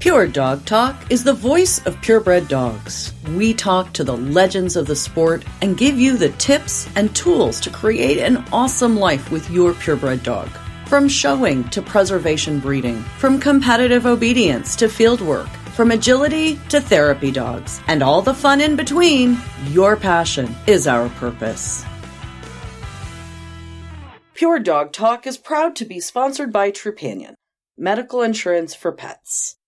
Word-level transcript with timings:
Pure 0.00 0.28
Dog 0.28 0.64
Talk 0.64 0.96
is 1.10 1.24
the 1.24 1.34
voice 1.34 1.84
of 1.84 2.00
purebred 2.00 2.48
dogs. 2.48 3.12
We 3.36 3.52
talk 3.52 3.92
to 3.92 4.02
the 4.02 4.16
legends 4.16 4.74
of 4.74 4.86
the 4.86 4.96
sport 4.96 5.44
and 5.60 5.76
give 5.76 6.00
you 6.00 6.16
the 6.16 6.30
tips 6.30 6.88
and 6.96 7.14
tools 7.14 7.60
to 7.60 7.68
create 7.68 8.16
an 8.16 8.38
awesome 8.50 8.96
life 8.96 9.30
with 9.30 9.50
your 9.50 9.74
purebred 9.74 10.22
dog. 10.22 10.48
From 10.86 11.06
showing 11.06 11.64
to 11.64 11.82
preservation 11.82 12.60
breeding, 12.60 13.02
from 13.18 13.38
competitive 13.38 14.06
obedience 14.06 14.74
to 14.76 14.88
field 14.88 15.20
work, 15.20 15.50
from 15.76 15.90
agility 15.90 16.58
to 16.70 16.80
therapy 16.80 17.30
dogs, 17.30 17.82
and 17.86 18.02
all 18.02 18.22
the 18.22 18.32
fun 18.32 18.62
in 18.62 18.76
between, 18.76 19.36
your 19.66 19.96
passion 19.96 20.56
is 20.66 20.86
our 20.86 21.10
purpose. 21.10 21.84
Pure 24.32 24.60
Dog 24.60 24.94
Talk 24.94 25.26
is 25.26 25.36
proud 25.36 25.76
to 25.76 25.84
be 25.84 26.00
sponsored 26.00 26.50
by 26.50 26.70
Trupanion, 26.70 27.34
medical 27.76 28.22
insurance 28.22 28.74
for 28.74 28.92
pets. 28.92 29.58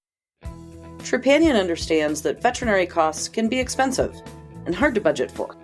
Trupanion 1.03 1.59
understands 1.59 2.23
that 2.23 2.41
veterinary 2.41 2.87
costs 2.87 3.29
can 3.29 3.49
be 3.49 3.59
expensive 3.59 4.15
and 4.67 4.75
hard 4.75 4.95
to 4.95 5.01
budget 5.01 5.31
for, 5.31 5.57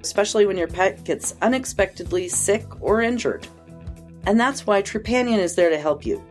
especially 0.00 0.46
when 0.46 0.56
your 0.56 0.68
pet 0.68 1.04
gets 1.04 1.36
unexpectedly 1.42 2.28
sick 2.28 2.64
or 2.80 3.02
injured. 3.02 3.46
And 4.26 4.40
that's 4.40 4.66
why 4.66 4.82
Trupanion 4.82 5.38
is 5.38 5.54
there 5.54 5.70
to 5.70 5.78
help 5.78 6.06
you, 6.06 6.24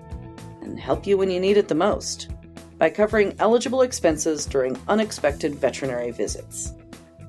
and 0.62 0.80
help 0.80 1.06
you 1.06 1.18
when 1.18 1.30
you 1.30 1.40
need 1.40 1.58
it 1.58 1.68
the 1.68 1.76
most, 1.76 2.32
by 2.78 2.90
covering 2.90 3.36
eligible 3.40 3.84
expenses 3.84 4.46
during 4.46 4.80
unexpected 4.88 5.56
veterinary 5.56 6.12
visits. 6.12 6.74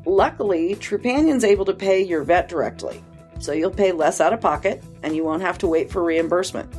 Luckily, 0.06 0.75
Trupanion's 0.77 1.45
able 1.45 1.65
to 1.67 1.75
pay 1.75 2.03
your 2.03 2.25
vet 2.25 2.48
directly, 2.48 3.05
so 3.39 3.53
you'll 3.53 3.70
pay 3.70 3.92
less 3.92 4.20
out 4.20 4.33
of 4.33 4.41
pocket 4.41 4.83
and 5.03 5.15
you 5.15 5.25
won't 5.25 5.42
have 5.42 5.59
to 5.59 5.69
wait 5.69 5.91
for 5.91 6.03
reimbursement. 6.03 6.73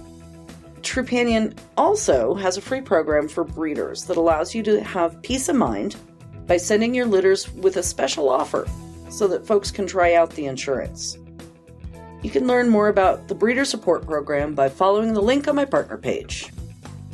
Trupanion 0.83 1.57
also 1.77 2.33
has 2.35 2.57
a 2.57 2.61
free 2.61 2.81
program 2.81 3.29
for 3.29 3.45
breeders 3.45 4.03
that 4.03 4.17
allows 4.17 4.53
you 4.53 4.61
to 4.63 4.83
have 4.83 5.21
peace 5.21 5.47
of 5.47 5.55
mind 5.55 5.95
by 6.45 6.57
sending 6.57 6.93
your 6.93 7.05
litters 7.05 7.51
with 7.53 7.77
a 7.77 7.83
special 7.83 8.29
offer 8.29 8.67
so 9.09 9.25
that 9.29 9.47
folks 9.47 9.71
can 9.71 9.87
try 9.87 10.13
out 10.15 10.31
the 10.31 10.45
insurance. 10.45 11.17
You 12.21 12.29
can 12.29 12.47
learn 12.47 12.67
more 12.67 12.89
about 12.89 13.29
the 13.29 13.35
Breeder 13.35 13.63
Support 13.63 14.05
Program 14.05 14.55
by 14.55 14.67
following 14.67 15.13
the 15.13 15.21
link 15.21 15.47
on 15.47 15.55
my 15.55 15.63
partner 15.63 15.97
page. 15.97 16.51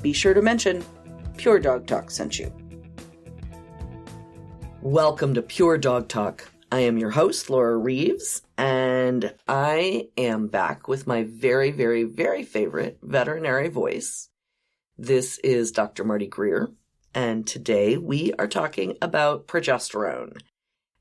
Be 0.01 0.13
sure 0.13 0.33
to 0.33 0.41
mention 0.41 0.83
Pure 1.37 1.59
Dog 1.59 1.85
Talk 1.85 2.09
sent 2.09 2.39
you. 2.39 2.51
Welcome 4.81 5.35
to 5.35 5.43
Pure 5.43 5.77
Dog 5.77 6.07
Talk. 6.07 6.49
I 6.71 6.81
am 6.81 6.99
your 6.99 7.09
host, 7.09 7.49
Laura 7.49 7.75
Reeves, 7.75 8.43
and 8.55 9.33
I 9.47 10.09
am 10.17 10.47
back 10.47 10.87
with 10.87 11.07
my 11.07 11.23
very, 11.23 11.71
very, 11.71 12.03
very 12.03 12.43
favorite 12.43 12.99
veterinary 13.01 13.69
voice. 13.69 14.29
This 14.95 15.39
is 15.39 15.71
Dr. 15.71 16.03
Marty 16.03 16.27
Greer, 16.27 16.69
and 17.15 17.47
today 17.47 17.97
we 17.97 18.33
are 18.37 18.47
talking 18.47 18.97
about 19.01 19.47
progesterone, 19.47 20.39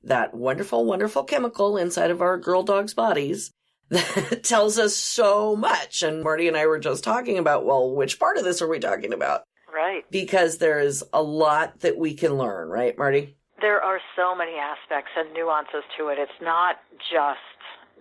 that 0.03 0.33
wonderful, 0.33 0.87
wonderful 0.87 1.25
chemical 1.25 1.77
inside 1.77 2.11
of 2.11 2.23
our 2.23 2.39
girl 2.39 2.63
dogs' 2.63 2.95
bodies 2.95 3.51
that 3.91 4.43
tells 4.43 4.79
us 4.79 4.97
so 4.97 5.55
much. 5.55 6.03
And 6.03 6.23
Marty 6.23 6.49
and 6.49 6.57
I 6.57 6.67
were 6.67 6.79
just 6.79 7.05
talking 7.05 7.37
about, 7.37 7.67
well, 7.67 7.95
which 7.95 8.19
part 8.19 8.39
of 8.39 8.45
this 8.45 8.63
are 8.63 8.69
we 8.69 8.79
talking 8.79 9.13
about? 9.13 9.43
Right. 9.71 10.11
Because 10.11 10.57
there's 10.57 11.03
a 11.13 11.23
lot 11.23 11.81
that 11.81 11.99
we 11.99 12.15
can 12.15 12.39
learn, 12.39 12.69
right, 12.69 12.97
Marty? 12.97 13.38
There 13.61 13.81
are 13.83 13.99
so 14.15 14.35
many 14.35 14.55
aspects 14.57 15.11
and 15.17 15.33
nuances 15.35 15.83
to 15.99 16.09
it. 16.09 16.19
It's 16.19 16.41
not 16.41 16.77
just 17.11 17.41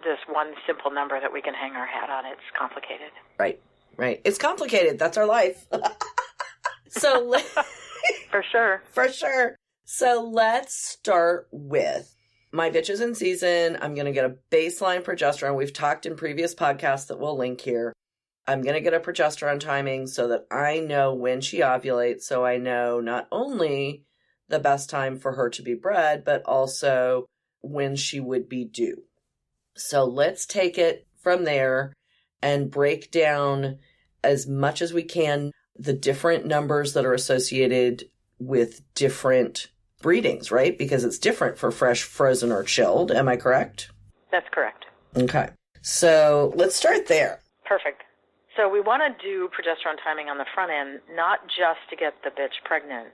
this 0.03 0.19
one 0.29 0.53
simple 0.67 0.91
number 0.91 1.19
that 1.19 1.33
we 1.33 1.41
can 1.41 1.53
hang 1.53 1.73
our 1.73 1.87
hat 1.87 2.09
on. 2.09 2.25
It's 2.25 2.41
complicated. 2.57 3.09
Right, 3.39 3.59
right. 3.97 4.21
It's 4.23 4.37
complicated. 4.37 4.99
That's 4.99 5.17
our 5.17 5.25
life. 5.25 5.65
so, 6.89 7.35
for 8.29 8.43
sure. 8.51 8.83
For 8.91 9.09
sure. 9.09 9.55
So 9.85 10.29
let's 10.31 10.75
start 10.75 11.47
with 11.51 12.15
my 12.51 12.69
bitches 12.69 13.01
in 13.01 13.15
season. 13.15 13.77
I'm 13.81 13.95
going 13.95 14.05
to 14.05 14.11
get 14.11 14.25
a 14.25 14.35
baseline 14.51 15.01
progesterone. 15.01 15.55
We've 15.55 15.73
talked 15.73 16.05
in 16.05 16.15
previous 16.15 16.53
podcasts 16.53 17.07
that 17.07 17.19
we'll 17.19 17.37
link 17.37 17.61
here. 17.61 17.93
I'm 18.45 18.61
going 18.61 18.75
to 18.75 18.81
get 18.81 18.93
a 18.93 18.99
progesterone 18.99 19.59
timing 19.59 20.07
so 20.07 20.27
that 20.29 20.45
I 20.51 20.79
know 20.79 21.13
when 21.13 21.41
she 21.41 21.59
ovulates. 21.59 22.21
So 22.21 22.45
I 22.45 22.57
know 22.57 23.01
not 23.01 23.27
only 23.31 24.05
the 24.49 24.59
best 24.59 24.89
time 24.89 25.17
for 25.17 25.33
her 25.33 25.49
to 25.49 25.61
be 25.61 25.73
bred, 25.73 26.23
but 26.23 26.43
also 26.43 27.25
when 27.61 27.95
she 27.95 28.19
would 28.19 28.47
be 28.47 28.63
due. 28.63 29.03
So 29.75 30.05
let's 30.05 30.45
take 30.45 30.77
it 30.77 31.07
from 31.21 31.43
there 31.43 31.93
and 32.41 32.71
break 32.71 33.11
down 33.11 33.79
as 34.23 34.47
much 34.47 34.81
as 34.81 34.93
we 34.93 35.03
can 35.03 35.51
the 35.77 35.93
different 35.93 36.45
numbers 36.45 36.93
that 36.93 37.05
are 37.05 37.13
associated 37.13 38.09
with 38.39 38.81
different 38.93 39.67
breedings, 40.01 40.51
right? 40.51 40.77
Because 40.77 41.03
it's 41.03 41.19
different 41.19 41.57
for 41.57 41.71
fresh, 41.71 42.03
frozen, 42.03 42.51
or 42.51 42.63
chilled. 42.63 43.11
Am 43.11 43.27
I 43.27 43.35
correct? 43.35 43.91
That's 44.31 44.47
correct. 44.51 44.85
Okay. 45.15 45.49
So 45.81 46.53
let's 46.55 46.75
start 46.75 47.07
there. 47.07 47.41
Perfect. 47.65 48.03
So 48.55 48.67
we 48.67 48.81
want 48.81 49.03
to 49.05 49.23
do 49.23 49.49
progesterone 49.49 50.01
timing 50.03 50.29
on 50.29 50.37
the 50.37 50.45
front 50.53 50.71
end, 50.71 50.99
not 51.15 51.39
just 51.47 51.79
to 51.89 51.95
get 51.95 52.13
the 52.23 52.29
bitch 52.29 52.57
pregnant, 52.65 53.09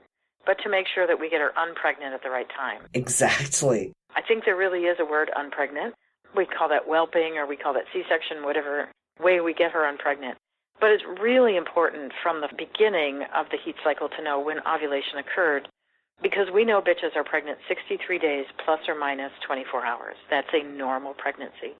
but 0.46 0.58
to 0.62 0.68
make 0.68 0.86
sure 0.92 1.06
that 1.06 1.18
we 1.20 1.28
get 1.30 1.40
her 1.40 1.52
unpregnant 1.56 2.12
at 2.14 2.22
the 2.22 2.30
right 2.30 2.48
time. 2.56 2.82
Exactly. 2.94 3.92
I 4.14 4.22
think 4.22 4.44
there 4.44 4.56
really 4.56 4.80
is 4.86 4.98
a 5.00 5.04
word 5.04 5.30
unpregnant. 5.36 5.92
We 6.36 6.46
call 6.46 6.68
that 6.68 6.86
whelping 6.88 7.36
or 7.38 7.46
we 7.46 7.56
call 7.56 7.74
that 7.74 7.84
C 7.92 8.02
section, 8.08 8.44
whatever 8.44 8.88
way 9.20 9.40
we 9.40 9.54
get 9.54 9.72
her 9.72 9.82
unpregnant. 9.90 10.34
But 10.80 10.90
it's 10.90 11.04
really 11.20 11.56
important 11.56 12.12
from 12.22 12.40
the 12.40 12.48
beginning 12.56 13.22
of 13.34 13.46
the 13.50 13.58
heat 13.64 13.76
cycle 13.84 14.08
to 14.08 14.22
know 14.22 14.40
when 14.40 14.58
ovulation 14.66 15.18
occurred 15.18 15.68
because 16.22 16.48
we 16.52 16.64
know 16.64 16.80
bitches 16.80 17.14
are 17.16 17.24
pregnant 17.24 17.58
63 17.68 18.18
days 18.18 18.46
plus 18.64 18.80
or 18.88 18.94
minus 18.98 19.32
24 19.46 19.84
hours. 19.86 20.16
That's 20.30 20.48
a 20.52 20.62
normal 20.64 21.14
pregnancy. 21.14 21.74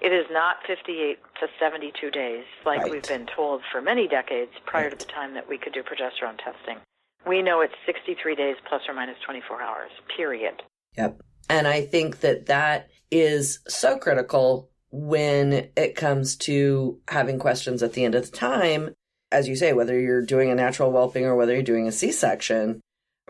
It 0.00 0.12
is 0.12 0.26
not 0.30 0.56
58 0.66 1.18
to 1.40 1.46
72 1.58 2.10
days 2.10 2.44
like 2.64 2.82
Right. 2.82 2.90
we've 2.90 3.08
been 3.08 3.26
told 3.26 3.62
for 3.72 3.82
many 3.82 4.06
decades 4.06 4.52
prior 4.64 4.90
to 4.90 4.96
the 4.96 5.04
time 5.04 5.34
that 5.34 5.48
we 5.48 5.58
could 5.58 5.72
do 5.72 5.82
progesterone 5.82 6.38
testing. 6.38 6.78
We 7.26 7.42
know 7.42 7.60
it's 7.60 7.74
63 7.86 8.34
days 8.36 8.56
plus 8.68 8.82
or 8.88 8.94
minus 8.94 9.16
24 9.24 9.60
hours, 9.62 9.90
period. 10.16 10.62
Yep. 10.96 11.20
And 11.50 11.66
I 11.66 11.82
think 11.82 12.20
that 12.20 12.46
that 12.46 12.88
is 13.10 13.60
so 13.68 13.98
critical 13.98 14.70
when 14.90 15.68
it 15.76 15.94
comes 15.94 16.36
to 16.36 17.00
having 17.08 17.38
questions 17.38 17.82
at 17.82 17.92
the 17.92 18.04
end 18.04 18.14
of 18.14 18.30
the 18.30 18.36
time, 18.36 18.94
as 19.30 19.48
you 19.48 19.56
say, 19.56 19.72
whether 19.72 19.98
you're 19.98 20.24
doing 20.24 20.50
a 20.50 20.54
natural 20.54 20.90
whelping 20.90 21.24
or 21.24 21.36
whether 21.36 21.52
you're 21.52 21.62
doing 21.62 21.86
a 21.88 21.92
C 21.92 22.12
section, 22.12 22.80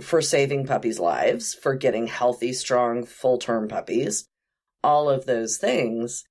for 0.01 0.23
saving 0.23 0.65
puppies' 0.67 1.01
lives, 1.01 1.55
for 1.55 1.75
getting 1.75 2.07
healthy, 2.07 2.53
strong, 2.53 3.05
full 3.05 3.39
term 3.39 3.67
puppies, 3.67 4.27
all 4.85 5.11
of 5.11 5.27
those 5.27 5.57
things. 5.57 6.25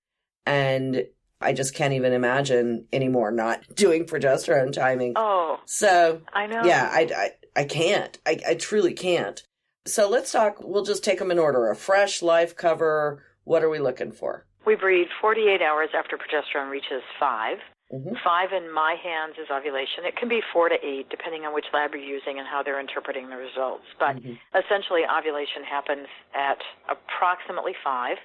And 0.45 1.03
I 1.41 1.51
just 1.51 1.75
can't 1.75 1.93
even 1.93 2.13
imagine 2.13 2.87
anymore 2.93 3.31
not 3.31 3.61
doing 3.75 4.05
progesterone 4.05 4.71
timing. 4.71 5.13
Oh, 5.17 5.59
So, 5.65 6.21
I 6.33 6.47
know. 6.47 6.63
yeah, 6.63 6.89
I, 6.91 7.09
I, 7.15 7.29
I 7.57 7.63
can't. 7.65 8.17
I, 8.25 8.39
I 8.47 8.53
truly 8.53 8.93
can't. 8.93 9.41
So 9.85 10.07
let's 10.09 10.31
talk. 10.31 10.57
We'll 10.63 10.85
just 10.85 11.03
take 11.03 11.19
them 11.19 11.31
in 11.31 11.39
order. 11.39 11.69
A 11.69 11.75
fresh 11.75 12.21
life 12.21 12.55
cover. 12.55 13.23
What 13.45 13.63
are 13.63 13.69
we 13.69 13.79
looking 13.79 14.11
for? 14.11 14.45
We 14.65 14.75
breed 14.75 15.07
48 15.19 15.61
hours 15.61 15.89
after 15.97 16.17
progesterone 16.17 16.69
reaches 16.69 17.01
5. 17.19 17.57
hmm 17.89 18.13
Five 18.23 18.51
in 18.51 18.71
my 18.73 18.95
hands 19.01 19.35
is 19.41 19.47
ovulation. 19.49 20.03
It 20.03 20.17
can 20.17 20.27
be 20.27 20.41
four 20.53 20.67
to 20.69 20.75
eight, 20.85 21.07
depending 21.09 21.45
on 21.45 21.53
which 21.53 21.65
lab 21.73 21.91
you're 21.95 22.03
using 22.03 22.37
and 22.37 22.45
how 22.47 22.61
they're 22.61 22.79
interpreting 22.79 23.29
the 23.29 23.37
results. 23.37 23.85
But 23.97 24.17
Mhm. 24.17 24.37
essentially, 24.53 25.03
ovulation 25.07 25.63
happens 25.63 26.07
at 26.35 26.59
approximately 26.89 27.73
five, 27.83 28.17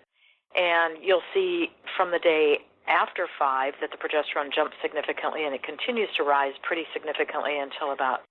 and 0.56 0.99
you'll 1.00 1.22
see 1.32 1.70
from 1.97 2.10
the 2.10 2.19
day 2.19 2.59
after 2.88 3.28
five 3.38 3.75
that 3.81 3.93
the 3.93 3.97
progesterone 3.97 4.53
jumps 4.53 4.76
significantly, 4.82 5.44
and 5.47 5.54
it 5.54 5.62
continues 5.62 6.10
to 6.16 6.25
rise 6.25 6.54
pretty 6.62 6.87
significantly 6.93 7.56
until 7.56 7.93
about 7.93 8.23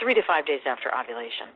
three 0.00 0.14
to 0.14 0.22
five 0.26 0.46
days 0.46 0.60
after 0.66 0.90
ovulation. 0.94 1.48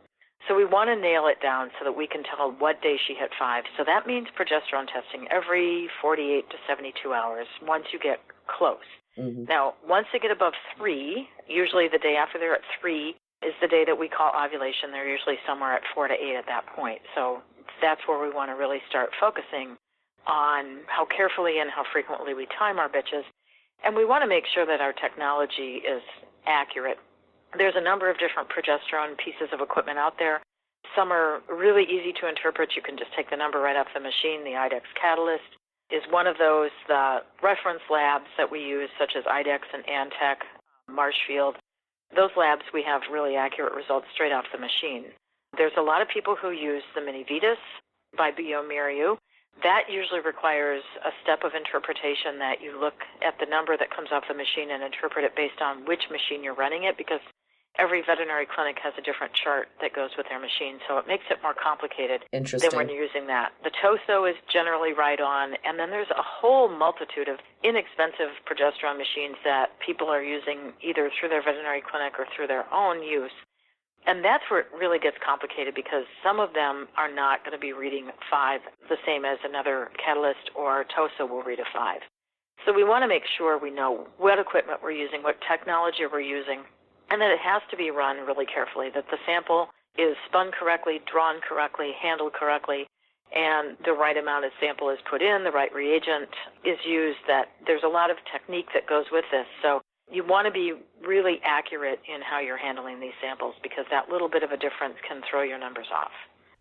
So 0.48 0.56
we 0.56 0.64
want 0.64 0.90
to 0.90 0.96
nail 0.96 1.28
it 1.30 1.40
down 1.40 1.70
so 1.78 1.84
that 1.84 1.96
we 1.96 2.06
can 2.06 2.22
tell 2.24 2.50
what 2.50 2.82
day 2.82 2.96
she 3.06 3.14
hit 3.14 3.30
five. 3.38 3.62
So 3.78 3.84
that 3.86 4.06
means 4.06 4.26
progesterone 4.34 4.90
testing 4.90 5.28
every 5.30 5.88
48 6.00 6.50
to 6.50 6.56
72 6.66 7.12
hours 7.12 7.46
once 7.62 7.84
you 7.92 7.98
get 7.98 8.18
close. 8.50 8.82
hmm 9.16 9.44
Now, 9.44 9.74
once 9.86 10.06
they 10.12 10.18
get 10.18 10.32
above 10.32 10.54
three, 10.76 11.28
usually 11.46 11.86
the 11.86 11.98
day 11.98 12.16
after 12.18 12.38
they're 12.38 12.54
at 12.54 12.66
three 12.80 13.14
is 13.46 13.54
the 13.60 13.68
day 13.68 13.84
that 13.86 13.98
we 13.98 14.08
call 14.08 14.32
ovulation. 14.34 14.90
They're 14.90 15.08
usually 15.08 15.38
somewhere 15.46 15.74
at 15.74 15.82
four 15.94 16.08
to 16.08 16.14
eight 16.14 16.36
at 16.36 16.46
that 16.46 16.66
point. 16.74 17.00
So 17.14 17.42
that's 17.80 18.00
where 18.06 18.20
we 18.20 18.34
want 18.34 18.50
to 18.50 18.54
really 18.54 18.82
start 18.88 19.10
focusing 19.20 19.76
on 20.26 20.82
how 20.86 21.04
carefully 21.06 21.58
and 21.58 21.70
how 21.70 21.82
frequently 21.92 22.34
we 22.34 22.46
time 22.58 22.78
our 22.78 22.88
bitches. 22.88 23.26
And 23.84 23.96
we 23.96 24.04
want 24.04 24.22
to 24.22 24.28
make 24.28 24.44
sure 24.54 24.66
that 24.66 24.80
our 24.80 24.92
technology 24.92 25.82
is 25.82 26.02
accurate. 26.46 26.98
There's 27.56 27.74
a 27.76 27.84
number 27.84 28.08
of 28.08 28.16
different 28.18 28.48
progesterone 28.48 29.16
pieces 29.18 29.52
of 29.52 29.60
equipment 29.60 29.98
out 29.98 30.14
there. 30.18 30.40
Some 30.96 31.12
are 31.12 31.40
really 31.48 31.84
easy 31.84 32.12
to 32.20 32.28
interpret. 32.28 32.76
You 32.76 32.82
can 32.82 32.96
just 32.96 33.12
take 33.16 33.30
the 33.30 33.36
number 33.36 33.60
right 33.60 33.76
off 33.76 33.88
the 33.94 34.00
machine. 34.00 34.44
The 34.44 34.56
IDEXX 34.56 34.88
Catalyst 35.00 35.52
is 35.90 36.02
one 36.10 36.26
of 36.26 36.36
those. 36.38 36.70
The 36.88 37.20
reference 37.42 37.82
labs 37.90 38.28
that 38.36 38.50
we 38.50 38.60
use, 38.60 38.88
such 38.98 39.12
as 39.16 39.24
IDEXX 39.24 39.68
and 39.72 39.84
Antech, 39.84 40.40
Marshfield, 40.88 41.56
those 42.14 42.30
labs 42.36 42.62
we 42.74 42.82
have 42.82 43.02
really 43.10 43.36
accurate 43.36 43.74
results 43.74 44.06
straight 44.12 44.32
off 44.32 44.44
the 44.52 44.58
machine. 44.58 45.12
There's 45.56 45.76
a 45.76 45.82
lot 45.82 46.00
of 46.00 46.08
people 46.08 46.36
who 46.36 46.50
use 46.50 46.82
the 46.94 47.00
MiniVidas 47.00 47.60
by 48.16 48.30
bioMérieux. 48.32 49.16
That 49.62 49.84
usually 49.88 50.20
requires 50.20 50.82
a 51.04 51.12
step 51.22 51.44
of 51.44 51.52
interpretation 51.54 52.40
that 52.40 52.60
you 52.64 52.80
look 52.80 52.96
at 53.20 53.36
the 53.38 53.46
number 53.46 53.76
that 53.76 53.94
comes 53.94 54.08
off 54.10 54.24
the 54.28 54.34
machine 54.34 54.72
and 54.72 54.82
interpret 54.82 55.24
it 55.24 55.36
based 55.36 55.60
on 55.60 55.84
which 55.84 56.08
machine 56.10 56.42
you're 56.42 56.56
running 56.56 56.84
it 56.84 56.96
because 56.96 57.20
every 57.78 58.02
veterinary 58.04 58.46
clinic 58.46 58.76
has 58.82 58.92
a 58.98 59.02
different 59.02 59.32
chart 59.32 59.68
that 59.80 59.94
goes 59.94 60.10
with 60.16 60.26
their 60.28 60.40
machine, 60.40 60.76
so 60.88 60.98
it 60.98 61.06
makes 61.08 61.24
it 61.30 61.38
more 61.42 61.54
complicated 61.56 62.24
Interesting. 62.32 62.68
than 62.68 62.76
when 62.76 62.88
you're 62.88 63.04
using 63.04 63.26
that. 63.28 63.52
The 63.64 63.72
Tosoh 63.72 64.28
is 64.28 64.36
generally 64.52 64.92
right 64.92 65.20
on, 65.20 65.56
and 65.64 65.78
then 65.78 65.90
there's 65.90 66.10
a 66.12 66.22
whole 66.22 66.68
multitude 66.68 67.28
of 67.28 67.40
inexpensive 67.64 68.36
progesterone 68.44 69.00
machines 69.00 69.36
that 69.44 69.72
people 69.80 70.08
are 70.08 70.22
using 70.22 70.76
either 70.84 71.10
through 71.16 71.30
their 71.30 71.42
veterinary 71.42 71.80
clinic 71.80 72.18
or 72.18 72.26
through 72.36 72.46
their 72.46 72.68
own 72.72 73.02
use. 73.02 73.34
And 74.04 74.24
that's 74.24 74.42
where 74.50 74.60
it 74.60 74.66
really 74.76 74.98
gets 74.98 75.16
complicated 75.24 75.74
because 75.74 76.04
some 76.26 76.40
of 76.40 76.54
them 76.54 76.88
are 76.98 77.12
not 77.12 77.44
going 77.46 77.54
to 77.54 77.62
be 77.62 77.72
reading 77.72 78.10
five 78.28 78.60
the 78.88 78.98
same 79.06 79.24
as 79.24 79.38
another 79.44 79.90
Catalyst 79.94 80.50
or 80.56 80.84
Tosoh 80.90 81.28
will 81.30 81.42
read 81.42 81.60
a 81.60 81.68
five. 81.72 82.02
So 82.66 82.72
we 82.72 82.82
want 82.84 83.02
to 83.02 83.08
make 83.08 83.22
sure 83.38 83.58
we 83.58 83.70
know 83.70 84.06
what 84.18 84.38
equipment 84.38 84.80
we're 84.82 84.92
using, 84.92 85.22
what 85.22 85.36
technology 85.48 86.02
we're 86.10 86.20
using, 86.20 86.62
and 87.12 87.20
that 87.20 87.28
it 87.28 87.44
has 87.44 87.60
to 87.70 87.76
be 87.76 87.90
run 87.92 88.24
really 88.24 88.46
carefully, 88.46 88.88
that 88.94 89.04
the 89.12 89.20
sample 89.28 89.68
is 90.00 90.16
spun 90.24 90.50
correctly, 90.50 91.04
drawn 91.04 91.44
correctly, 91.46 91.92
handled 92.00 92.32
correctly, 92.32 92.88
and 93.36 93.76
the 93.84 93.92
right 93.92 94.16
amount 94.16 94.46
of 94.46 94.52
sample 94.58 94.88
is 94.88 94.96
put 95.10 95.20
in, 95.20 95.44
the 95.44 95.52
right 95.52 95.72
reagent 95.74 96.32
is 96.64 96.78
used, 96.88 97.20
that 97.28 97.52
there's 97.66 97.84
a 97.84 97.88
lot 97.88 98.10
of 98.10 98.16
technique 98.32 98.72
that 98.72 98.88
goes 98.88 99.04
with 99.12 99.26
this. 99.30 99.44
So 99.60 99.82
you 100.10 100.24
want 100.24 100.46
to 100.46 100.50
be 100.50 100.72
really 101.06 101.36
accurate 101.44 102.00
in 102.08 102.22
how 102.24 102.40
you're 102.40 102.56
handling 102.56 102.98
these 102.98 103.16
samples 103.20 103.54
because 103.62 103.84
that 103.90 104.08
little 104.08 104.28
bit 104.28 104.42
of 104.42 104.50
a 104.50 104.56
difference 104.56 104.96
can 105.06 105.20
throw 105.28 105.42
your 105.42 105.58
numbers 105.58 105.88
off. 105.94 106.12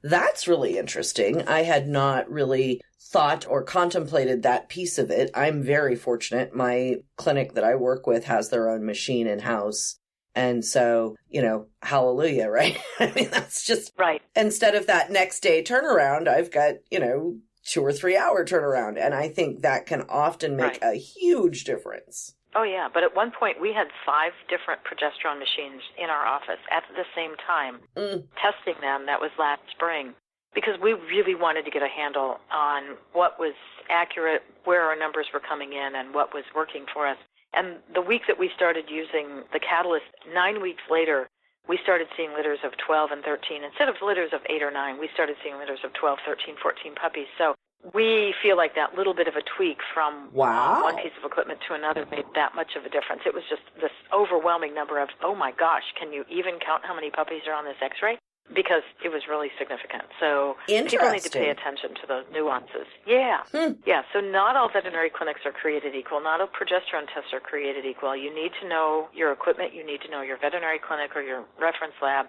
That's 0.04 0.48
really 0.48 0.78
interesting. 0.78 1.48
I 1.48 1.64
had 1.64 1.88
not 1.88 2.30
really 2.30 2.82
thought 3.00 3.46
or 3.48 3.64
contemplated 3.64 4.44
that 4.44 4.68
piece 4.68 4.98
of 4.98 5.12
it. 5.12 5.32
I'm 5.34 5.64
very 5.64 5.96
fortunate. 5.96 6.56
My 6.56 6.98
clinic 7.18 7.54
that 7.54 7.64
I 7.64 7.76
work 7.76 8.06
with 8.06 8.26
has 8.26 8.50
their 8.50 8.70
own 8.70 8.86
machine 8.86 9.28
in 9.28 9.40
house. 9.40 9.98
And 10.36 10.64
so, 10.64 11.16
you 11.30 11.42
know, 11.42 11.68
hallelujah, 11.82 12.50
right? 12.50 12.78
I 13.00 13.12
mean, 13.16 13.30
that's 13.30 13.66
just 13.66 13.94
right. 13.98 14.22
Instead 14.36 14.76
of 14.76 14.88
that 14.88 15.12
next 15.12 15.42
day 15.42 15.64
turnaround, 15.64 16.28
I've 16.28 16.52
got, 16.52 16.76
you 16.90 17.00
know, 17.00 17.38
two 17.64 17.84
or 17.84 17.94
three 17.94 18.18
hour 18.18 18.46
turnaround. 18.46 18.98
And 19.00 19.14
I 19.14 19.30
think 19.30 19.62
that 19.62 19.86
can 19.86 20.04
often 20.10 20.56
make 20.56 20.82
right. 20.82 20.94
a 20.94 20.98
huge 20.98 21.64
difference. 21.64 22.36
Oh, 22.56 22.64
yeah. 22.64 22.90
But 22.94 23.04
at 23.04 23.16
one 23.16 23.32
point, 23.32 23.62
we 23.62 23.74
had 23.74 23.88
five 24.06 24.34
different 24.50 24.82
progesterone 24.84 25.40
machines 25.40 25.82
in 25.98 26.10
our 26.10 26.26
office 26.26 26.60
at 26.70 26.84
the 26.96 27.06
same 27.16 27.36
time, 27.48 27.80
mm. 27.96 28.24
testing 28.36 28.80
them. 28.82 29.06
That 29.06 29.22
was 29.22 29.32
last 29.40 29.62
spring 29.72 30.14
because 30.54 30.76
we 30.82 30.94
really 30.94 31.36
wanted 31.36 31.64
to 31.64 31.72
get 31.72 31.82
a 31.82 31.88
handle 31.88 32.38
on 32.52 32.98
what 33.14 33.40
was 33.40 33.56
accurate, 33.90 34.42
where 34.66 34.84
our 34.84 34.98
numbers 34.98 35.28
were 35.34 35.40
coming 35.40 35.72
in, 35.72 35.96
and 35.96 36.14
what 36.14 36.34
was 36.34 36.44
working 36.54 36.86
for 36.94 37.08
us. 37.08 37.18
And 37.54 37.78
the 37.94 38.02
week 38.02 38.24
that 38.28 38.40
we 38.40 38.50
started 38.56 38.86
using 38.90 39.44
the 39.52 39.60
Catalyst, 39.60 40.06
nine 40.34 40.62
weeks 40.62 40.84
later, 40.90 41.30
we 41.68 41.78
started 41.84 42.08
seeing 42.18 42.34
litters 42.34 42.60
of 42.64 42.72
12 42.78 43.12
and 43.12 43.24
13. 43.24 43.64
Instead 43.64 43.90
of 43.90 43.96
litters 44.02 44.32
of 44.34 44.42
8 44.50 44.64
or 44.64 44.72
9, 44.72 45.00
we 45.00 45.10
started 45.14 45.36
seeing 45.44 45.58
litters 45.58 45.80
of 45.84 45.94
12, 45.94 46.20
13, 46.26 46.56
14 46.62 46.96
puppies. 46.96 47.28
So 47.38 47.56
we 47.94 48.34
feel 48.42 48.58
like 48.58 48.76
that 48.76 48.96
little 48.96 49.14
bit 49.14 49.28
of 49.28 49.36
a 49.36 49.42
tweak 49.42 49.78
from 49.94 50.14
um, 50.14 50.30
wow. 50.34 50.84
one 50.84 50.96
piece 50.98 51.14
of 51.18 51.26
equipment 51.26 51.60
to 51.68 51.74
another 51.74 52.06
made 52.10 52.26
that 52.36 52.56
much 52.56 52.76
of 52.78 52.86
a 52.86 52.90
difference. 52.90 53.24
It 53.26 53.34
was 53.34 53.44
just 53.50 53.64
this 53.80 53.92
overwhelming 54.14 54.74
number 54.74 55.00
of, 55.02 55.10
oh 55.24 55.36
my 55.36 55.52
gosh, 55.52 55.84
can 56.00 56.14
you 56.14 56.26
even 56.30 56.60
count 56.60 56.86
how 56.86 56.96
many 56.96 57.10
puppies 57.10 57.42
are 57.48 57.54
on 57.54 57.66
this 57.66 57.78
x 57.82 57.98
ray? 58.02 58.18
Because 58.54 58.84
it 59.04 59.10
was 59.10 59.24
really 59.30 59.50
significant. 59.58 60.04
So 60.20 60.58
people 60.68 61.12
need 61.12 61.24
to 61.24 61.30
pay 61.30 61.50
attention 61.50 61.96
to 62.02 62.08
those 62.08 62.26
nuances. 62.34 62.88
Yeah. 63.08 63.44
Hmm. 63.52 63.80
Yeah. 63.86 64.04
So 64.14 64.20
not 64.20 64.56
all 64.56 64.70
veterinary 64.72 65.10
clinics 65.10 65.42
are 65.46 65.52
created 65.52 65.96
equal. 65.96 66.22
Not 66.22 66.42
all 66.42 66.48
progesterone 66.48 67.08
tests 67.14 67.32
are 67.34 67.40
created 67.40 67.86
equal. 67.86 68.16
You 68.16 68.34
need 68.34 68.52
to 68.62 68.68
know 68.68 69.08
your 69.14 69.32
equipment. 69.32 69.74
You 69.74 69.86
need 69.86 70.02
to 70.02 70.12
know 70.12 70.22
your 70.22 70.38
veterinary 70.38 70.80
clinic 70.80 71.16
or 71.16 71.22
your 71.22 71.46
reference 71.60 71.96
lab. 72.02 72.28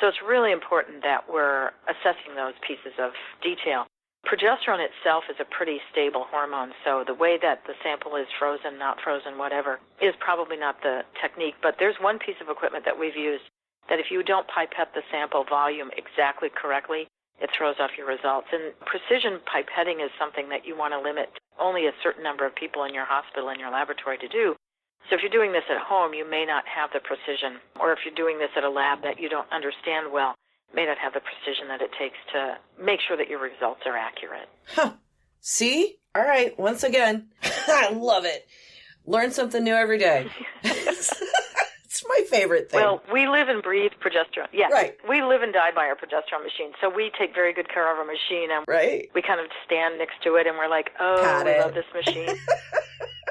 So 0.00 0.06
it's 0.06 0.22
really 0.26 0.52
important 0.52 1.02
that 1.02 1.28
we're 1.28 1.70
assessing 1.90 2.36
those 2.36 2.54
pieces 2.66 2.94
of 2.98 3.12
detail. 3.42 3.86
Progesterone 4.26 4.84
itself 4.84 5.24
is 5.30 5.36
a 5.40 5.44
pretty 5.44 5.78
stable 5.90 6.26
hormone, 6.28 6.72
so 6.84 7.04
the 7.06 7.14
way 7.14 7.38
that 7.40 7.62
the 7.66 7.74
sample 7.82 8.16
is 8.16 8.26
frozen, 8.38 8.78
not 8.78 9.00
frozen, 9.00 9.38
whatever, 9.38 9.80
is 10.02 10.14
probably 10.18 10.56
not 10.56 10.82
the 10.82 11.02
technique. 11.22 11.54
But 11.62 11.76
there's 11.78 11.96
one 12.00 12.18
piece 12.18 12.36
of 12.40 12.48
equipment 12.48 12.84
that 12.84 12.98
we've 12.98 13.16
used 13.16 13.44
that 13.88 13.98
if 13.98 14.10
you 14.10 14.22
don't 14.22 14.46
pipette 14.48 14.92
the 14.94 15.02
sample 15.10 15.44
volume 15.48 15.90
exactly 15.96 16.48
correctly, 16.48 17.08
it 17.40 17.50
throws 17.56 17.76
off 17.80 17.90
your 17.96 18.06
results. 18.06 18.48
And 18.52 18.74
precision 18.84 19.40
pipetting 19.46 20.04
is 20.04 20.10
something 20.18 20.48
that 20.50 20.66
you 20.66 20.76
want 20.76 20.92
to 20.92 21.00
limit 21.00 21.30
only 21.60 21.86
a 21.86 21.94
certain 22.02 22.22
number 22.22 22.46
of 22.46 22.54
people 22.54 22.84
in 22.84 22.94
your 22.94 23.06
hospital 23.06 23.48
and 23.48 23.60
your 23.60 23.70
laboratory 23.70 24.18
to 24.18 24.28
do. 24.28 24.54
So 25.08 25.16
if 25.16 25.22
you're 25.22 25.32
doing 25.32 25.52
this 25.52 25.64
at 25.70 25.80
home, 25.80 26.12
you 26.12 26.28
may 26.28 26.44
not 26.44 26.64
have 26.68 26.90
the 26.92 27.00
precision, 27.00 27.62
or 27.80 27.92
if 27.92 28.00
you're 28.04 28.14
doing 28.14 28.38
this 28.38 28.50
at 28.56 28.64
a 28.64 28.70
lab 28.70 29.02
that 29.02 29.18
you 29.18 29.28
don't 29.28 29.50
understand 29.50 30.12
well, 30.12 30.34
may 30.74 30.84
not 30.84 30.98
have 30.98 31.14
the 31.14 31.20
precision 31.20 31.68
that 31.68 31.80
it 31.80 31.90
takes 31.98 32.18
to 32.32 32.58
make 32.82 33.00
sure 33.06 33.16
that 33.16 33.28
your 33.28 33.40
results 33.40 33.80
are 33.86 33.96
accurate. 33.96 34.48
Huh. 34.66 34.92
See? 35.40 35.96
All 36.14 36.22
right. 36.22 36.58
Once 36.58 36.82
again, 36.82 37.28
I 37.42 37.90
love 37.92 38.24
it. 38.24 38.46
Learn 39.06 39.30
something 39.30 39.64
new 39.64 39.74
every 39.74 39.98
day. 39.98 40.28
favorite 42.28 42.70
thing. 42.70 42.80
Well, 42.80 43.02
we 43.12 43.26
live 43.28 43.48
and 43.48 43.62
breathe 43.62 43.92
progesterone. 44.00 44.48
Yeah. 44.52 44.68
Right. 44.68 44.96
We 45.08 45.22
live 45.22 45.42
and 45.42 45.52
die 45.52 45.70
by 45.74 45.86
our 45.86 45.96
progesterone 45.96 46.44
machine. 46.44 46.72
So 46.80 46.88
we 46.88 47.10
take 47.18 47.34
very 47.34 47.52
good 47.52 47.68
care 47.72 47.90
of 47.90 47.98
our 47.98 48.04
machine 48.04 48.50
and 48.50 48.64
right. 48.68 49.08
we 49.14 49.22
kind 49.22 49.40
of 49.40 49.46
stand 49.66 49.98
next 49.98 50.22
to 50.24 50.36
it 50.36 50.46
and 50.46 50.56
we're 50.56 50.68
like, 50.68 50.90
oh, 51.00 51.20
Pat 51.22 51.44
we 51.46 51.52
it. 51.52 51.60
love 51.60 51.74
this 51.74 51.88
machine. 51.94 52.28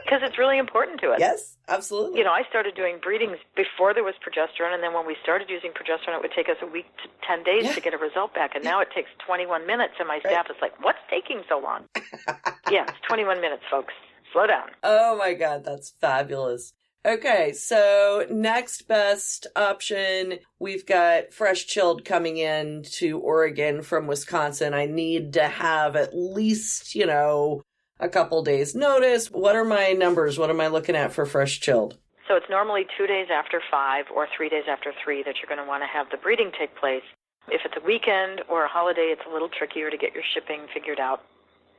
because 0.03 0.21
it's 0.23 0.37
really 0.37 0.57
important 0.57 1.01
to 1.01 1.09
us. 1.11 1.19
Yes, 1.19 1.57
absolutely. 1.67 2.19
You 2.19 2.23
know, 2.23 2.31
I 2.31 2.43
started 2.49 2.75
doing 2.75 2.97
breedings 3.03 3.37
before 3.57 3.93
there 3.93 4.05
was 4.05 4.13
progesterone, 4.23 4.73
and 4.73 4.81
then 4.81 4.93
when 4.93 5.05
we 5.05 5.17
started 5.21 5.49
using 5.49 5.71
progesterone, 5.71 6.15
it 6.15 6.21
would 6.21 6.31
take 6.33 6.47
us 6.47 6.55
a 6.61 6.65
week 6.65 6.85
to 7.03 7.09
10 7.27 7.43
days 7.43 7.65
Yeah. 7.65 7.73
to 7.73 7.81
get 7.81 7.93
a 7.93 7.97
result 7.97 8.33
back, 8.33 8.55
and 8.55 8.63
now 8.63 8.79
it 8.79 8.87
takes 8.95 9.09
21 9.25 9.67
minutes, 9.67 9.95
and 9.99 10.07
my 10.07 10.15
Right. 10.15 10.23
staff 10.31 10.47
is 10.49 10.55
like, 10.61 10.71
what's 10.81 10.99
taking 11.09 11.43
so 11.49 11.59
long? 11.59 11.83
yeah, 12.71 12.85
it's 12.87 12.97
21 13.09 13.41
minutes, 13.41 13.63
folks. 13.69 13.93
Slow 14.31 14.47
down. 14.47 14.69
Oh 14.83 15.17
my 15.17 15.33
god, 15.33 15.65
that's 15.65 15.89
fabulous. 15.99 16.73
Okay, 17.07 17.53
so 17.53 18.25
next 18.29 18.89
best 18.89 19.47
option, 19.55 20.39
we've 20.59 20.85
got 20.85 21.31
fresh 21.31 21.65
chilled 21.65 22.03
coming 22.03 22.35
in 22.35 22.83
to 22.95 23.17
Oregon 23.19 23.81
from 23.81 24.07
Wisconsin. 24.07 24.73
I 24.73 24.87
need 24.87 25.31
to 25.33 25.47
have 25.47 25.95
at 25.95 26.13
least, 26.13 26.95
you 26.95 27.05
know, 27.05 27.61
a 27.97 28.09
couple 28.09 28.43
days 28.43 28.75
notice. 28.75 29.31
What 29.31 29.55
are 29.55 29.63
my 29.63 29.93
numbers? 29.93 30.37
What 30.37 30.49
am 30.49 30.59
I 30.59 30.67
looking 30.67 30.97
at 30.97 31.13
for 31.13 31.25
fresh 31.25 31.61
chilled? 31.61 31.97
So 32.27 32.35
it's 32.35 32.49
normally 32.49 32.85
two 32.97 33.07
days 33.07 33.27
after 33.31 33.61
five 33.71 34.07
or 34.13 34.27
three 34.35 34.49
days 34.49 34.65
after 34.69 34.91
three 35.01 35.23
that 35.23 35.35
you're 35.39 35.47
going 35.47 35.65
to 35.65 35.69
want 35.69 35.83
to 35.83 35.87
have 35.87 36.07
the 36.11 36.17
breeding 36.17 36.51
take 36.59 36.75
place. 36.75 37.07
If 37.47 37.61
it's 37.63 37.75
a 37.81 37.87
weekend 37.87 38.41
or 38.49 38.65
a 38.65 38.67
holiday, 38.67 39.15
it's 39.15 39.23
a 39.25 39.31
little 39.31 39.47
trickier 39.47 39.89
to 39.89 39.97
get 39.97 40.13
your 40.13 40.23
shipping 40.33 40.67
figured 40.73 40.99
out. 40.99 41.23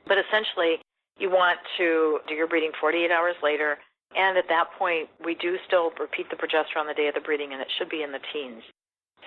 But 0.07 0.17
essentially, 0.17 0.81
you 1.19 1.29
want 1.29 1.59
to 1.77 2.21
do 2.27 2.35
your 2.35 2.47
breeding 2.47 2.73
48 2.81 3.11
hours 3.11 3.35
later. 3.43 3.77
And 4.17 4.39
at 4.39 4.49
that 4.49 4.73
point, 4.79 5.09
we 5.25 5.35
do 5.35 5.59
still 5.67 5.91
repeat 6.01 6.31
the 6.31 6.37
progesterone 6.37 6.89
the 6.89 6.95
day 6.95 7.09
of 7.09 7.15
the 7.15 7.21
breeding, 7.21 7.53
and 7.53 7.61
it 7.61 7.69
should 7.77 7.89
be 7.89 8.03
in 8.03 8.13
the 8.13 8.21
teens. 8.33 8.63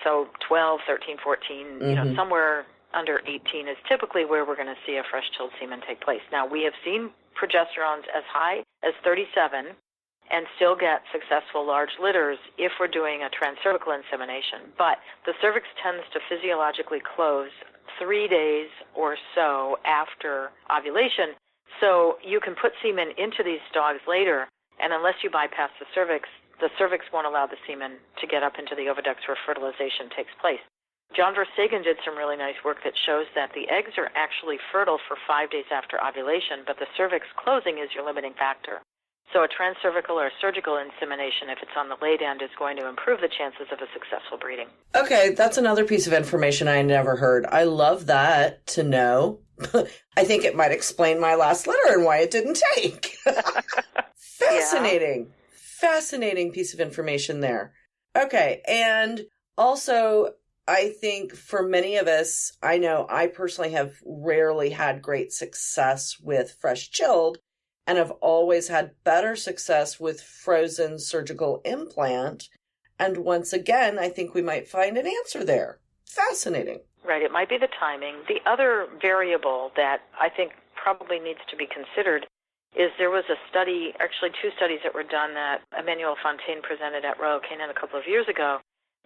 So 0.02 0.28
12, 0.48 0.80
13, 0.86 1.18
14, 1.18 1.80
you 1.80 1.94
know, 1.94 2.04
Mhm. 2.04 2.16
somewhere 2.16 2.66
under 2.92 3.22
18 3.26 3.68
is 3.68 3.76
typically 3.86 4.24
where 4.24 4.44
we're 4.44 4.56
going 4.56 4.74
to 4.74 4.80
see 4.84 4.96
a 4.96 5.04
fresh 5.04 5.30
chilled 5.30 5.52
semen 5.58 5.80
take 5.82 6.00
place. 6.00 6.22
Now, 6.30 6.44
we 6.44 6.62
have 6.64 6.74
seen 6.84 7.12
progesterones 7.34 8.06
as 8.08 8.24
high 8.24 8.64
as 8.82 8.94
37 9.02 9.76
and 10.30 10.46
still 10.56 10.74
get 10.74 11.02
successful 11.12 11.64
large 11.64 11.98
litters 11.98 12.38
if 12.58 12.72
we're 12.78 12.88
doing 12.88 13.22
a 13.22 13.30
transcervical 13.30 13.94
insemination. 13.94 14.72
But 14.76 15.00
the 15.24 15.34
cervix 15.40 15.66
tends 15.82 16.08
to 16.10 16.20
physiologically 16.20 17.00
close 17.00 17.50
three 17.98 18.28
days 18.28 18.70
or 18.94 19.16
so 19.34 19.78
after 19.84 20.50
ovulation. 20.70 21.34
So 21.80 22.18
you 22.22 22.40
can 22.40 22.54
put 22.54 22.72
semen 22.82 23.12
into 23.16 23.42
these 23.42 23.60
dogs 23.72 24.00
later, 24.06 24.48
and 24.82 24.92
unless 24.92 25.22
you 25.22 25.30
bypass 25.30 25.70
the 25.78 25.86
cervix, 25.94 26.28
the 26.60 26.68
cervix 26.76 27.06
won't 27.12 27.26
allow 27.26 27.46
the 27.46 27.56
semen 27.66 28.02
to 28.20 28.26
get 28.26 28.42
up 28.42 28.58
into 28.58 28.74
the 28.74 28.90
oviducts 28.90 29.26
where 29.26 29.38
fertilization 29.46 30.10
takes 30.14 30.34
place. 30.40 30.62
John 31.14 31.34
Verstegen 31.34 31.84
did 31.84 31.98
some 32.04 32.16
really 32.16 32.36
nice 32.36 32.56
work 32.64 32.78
that 32.84 32.96
shows 32.96 33.26
that 33.34 33.52
the 33.54 33.68
eggs 33.68 33.98
are 33.98 34.10
actually 34.16 34.56
fertile 34.72 34.98
for 35.06 35.16
five 35.28 35.50
days 35.50 35.68
after 35.70 36.02
ovulation, 36.02 36.64
but 36.66 36.78
the 36.78 36.86
cervix 36.96 37.26
closing 37.36 37.78
is 37.78 37.92
your 37.94 38.04
limiting 38.04 38.32
factor. 38.34 38.80
So 39.32 39.44
a 39.44 39.48
transcervical 39.48 40.16
or 40.16 40.30
surgical 40.40 40.76
insemination, 40.76 41.48
if 41.48 41.58
it's 41.62 41.72
on 41.76 41.88
the 41.88 41.96
late 42.02 42.20
end, 42.20 42.42
is 42.42 42.50
going 42.58 42.76
to 42.76 42.88
improve 42.88 43.20
the 43.20 43.28
chances 43.28 43.66
of 43.72 43.78
a 43.78 43.88
successful 43.92 44.36
breeding. 44.38 44.68
Okay, 44.94 45.30
that's 45.30 45.56
another 45.56 45.84
piece 45.84 46.06
of 46.06 46.12
information 46.12 46.68
I 46.68 46.82
never 46.82 47.16
heard. 47.16 47.46
I 47.46 47.64
love 47.64 48.06
that 48.06 48.66
to 48.68 48.82
know. 48.82 49.40
I 50.16 50.24
think 50.24 50.44
it 50.44 50.56
might 50.56 50.72
explain 50.72 51.20
my 51.20 51.34
last 51.34 51.66
letter 51.66 51.94
and 51.94 52.04
why 52.04 52.18
it 52.18 52.30
didn't 52.30 52.62
take. 52.74 53.16
Fascinating. 54.48 55.32
Fascinating 55.50 56.52
piece 56.52 56.74
of 56.74 56.80
information 56.80 57.40
there. 57.40 57.72
Okay. 58.16 58.62
And 58.66 59.22
also, 59.56 60.34
I 60.68 60.94
think 61.00 61.34
for 61.34 61.62
many 61.62 61.96
of 61.96 62.06
us, 62.06 62.52
I 62.62 62.78
know 62.78 63.06
I 63.08 63.26
personally 63.26 63.72
have 63.72 63.94
rarely 64.04 64.70
had 64.70 65.02
great 65.02 65.32
success 65.32 66.18
with 66.20 66.56
fresh 66.60 66.90
chilled 66.90 67.38
and 67.86 67.98
have 67.98 68.12
always 68.20 68.68
had 68.68 68.92
better 69.02 69.34
success 69.34 69.98
with 69.98 70.22
frozen 70.22 70.98
surgical 70.98 71.60
implant. 71.64 72.48
And 72.98 73.18
once 73.18 73.52
again, 73.52 73.98
I 73.98 74.08
think 74.08 74.34
we 74.34 74.42
might 74.42 74.68
find 74.68 74.96
an 74.96 75.06
answer 75.06 75.44
there. 75.44 75.80
Fascinating. 76.06 76.80
Right. 77.04 77.22
It 77.22 77.32
might 77.32 77.48
be 77.48 77.58
the 77.58 77.68
timing. 77.80 78.22
The 78.28 78.38
other 78.48 78.86
variable 79.00 79.72
that 79.74 80.02
I 80.20 80.28
think 80.28 80.52
probably 80.80 81.18
needs 81.18 81.40
to 81.50 81.56
be 81.56 81.66
considered 81.66 82.26
is 82.76 82.90
there 82.96 83.10
was 83.10 83.24
a 83.28 83.36
study, 83.50 83.92
actually 84.00 84.30
two 84.40 84.50
studies 84.56 84.80
that 84.82 84.94
were 84.94 85.04
done 85.04 85.34
that 85.34 85.60
Emmanuel 85.76 86.16
Fontaine 86.22 86.62
presented 86.62 87.04
at 87.04 87.20
Royal 87.20 87.40
Canin 87.40 87.70
a 87.70 87.76
couple 87.76 87.98
of 87.98 88.06
years 88.08 88.26
ago 88.28 88.58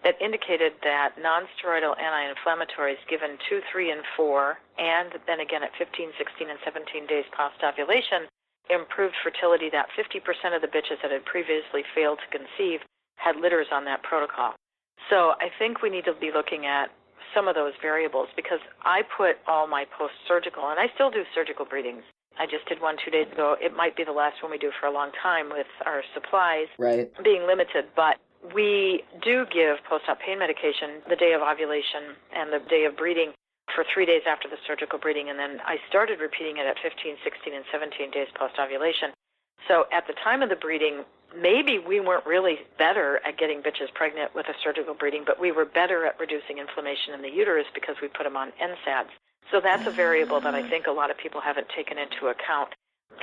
that 0.05 0.15
indicated 0.21 0.73
that 0.85 1.17
nonsteroidal 1.19 1.99
anti-inflammatories 1.99 3.01
given 3.09 3.39
2, 3.49 3.61
3, 3.73 3.91
and 3.91 4.03
4, 4.17 4.59
and 4.79 5.11
then 5.27 5.41
again 5.41 5.63
at 5.63 5.75
15, 5.79 6.11
16, 6.19 6.51
and 6.51 6.59
17 6.63 7.07
days 7.07 7.25
post-ovulation 7.35 8.29
improved 8.69 9.15
fertility 9.23 9.71
that 9.71 9.87
50% 9.95 10.55
of 10.55 10.61
the 10.61 10.69
bitches 10.69 11.01
that 11.03 11.11
had 11.11 11.25
previously 11.25 11.83
failed 11.95 12.19
to 12.19 12.39
conceive 12.39 12.81
had 13.17 13.37
litters 13.37 13.67
on 13.73 13.85
that 13.85 14.03
protocol. 14.03 14.55
So 15.11 15.35
I 15.41 15.51
think 15.59 15.83
we 15.83 15.91
need 15.91 16.05
to 16.05 16.15
be 16.15 16.31
looking 16.35 16.67
at 16.67 16.91
some 17.35 17.49
of 17.49 17.55
those 17.55 17.73
variables 17.81 18.29
because 18.35 18.61
I 18.83 19.03
put 19.17 19.39
all 19.47 19.67
my 19.67 19.87
post-surgical, 19.97 20.69
and 20.69 20.81
I 20.81 20.87
still 20.95 21.11
do 21.11 21.23
surgical 21.35 21.65
breedings. 21.65 22.03
I 22.39 22.47
just 22.47 22.67
did 22.69 22.81
one 22.81 22.97
two 23.03 23.11
days 23.11 23.27
ago. 23.33 23.57
It 23.61 23.75
might 23.75 23.97
be 23.97 24.05
the 24.05 24.13
last 24.13 24.43
one 24.43 24.53
we 24.53 24.59
do 24.59 24.71
for 24.81 24.87
a 24.87 24.93
long 24.93 25.11
time 25.23 25.49
with 25.49 25.67
our 25.85 26.03
supplies 26.15 26.69
right. 26.79 27.11
being 27.25 27.47
limited, 27.47 27.87
but 27.97 28.17
we 28.55 29.03
do 29.23 29.47
give 29.53 29.83
post-op 29.89 30.21
pain 30.21 30.39
medication 30.39 31.03
the 31.09 31.17
day 31.17 31.33
of 31.33 31.43
ovulation 31.43 32.15
and 32.35 32.53
the 32.53 32.61
day 32.69 32.85
of 32.85 32.97
breeding 32.97 33.33
for 33.75 33.85
three 33.93 34.07
days 34.07 34.23
after 34.29 34.49
the 34.49 34.57
surgical 34.67 34.99
breeding, 34.99 35.29
and 35.29 35.39
then 35.39 35.59
I 35.67 35.77
started 35.89 36.21
repeating 36.21 36.59
it 36.59 36.67
at 36.67 36.77
15, 36.83 37.17
16, 37.25 37.55
and 37.55 37.65
17 37.73 38.11
days 38.11 38.29
post-ovulation. 38.39 39.11
So 39.67 39.87
at 39.91 40.07
the 40.07 40.15
time 40.23 40.43
of 40.43 40.49
the 40.49 40.57
breeding, 40.57 41.03
maybe 41.35 41.79
we 41.83 41.99
weren't 41.99 42.25
really 42.25 42.63
better 42.79 43.21
at 43.27 43.39
getting 43.39 43.61
bitches 43.61 43.93
pregnant 43.95 44.35
with 44.35 44.47
a 44.47 44.55
surgical 44.63 44.95
breeding, 44.95 45.25
but 45.27 45.41
we 45.41 45.51
were 45.51 45.65
better 45.65 46.07
at 46.07 46.19
reducing 46.21 46.59
inflammation 46.59 47.15
in 47.15 47.23
the 47.23 47.31
uterus 47.31 47.67
because 47.75 47.97
we 48.01 48.09
put 48.09 48.25
them 48.25 48.37
on 48.37 48.53
NSAIDs. 48.63 49.11
So 49.51 49.61
that's 49.61 49.87
a 49.87 49.91
variable 49.91 50.41
that 50.41 50.55
I 50.55 50.69
think 50.69 50.87
a 50.87 50.93
lot 50.93 51.11
of 51.11 51.19
people 51.19 51.41
haven't 51.41 51.69
taken 51.75 51.99
into 51.99 52.27
account. 52.27 52.75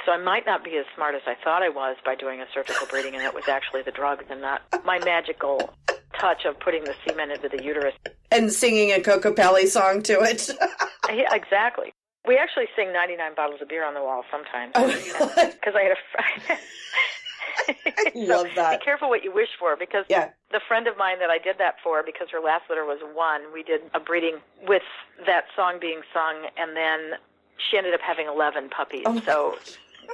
So 0.06 0.12
I 0.12 0.18
might 0.18 0.46
not 0.46 0.64
be 0.64 0.78
as 0.78 0.86
smart 0.96 1.16
as 1.16 1.22
I 1.28 1.36
thought 1.44 1.62
I 1.62 1.70
was 1.70 1.98
by 2.06 2.16
doing 2.16 2.42
a 2.42 2.46
surgical 2.54 2.88
breeding, 2.88 3.14
and 3.16 3.24
it 3.24 3.34
was 3.34 3.48
actually 3.48 3.84
the 3.84 3.92
drugs 3.92 4.26
and 4.30 4.42
not 4.42 4.62
my 4.86 5.00
magical 5.00 5.74
touch 6.20 6.46
of 6.46 6.60
putting 6.60 6.84
the 6.84 6.96
semen 7.06 7.32
into 7.32 7.50
the 7.50 7.64
uterus. 7.64 7.94
And 8.32 8.52
singing 8.52 8.92
a 8.92 9.00
Kokopelli 9.00 9.68
song 9.68 10.02
to 10.04 10.22
it. 10.22 10.50
yeah, 11.10 11.34
exactly. 11.34 11.94
We 12.26 12.38
actually 12.38 12.68
sing 12.76 12.94
99 12.94 13.36
bottles 13.36 13.62
of 13.62 13.68
beer 13.68 13.86
on 13.86 13.94
the 13.94 14.02
wall 14.02 14.24
sometimes. 14.32 14.72
Oh, 14.76 14.88
Because 14.88 15.76
I 15.76 15.84
had 15.84 15.92
a 15.92 16.46
friend. 16.46 16.60
I 17.68 18.12
love 18.16 18.48
that. 18.56 18.80
Be 18.80 18.86
careful 18.86 19.10
what 19.10 19.24
you 19.24 19.34
wish 19.34 19.50
for 19.60 19.76
because 19.76 20.06
yeah. 20.10 20.30
the 20.52 20.62
friend 20.68 20.88
of 20.88 20.98
mine 20.98 21.20
that 21.20 21.30
I 21.30 21.38
did 21.38 21.58
that 21.60 21.76
for, 21.84 22.04
because 22.04 22.28
her 22.32 22.40
last 22.40 22.64
litter 22.70 22.86
was 22.86 23.00
one, 23.14 23.54
we 23.54 23.64
did 23.64 23.82
a 23.94 24.00
breeding 24.00 24.38
with 24.68 24.84
that 25.26 25.46
song 25.56 25.78
being 25.80 26.02
sung, 26.14 26.48
and 26.58 26.76
then 26.76 27.20
she 27.70 27.78
ended 27.78 27.94
up 27.94 28.02
having 28.02 28.28
11 28.28 28.70
puppies. 28.70 29.04
Oh. 29.06 29.22
So 29.26 29.58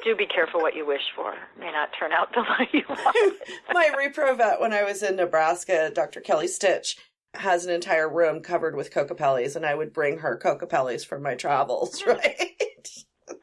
do 0.03 0.15
be 0.15 0.25
careful 0.25 0.61
what 0.61 0.75
you 0.75 0.85
wish 0.85 1.01
for. 1.15 1.33
It 1.33 1.59
may 1.59 1.71
not 1.71 1.89
turn 1.97 2.11
out 2.11 2.33
the 2.33 2.41
way 2.59 2.69
you 2.71 2.83
want. 2.87 3.37
My 3.73 3.91
repro 3.97 4.37
vet 4.37 4.59
when 4.59 4.73
I 4.73 4.83
was 4.83 5.03
in 5.03 5.15
Nebraska, 5.15 5.91
Dr. 5.93 6.21
Kelly 6.21 6.47
Stitch, 6.47 6.97
has 7.35 7.65
an 7.65 7.71
entire 7.71 8.09
room 8.09 8.41
covered 8.41 8.75
with 8.75 8.91
Kokopellis, 8.91 9.55
and 9.55 9.65
I 9.65 9.75
would 9.75 9.93
bring 9.93 10.19
her 10.19 10.39
Kokopellis 10.41 11.05
for 11.05 11.19
my 11.19 11.35
travels, 11.35 12.03
right? 12.05 12.57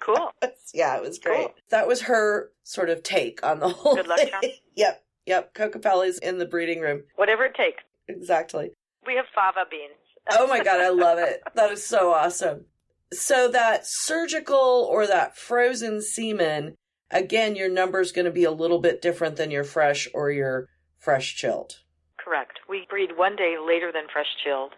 Cool. 0.01 0.31
yeah, 0.75 0.97
it 0.97 1.03
was 1.03 1.19
great. 1.19 1.47
Cool. 1.47 1.55
That 1.71 1.87
was 1.87 2.03
her 2.03 2.51
sort 2.63 2.91
of 2.91 3.03
take 3.03 3.45
on 3.45 3.61
the 3.61 3.69
whole 3.69 3.97
Good 3.97 4.09
luck, 4.09 4.19
thing. 4.19 4.31
John. 4.31 4.51
yep, 4.75 5.05
yep. 5.27 5.55
Kokopellis 5.55 6.19
in 6.19 6.39
the 6.39 6.47
breeding 6.47 6.81
room. 6.81 7.03
Whatever 7.17 7.45
it 7.45 7.55
takes. 7.55 7.83
Exactly. 8.09 8.71
We 9.07 9.15
have 9.15 9.27
fava 9.35 9.65
beans. 9.71 9.93
Oh 10.31 10.47
my 10.47 10.63
god, 10.63 10.81
I 10.81 10.89
love 10.89 11.19
it. 11.19 11.41
That 11.55 11.71
is 11.71 11.85
so 11.87 12.13
awesome. 12.13 12.67
So 13.13 13.49
that 13.49 13.87
surgical 13.87 14.87
or 14.91 15.07
that 15.07 15.37
frozen 15.37 16.03
semen, 16.03 16.75
again, 17.11 17.55
your 17.55 17.71
number's 17.71 18.13
going 18.13 18.25
to 18.25 18.33
be 18.33 18.45
a 18.45 18.51
little 18.51 18.81
bit 18.81 19.01
different 19.01 19.37
than 19.37 19.51
your 19.51 19.65
fresh 19.65 20.09
or 20.13 20.31
your 20.31 20.69
fresh 20.99 21.37
chilled. 21.37 21.81
Correct. 22.19 22.59
We 22.69 22.87
breed 22.91 23.11
one 23.17 23.37
day 23.37 23.57
later 23.65 23.93
than 23.93 24.09
fresh 24.13 24.27
chilled. 24.43 24.73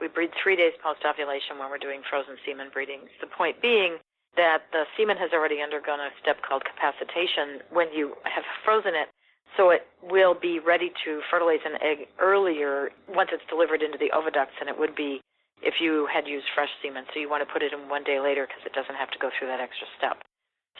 We 0.00 0.08
breed 0.08 0.30
three 0.42 0.56
days 0.56 0.72
post 0.82 1.00
ovulation 1.06 1.58
when 1.58 1.68
we're 1.70 1.78
doing 1.78 2.00
frozen 2.08 2.36
semen 2.44 2.68
breedings. 2.72 3.10
The 3.20 3.26
point 3.26 3.60
being 3.60 3.98
that 4.36 4.66
the 4.72 4.84
semen 4.96 5.16
has 5.16 5.30
already 5.32 5.62
undergone 5.62 6.00
a 6.00 6.10
step 6.20 6.42
called 6.42 6.62
capacitation 6.64 7.62
when 7.70 7.92
you 7.92 8.14
have 8.24 8.44
frozen 8.64 8.94
it, 8.94 9.08
so 9.56 9.70
it 9.70 9.86
will 10.02 10.34
be 10.34 10.58
ready 10.58 10.90
to 11.04 11.20
fertilize 11.30 11.62
an 11.64 11.78
egg 11.80 12.08
earlier 12.18 12.90
once 13.08 13.30
it's 13.32 13.46
delivered 13.48 13.82
into 13.82 13.98
the 13.98 14.10
oviducts 14.10 14.58
than 14.58 14.68
it 14.68 14.78
would 14.78 14.94
be 14.94 15.20
if 15.62 15.80
you 15.80 16.08
had 16.10 16.26
used 16.26 16.46
fresh 16.54 16.70
semen. 16.82 17.04
So 17.14 17.20
you 17.20 17.30
want 17.30 17.46
to 17.46 17.52
put 17.52 17.62
it 17.62 17.72
in 17.72 17.88
one 17.88 18.02
day 18.02 18.18
later 18.18 18.46
because 18.46 18.66
it 18.66 18.74
doesn't 18.74 18.98
have 18.98 19.10
to 19.14 19.18
go 19.22 19.30
through 19.30 19.48
that 19.48 19.62
extra 19.62 19.86
step. 19.96 20.18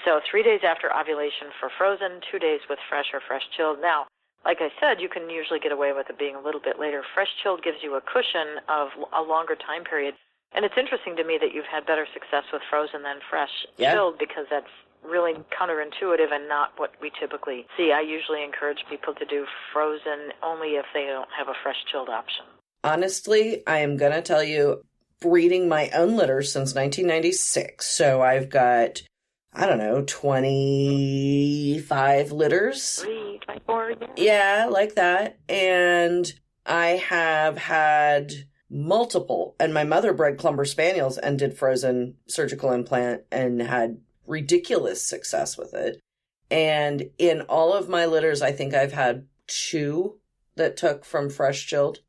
So 0.03 0.19
three 0.29 0.43
days 0.43 0.67
after 0.67 0.91
ovulation 0.91 1.55
for 1.61 1.71
frozen, 1.79 2.21
two 2.31 2.43
days 2.43 2.61
with 2.69 2.83
fresh 2.91 3.15
or 3.15 3.23
fresh 3.23 3.47
chilled. 3.57 3.79
Now, 3.81 4.11
like 4.45 4.59
I 4.61 4.69
said, 4.77 5.01
you 5.01 5.09
can 5.09 5.31
usually 5.31 5.61
get 5.61 5.73
away 5.73 5.95
with 5.95 6.11
it 6.11 6.19
being 6.19 6.35
a 6.37 6.43
little 6.43 6.61
bit 6.61 6.79
later. 6.79 7.03
Fresh 7.15 7.31
chilled 7.43 7.63
gives 7.63 7.79
you 7.81 7.95
a 7.95 8.03
cushion 8.03 8.61
of 8.69 8.89
a 9.17 9.23
longer 9.23 9.57
time 9.57 9.85
period. 9.85 10.15
And 10.55 10.65
it's 10.65 10.77
interesting 10.79 11.17
to 11.17 11.25
me 11.25 11.37
that 11.41 11.53
you've 11.53 11.67
had 11.71 11.85
better 11.87 12.07
success 12.15 12.45
with 12.53 12.63
frozen 12.71 13.03
than 13.03 13.19
fresh 13.29 13.51
Yeah. 13.77 13.93
chilled 13.95 14.19
because 14.19 14.47
that's 14.51 14.71
really 15.03 15.35
counterintuitive 15.53 16.33
and 16.33 16.49
not 16.49 16.73
what 16.79 16.93
we 17.01 17.11
typically 17.21 17.67
see. 17.77 17.93
I 17.93 18.01
usually 18.01 18.43
encourage 18.43 18.79
people 18.89 19.13
to 19.15 19.25
do 19.27 19.47
frozen 19.73 20.33
only 20.43 20.77
if 20.77 20.87
they 20.95 21.05
don't 21.07 21.29
have 21.37 21.49
a 21.49 21.55
fresh 21.63 21.77
chilled 21.91 22.09
option. 22.09 22.45
Honestly, 22.83 23.63
I 23.67 23.79
am 23.79 23.97
going 23.97 24.13
to 24.13 24.23
tell 24.23 24.43
you, 24.43 24.83
breeding 25.21 25.69
my 25.69 25.91
own 25.91 26.17
litter 26.17 26.43
since 26.43 26.75
1996. 26.75 27.87
So 27.87 28.21
I've 28.23 28.49
got, 28.51 29.03
I 29.53 29.67
don't 29.67 29.79
know, 29.79 30.03
25 30.07 32.33
litters. 32.33 33.01
Three, 33.03 33.39
twenty-four, 33.45 33.93
yeah. 34.01 34.07
Yeah, 34.17 34.67
like 34.71 34.95
that. 34.97 35.39
And 35.49 36.33
I 36.67 36.89
have 37.09 37.57
had 37.59 38.33
multiple, 38.75 39.55
and 39.61 39.73
my 39.73 39.85
mother 39.85 40.13
bred 40.13 40.37
Clumber 40.37 40.65
Spaniels 40.65 41.17
and 41.17 41.39
did 41.39 41.57
frozen 41.57 42.17
surgical 42.27 42.73
implant 42.73 43.23
and 43.31 43.63
had 43.63 43.99
ridiculous 44.27 45.01
success 45.01 45.57
with 45.57 45.73
it. 45.73 46.01
And 46.51 47.11
in 47.17 47.43
all 47.43 47.73
of 47.73 47.89
my 47.89 48.05
litters, 48.07 48.43
I 48.43 48.53
think 48.53 48.75
I've 48.75 48.93
had 48.93 49.27
two 49.47 50.19
that 50.57 50.77
took 50.77 51.05
from 51.05 51.31
fresh 51.31 51.67
chilled. 51.67 52.01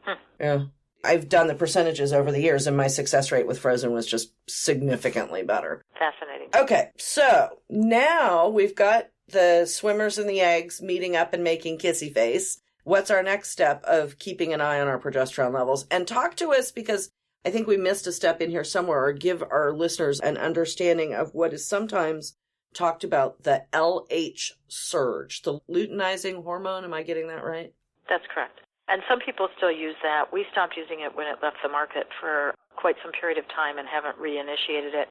Hmm. 0.00 0.14
Yeah. 0.40 0.64
I've 1.04 1.28
done 1.28 1.48
the 1.48 1.54
percentages 1.54 2.14
over 2.14 2.32
the 2.32 2.40
years, 2.40 2.66
and 2.66 2.76
my 2.76 2.86
success 2.86 3.30
rate 3.30 3.46
with 3.46 3.58
frozen 3.58 3.92
was 3.92 4.06
just 4.06 4.32
significantly 4.48 5.42
better. 5.42 5.82
Fascinating. 5.98 6.48
Okay, 6.56 6.88
so 6.96 7.60
now 7.68 8.48
we've 8.48 8.74
got 8.74 9.10
the 9.28 9.66
swimmers 9.66 10.16
and 10.16 10.28
the 10.28 10.40
eggs 10.40 10.80
meeting 10.80 11.14
up 11.14 11.34
and 11.34 11.44
making 11.44 11.78
kissy 11.78 12.12
face. 12.12 12.60
What's 12.84 13.10
our 13.10 13.22
next 13.22 13.48
step 13.48 13.82
of 13.84 14.18
keeping 14.18 14.52
an 14.52 14.60
eye 14.60 14.78
on 14.78 14.88
our 14.88 14.98
progesterone 14.98 15.54
levels? 15.54 15.86
And 15.90 16.06
talk 16.06 16.36
to 16.36 16.52
us 16.52 16.70
because 16.70 17.10
I 17.44 17.50
think 17.50 17.66
we 17.66 17.78
missed 17.78 18.06
a 18.06 18.12
step 18.12 18.42
in 18.42 18.50
here 18.50 18.64
somewhere, 18.64 19.04
or 19.04 19.12
give 19.12 19.42
our 19.42 19.72
listeners 19.72 20.20
an 20.20 20.36
understanding 20.36 21.14
of 21.14 21.34
what 21.34 21.54
is 21.54 21.66
sometimes 21.66 22.36
talked 22.74 23.02
about 23.02 23.42
the 23.42 23.64
LH 23.72 24.52
surge, 24.68 25.42
the 25.42 25.60
luteinizing 25.70 26.42
hormone. 26.42 26.84
Am 26.84 26.92
I 26.92 27.02
getting 27.02 27.28
that 27.28 27.44
right? 27.44 27.72
That's 28.08 28.24
correct. 28.32 28.60
And 28.88 29.00
some 29.08 29.18
people 29.20 29.48
still 29.56 29.72
use 29.72 29.96
that. 30.02 30.30
We 30.30 30.44
stopped 30.52 30.76
using 30.76 31.00
it 31.00 31.16
when 31.16 31.26
it 31.26 31.38
left 31.42 31.56
the 31.62 31.70
market 31.70 32.06
for 32.20 32.54
quite 32.76 32.96
some 33.02 33.12
period 33.12 33.38
of 33.38 33.48
time 33.48 33.78
and 33.78 33.88
haven't 33.88 34.18
reinitiated 34.20 34.92
it. 34.92 35.08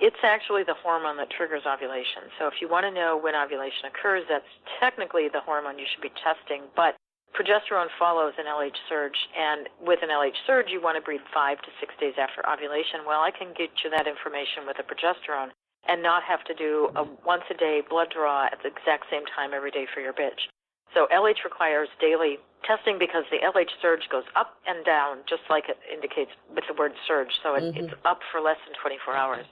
It's 0.00 0.20
actually 0.24 0.64
the 0.64 0.74
hormone 0.74 1.16
that 1.18 1.30
triggers 1.30 1.62
ovulation. 1.64 2.28
So 2.38 2.48
if 2.48 2.54
you 2.60 2.68
want 2.68 2.84
to 2.84 2.90
know 2.90 3.16
when 3.16 3.34
ovulation 3.34 3.88
occurs, 3.88 4.24
that's 4.28 4.44
technically 4.80 5.28
the 5.32 5.40
hormone 5.40 5.78
you 5.78 5.86
should 5.88 6.02
be 6.02 6.12
testing. 6.20 6.64
But 6.76 6.96
progesterone 7.34 7.90
follows 7.98 8.34
an 8.38 8.46
LH 8.46 8.78
surge, 8.88 9.18
and 9.36 9.68
with 9.82 10.00
an 10.02 10.08
LH 10.08 10.38
surge, 10.46 10.70
you 10.70 10.80
want 10.80 10.96
to 10.96 11.02
breed 11.02 11.20
five 11.34 11.58
to 11.62 11.70
six 11.80 11.92
days 12.00 12.14
after 12.16 12.46
ovulation. 12.48 13.02
Well, 13.06 13.20
I 13.20 13.30
can 13.30 13.52
get 13.58 13.70
you 13.82 13.90
that 13.90 14.06
information 14.06 14.66
with 14.66 14.78
a 14.78 14.86
progesterone 14.86 15.50
and 15.86 16.02
not 16.02 16.22
have 16.22 16.42
to 16.44 16.54
do 16.54 16.88
a 16.96 17.04
once 17.26 17.44
a 17.50 17.54
day 17.54 17.82
blood 17.82 18.08
draw 18.14 18.46
at 18.46 18.62
the 18.62 18.70
exact 18.70 19.10
same 19.10 19.26
time 19.36 19.52
every 19.52 19.70
day 19.70 19.86
for 19.92 20.00
your 20.00 20.14
bitch. 20.14 20.48
So 20.94 21.06
LH 21.12 21.42
requires 21.44 21.88
daily 22.00 22.38
testing 22.64 22.98
because 22.98 23.24
the 23.30 23.42
LH 23.42 23.70
surge 23.82 24.08
goes 24.08 24.24
up 24.36 24.56
and 24.66 24.84
down, 24.86 25.18
just 25.28 25.42
like 25.50 25.68
it 25.68 25.76
indicates 25.92 26.30
with 26.54 26.64
the 26.68 26.74
word 26.74 26.92
surge. 27.06 27.34
So 27.42 27.56
it, 27.56 27.64
Mhm. 27.64 27.76
it's 27.76 27.94
up 28.04 28.22
for 28.30 28.40
less 28.40 28.56
than 28.64 28.74
24 28.80 29.14
hours. 29.14 29.46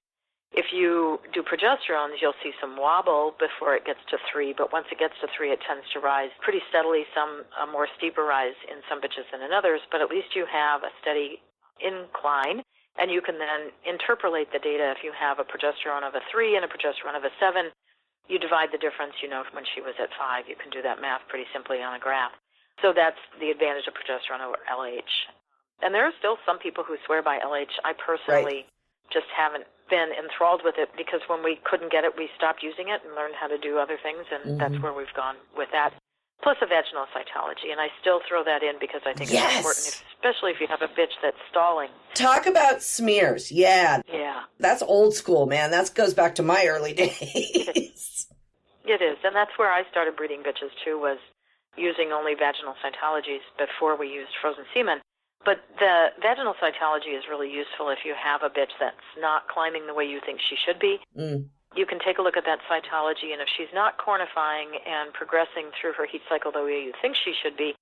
If 0.53 0.69
you 0.69 1.17
do 1.33 1.41
progesterones, 1.41 2.21
you'll 2.21 2.37
see 2.45 2.53
some 2.61 2.77
wobble 2.77 3.33
before 3.41 3.73
it 3.73 3.89
gets 3.89 4.05
to 4.13 4.21
three, 4.29 4.53
but 4.53 4.69
once 4.69 4.85
it 4.93 5.01
gets 5.01 5.17
to 5.25 5.29
three, 5.33 5.49
it 5.49 5.65
tends 5.65 5.89
to 5.97 5.99
rise 6.01 6.29
pretty 6.45 6.61
steadily, 6.69 7.09
some 7.17 7.49
a 7.57 7.65
more 7.65 7.89
steeper 7.97 8.21
rise 8.21 8.57
in 8.69 8.85
some 8.85 9.01
bitches 9.01 9.25
than 9.33 9.41
in 9.41 9.53
others, 9.57 9.81
but 9.89 10.05
at 10.05 10.13
least 10.13 10.37
you 10.37 10.45
have 10.45 10.85
a 10.85 10.93
steady 11.01 11.41
incline, 11.81 12.61
and 13.01 13.09
you 13.09 13.25
can 13.25 13.41
then 13.41 13.73
interpolate 13.89 14.53
the 14.53 14.61
data. 14.61 14.93
If 14.93 15.01
you 15.01 15.17
have 15.17 15.41
a 15.41 15.49
progesterone 15.49 16.05
of 16.05 16.13
a 16.13 16.21
three 16.29 16.53
and 16.53 16.65
a 16.65 16.69
progesterone 16.69 17.17
of 17.17 17.25
a 17.25 17.33
seven, 17.41 17.73
you 18.29 18.37
divide 18.39 18.69
the 18.77 18.79
difference, 18.79 19.17
you 19.25 19.33
know, 19.33 19.43
when 19.57 19.65
she 19.73 19.81
was 19.81 19.97
at 19.97 20.13
five. 20.21 20.45
You 20.53 20.57
can 20.61 20.69
do 20.69 20.85
that 20.85 21.01
math 21.01 21.25
pretty 21.33 21.49
simply 21.57 21.81
on 21.81 21.97
a 21.97 22.01
graph. 22.01 22.37
So 22.85 22.93
that's 22.93 23.19
the 23.41 23.49
advantage 23.49 23.89
of 23.89 23.97
progesterone 23.97 24.45
over 24.45 24.61
LH. 24.69 25.13
And 25.81 25.95
there 25.95 26.05
are 26.05 26.15
still 26.21 26.37
some 26.45 26.61
people 26.61 26.85
who 26.85 27.01
swear 27.07 27.23
by 27.25 27.41
LH. 27.41 27.73
I 27.85 27.97
personally 27.97 28.69
right. 28.69 29.13
just 29.13 29.27
haven't 29.33 29.65
been 29.93 30.09
enthralled 30.17 30.65
with 30.65 30.81
it 30.81 30.89
because 30.97 31.21
when 31.29 31.45
we 31.45 31.61
couldn't 31.69 31.93
get 31.93 32.09
it, 32.09 32.17
we 32.17 32.33
stopped 32.33 32.65
using 32.65 32.89
it 32.89 33.05
and 33.05 33.13
learned 33.13 33.37
how 33.37 33.47
to 33.47 33.61
do 33.61 33.77
other 33.77 34.01
things, 34.01 34.25
and 34.33 34.57
mm-hmm. 34.57 34.57
that's 34.57 34.81
where 34.83 34.97
we've 34.97 35.13
gone 35.13 35.37
with 35.53 35.69
that. 35.77 35.93
Plus 36.41 36.57
a 36.65 36.67
vaginal 36.67 37.05
cytology, 37.15 37.71
and 37.71 37.79
I 37.79 37.93
still 38.01 38.21
throw 38.27 38.43
that 38.43 38.65
in 38.65 38.81
because 38.81 39.03
I 39.07 39.13
think 39.13 39.31
yes. 39.31 39.45
it's 39.45 39.57
important, 39.61 39.87
especially 40.17 40.51
if 40.51 40.59
you 40.59 40.67
have 40.67 40.81
a 40.83 40.89
bitch 40.89 41.15
that's 41.23 41.37
stalling. 41.53 41.93
Talk 42.15 42.47
about 42.47 42.83
smears, 42.83 43.53
yeah, 43.53 44.01
yeah, 44.11 44.49
that's 44.59 44.83
old 44.83 45.15
school, 45.15 45.47
man. 45.47 45.71
That 45.71 45.93
goes 45.95 46.15
back 46.15 46.35
to 46.37 46.43
my 46.43 46.67
early 46.67 46.95
days. 47.05 48.27
it 48.89 49.01
is, 49.05 49.19
and 49.23 49.37
that's 49.37 49.53
where 49.57 49.71
I 49.71 49.85
started 49.91 50.17
breeding 50.17 50.41
bitches 50.41 50.73
too. 50.83 50.99
Was 50.99 51.19
using 51.77 52.11
only 52.11 52.33
vaginal 52.35 52.75
cytologies 52.83 53.45
before 53.61 53.97
we 53.97 54.09
used 54.09 54.33
frozen 54.41 54.65
semen. 54.75 54.99
But 55.45 55.67
the 55.79 56.15
vaginal 56.23 56.55
cytology 56.63 57.19
is 57.19 57.27
really 57.29 57.51
useful 57.51 57.91
if 57.91 58.07
you 58.07 58.15
have 58.15 58.43
a 58.43 58.51
bitch 58.51 58.71
that's 58.79 59.09
not 59.19 59.49
climbing 59.49 59.87
the 59.87 59.95
way 59.95 60.05
you 60.05 60.21
think 60.25 60.39
she 60.39 60.55
should 60.55 60.79
be. 60.79 60.99
Mm. 61.19 61.51
You 61.75 61.87
can 61.87 61.99
take 61.99 62.19
a 62.19 62.23
look 62.23 62.37
at 62.37 62.45
that 62.45 62.61
cytology, 62.69 63.33
and 63.33 63.41
if 63.41 63.49
she's 63.57 63.73
not 63.73 63.97
cornifying 63.99 64.77
and 64.87 65.13
progressing 65.13 65.73
through 65.81 65.95
her 65.97 66.07
heat 66.07 66.21
cycle 66.29 66.53
the 66.53 66.63
way 66.63 66.85
you 66.85 66.93
think 67.01 67.17
she 67.17 67.33
should 67.33 67.57
be, 67.57 67.75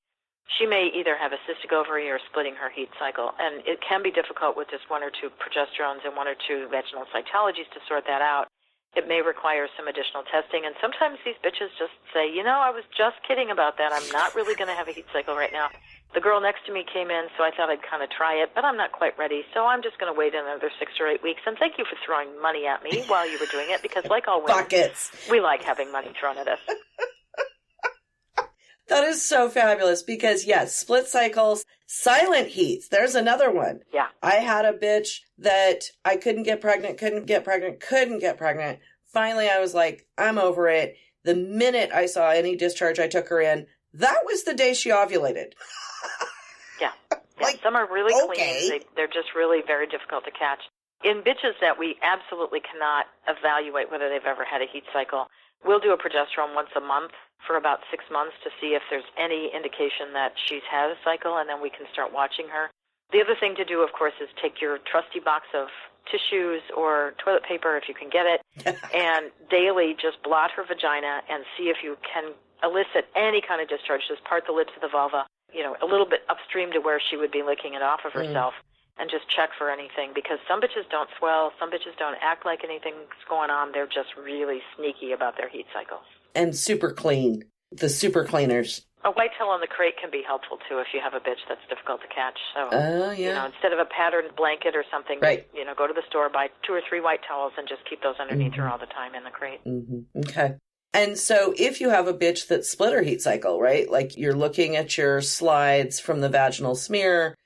she 0.59 0.67
may 0.67 0.91
either 0.95 1.17
have 1.17 1.33
a 1.33 1.41
cystic 1.47 1.75
ovary 1.75 2.11
or 2.11 2.19
splitting 2.31 2.55
her 2.55 2.71
heat 2.71 2.91
cycle. 2.99 3.35
And 3.39 3.63
it 3.67 3.79
can 3.83 4.03
be 4.03 4.11
difficult 4.11 4.57
with 4.57 4.71
just 4.71 4.89
one 4.91 5.03
or 5.03 5.11
two 5.11 5.31
progesterones 5.39 6.03
and 6.07 6.17
one 6.17 6.27
or 6.27 6.35
two 6.35 6.67
vaginal 6.71 7.07
cytologies 7.15 7.71
to 7.75 7.81
sort 7.87 8.05
that 8.07 8.23
out. 8.23 8.49
It 8.97 9.07
may 9.07 9.23
require 9.23 9.69
some 9.79 9.87
additional 9.87 10.27
testing. 10.27 10.67
And 10.67 10.75
sometimes 10.83 11.23
these 11.23 11.39
bitches 11.39 11.71
just 11.79 11.95
say, 12.11 12.27
you 12.27 12.43
know, 12.43 12.59
I 12.59 12.75
was 12.75 12.83
just 12.99 13.23
kidding 13.23 13.51
about 13.51 13.79
that. 13.79 13.95
I'm 13.95 14.09
not 14.11 14.35
really 14.35 14.57
going 14.59 14.67
to 14.67 14.75
have 14.75 14.89
a 14.89 14.93
heat 14.93 15.07
cycle 15.13 15.37
right 15.37 15.53
now. 15.53 15.71
The 16.13 16.21
girl 16.21 16.41
next 16.41 16.67
to 16.67 16.73
me 16.73 16.85
came 16.93 17.09
in, 17.11 17.29
so 17.39 17.45
I 17.45 17.51
thought 17.57 17.71
I'd 17.71 17.83
kind 17.89 18.03
of 18.03 18.11
try 18.11 18.35
it, 18.43 18.51
but 18.55 18.65
I'm 18.65 18.77
not 18.77 18.91
quite 18.91 19.17
ready, 19.17 19.43
so 19.55 19.67
I'm 19.67 19.81
just 19.81 19.99
going 19.99 20.13
to 20.13 20.19
wait 20.19 20.35
another 20.35 20.71
six 20.79 20.93
or 20.99 21.07
eight 21.07 21.23
weeks. 21.23 21.41
And 21.47 21.57
thank 21.57 21.79
you 21.79 21.85
for 21.85 21.97
throwing 22.05 22.41
money 22.43 22.67
at 22.67 22.83
me 22.83 23.05
while 23.07 23.31
you 23.31 23.39
were 23.39 23.47
doing 23.47 23.71
it, 23.71 23.81
because 23.81 24.05
like 24.07 24.27
all 24.27 24.43
women, 24.43 24.57
buckets, 24.57 25.13
we 25.31 25.41
like 25.41 25.63
having 25.63 25.93
money 25.93 26.13
thrown 26.19 26.37
at 26.37 26.49
us. 26.49 26.59
that 28.89 29.05
is 29.05 29.23
so 29.23 29.49
fabulous 29.49 30.03
because 30.03 30.45
yes, 30.45 30.75
split 30.75 31.07
cycles, 31.07 31.65
silent 31.87 32.49
heats. 32.49 32.89
There's 32.89 33.15
another 33.15 33.53
one. 33.53 33.81
Yeah. 33.95 34.09
I 34.21 34.37
had 34.37 34.65
a 34.65 34.73
bitch 34.73 35.21
that 35.39 35.85
I 36.05 36.17
couldn't 36.17 36.43
get 36.43 36.61
pregnant, 36.61 36.99
couldn't 36.99 37.27
get 37.27 37.45
pregnant, 37.45 37.79
couldn't 37.79 38.19
get 38.19 38.37
pregnant. 38.37 38.81
Finally, 39.13 39.49
I 39.49 39.61
was 39.61 39.75
like, 39.75 40.09
I'm 40.19 40.39
over 40.39 40.69
it. 40.69 40.97
The 41.23 41.37
minute 41.37 41.91
I 41.93 42.07
saw 42.07 42.31
any 42.31 42.57
discharge, 42.57 42.99
I 42.99 43.07
took 43.07 43.29
her 43.29 43.41
in. 43.41 43.67
That 43.95 44.23
was 44.25 44.45
the 44.45 44.55
day 44.55 44.75
she 44.75 44.91
ovulated. 44.91 45.53
yeah. 46.81 46.93
yeah. 47.11 47.19
Like, 47.41 47.61
some 47.63 47.75
are 47.75 47.91
really 47.91 48.15
okay. 48.31 48.69
clean. 48.69 48.71
They, 48.71 48.87
they're 48.97 49.11
just 49.11 49.35
really 49.35 49.63
very 49.67 49.87
difficult 49.87 50.25
to 50.25 50.31
catch. 50.31 50.61
In 51.03 51.23
bitches 51.25 51.57
that 51.61 51.79
we 51.79 51.97
absolutely 52.03 52.61
cannot 52.61 53.07
evaluate 53.27 53.91
whether 53.91 54.09
they've 54.09 54.29
ever 54.29 54.45
had 54.45 54.61
a 54.61 54.69
heat 54.71 54.85
cycle, 54.93 55.27
we'll 55.65 55.81
do 55.81 55.93
a 55.93 55.99
progesterone 55.99 56.55
once 56.55 56.69
a 56.77 56.81
month 56.81 57.13
for 57.47 57.57
about 57.57 57.81
six 57.91 58.05
months 58.13 58.37
to 58.45 58.51
see 58.61 58.77
if 58.77 58.83
there's 58.91 59.09
any 59.17 59.51
indication 59.55 60.13
that 60.13 60.37
she's 60.37 60.65
had 60.71 60.91
a 60.91 60.99
cycle, 61.03 61.39
and 61.39 61.49
then 61.49 61.63
we 61.63 61.71
can 61.71 61.87
start 61.93 62.13
watching 62.13 62.49
her. 62.49 62.69
The 63.13 63.25
other 63.25 63.35
thing 63.35 63.57
to 63.57 63.65
do, 63.65 63.81
of 63.81 63.93
course, 63.97 64.13
is 64.21 64.29
take 64.41 64.61
your 64.61 64.79
trusty 64.79 65.21
box 65.21 65.47
of 65.57 65.69
tissues 66.13 66.63
or 66.77 67.15
toilet 67.25 67.45
paper 67.45 67.77
if 67.77 67.89
you 67.89 67.95
can 67.95 68.11
get 68.11 68.27
it, 68.29 68.41
and 68.95 69.33
daily 69.49 69.97
just 69.97 70.23
blot 70.23 70.51
her 70.53 70.65
vagina 70.65 71.23
and 71.31 71.45
see 71.57 71.73
if 71.73 71.79
you 71.83 71.97
can 72.05 72.33
elicit 72.63 73.09
any 73.17 73.41
kind 73.41 73.61
of 73.61 73.69
discharge. 73.69 74.03
Just 74.09 74.25
part 74.25 74.45
the 74.47 74.53
lips 74.53 74.73
of 74.77 74.83
the 74.83 74.89
vulva, 74.89 75.27
you 75.53 75.63
know, 75.63 75.77
a 75.83 75.87
little 75.87 76.07
bit 76.07 76.21
upstream 76.29 76.73
to 76.73 76.81
where 76.81 77.01
she 77.01 77.17
would 77.17 77.33
be 77.33 77.43
licking 77.43 77.75
it 77.75 77.83
off 77.83 78.01
of 78.05 78.13
herself. 78.13 78.55
Mm. 78.55 78.67
And 78.99 79.09
just 79.09 79.25
check 79.31 79.49
for 79.57 79.71
anything 79.71 80.13
because 80.15 80.37
some 80.47 80.61
bitches 80.61 80.85
don't 80.91 81.09
swell, 81.19 81.53
some 81.59 81.71
bitches 81.71 81.97
don't 81.99 82.19
act 82.21 82.45
like 82.45 82.61
anything's 82.65 83.09
going 83.31 83.49
on. 83.49 83.73
They're 83.73 83.87
just 83.87 84.13
really 84.15 84.61
sneaky 84.77 85.13
about 85.13 85.39
their 85.39 85.49
heat 85.49 85.65
cycles. 85.73 86.05
And 86.35 86.55
super 86.55 86.93
clean. 86.93 87.45
The 87.73 87.89
super 87.89 88.25
cleaners. 88.25 88.85
A 89.03 89.11
white 89.11 89.31
towel 89.39 89.49
on 89.49 89.61
the 89.61 89.67
crate 89.67 89.95
can 89.99 90.11
be 90.11 90.23
helpful 90.27 90.59
too 90.69 90.79
if 90.79 90.89
you 90.93 91.01
have 91.01 91.15
a 91.15 91.21
bitch 91.21 91.41
that's 91.49 91.65
difficult 91.71 92.03
to 92.03 92.09
catch. 92.09 92.37
So, 92.53 92.69
uh, 92.69 93.13
yeah. 93.13 93.13
you 93.13 93.33
know, 93.33 93.47
instead 93.47 93.73
of 93.73 93.79
a 93.79 93.87
patterned 93.87 94.37
blanket 94.37 94.77
or 94.77 94.85
something, 94.91 95.19
right. 95.23 95.49
you 95.55 95.65
know, 95.65 95.73
go 95.75 95.87
to 95.87 95.95
the 95.95 96.03
store, 96.07 96.29
buy 96.29 96.49
two 96.67 96.75
or 96.75 96.83
three 96.87 97.01
white 97.01 97.21
towels, 97.27 97.53
and 97.57 97.67
just 97.67 97.89
keep 97.89 98.03
those 98.03 98.17
underneath 98.21 98.53
mm-hmm. 98.53 98.61
her 98.61 98.69
all 98.69 98.77
the 98.77 98.91
time 98.93 99.15
in 99.15 99.25
the 99.25 99.31
crate. 99.31 99.65
Mm-hmm. 99.65 100.21
Okay. 100.29 100.57
And 100.93 101.17
so 101.17 101.55
if 101.57 101.81
you 101.81 101.91
have 101.91 102.09
a 102.09 102.15
bitch 102.15 102.49
that 102.49 102.65
splitter 102.65 103.03
heat 103.03 103.23
cycle, 103.23 103.61
right? 103.61 103.89
Like 103.89 104.17
you're 104.17 104.35
looking 104.35 104.77
at 104.77 104.99
your 104.99 105.21
slides 105.21 106.01
from 106.01 106.21
the 106.21 106.29
vaginal 106.29 106.75
smear 106.75 107.37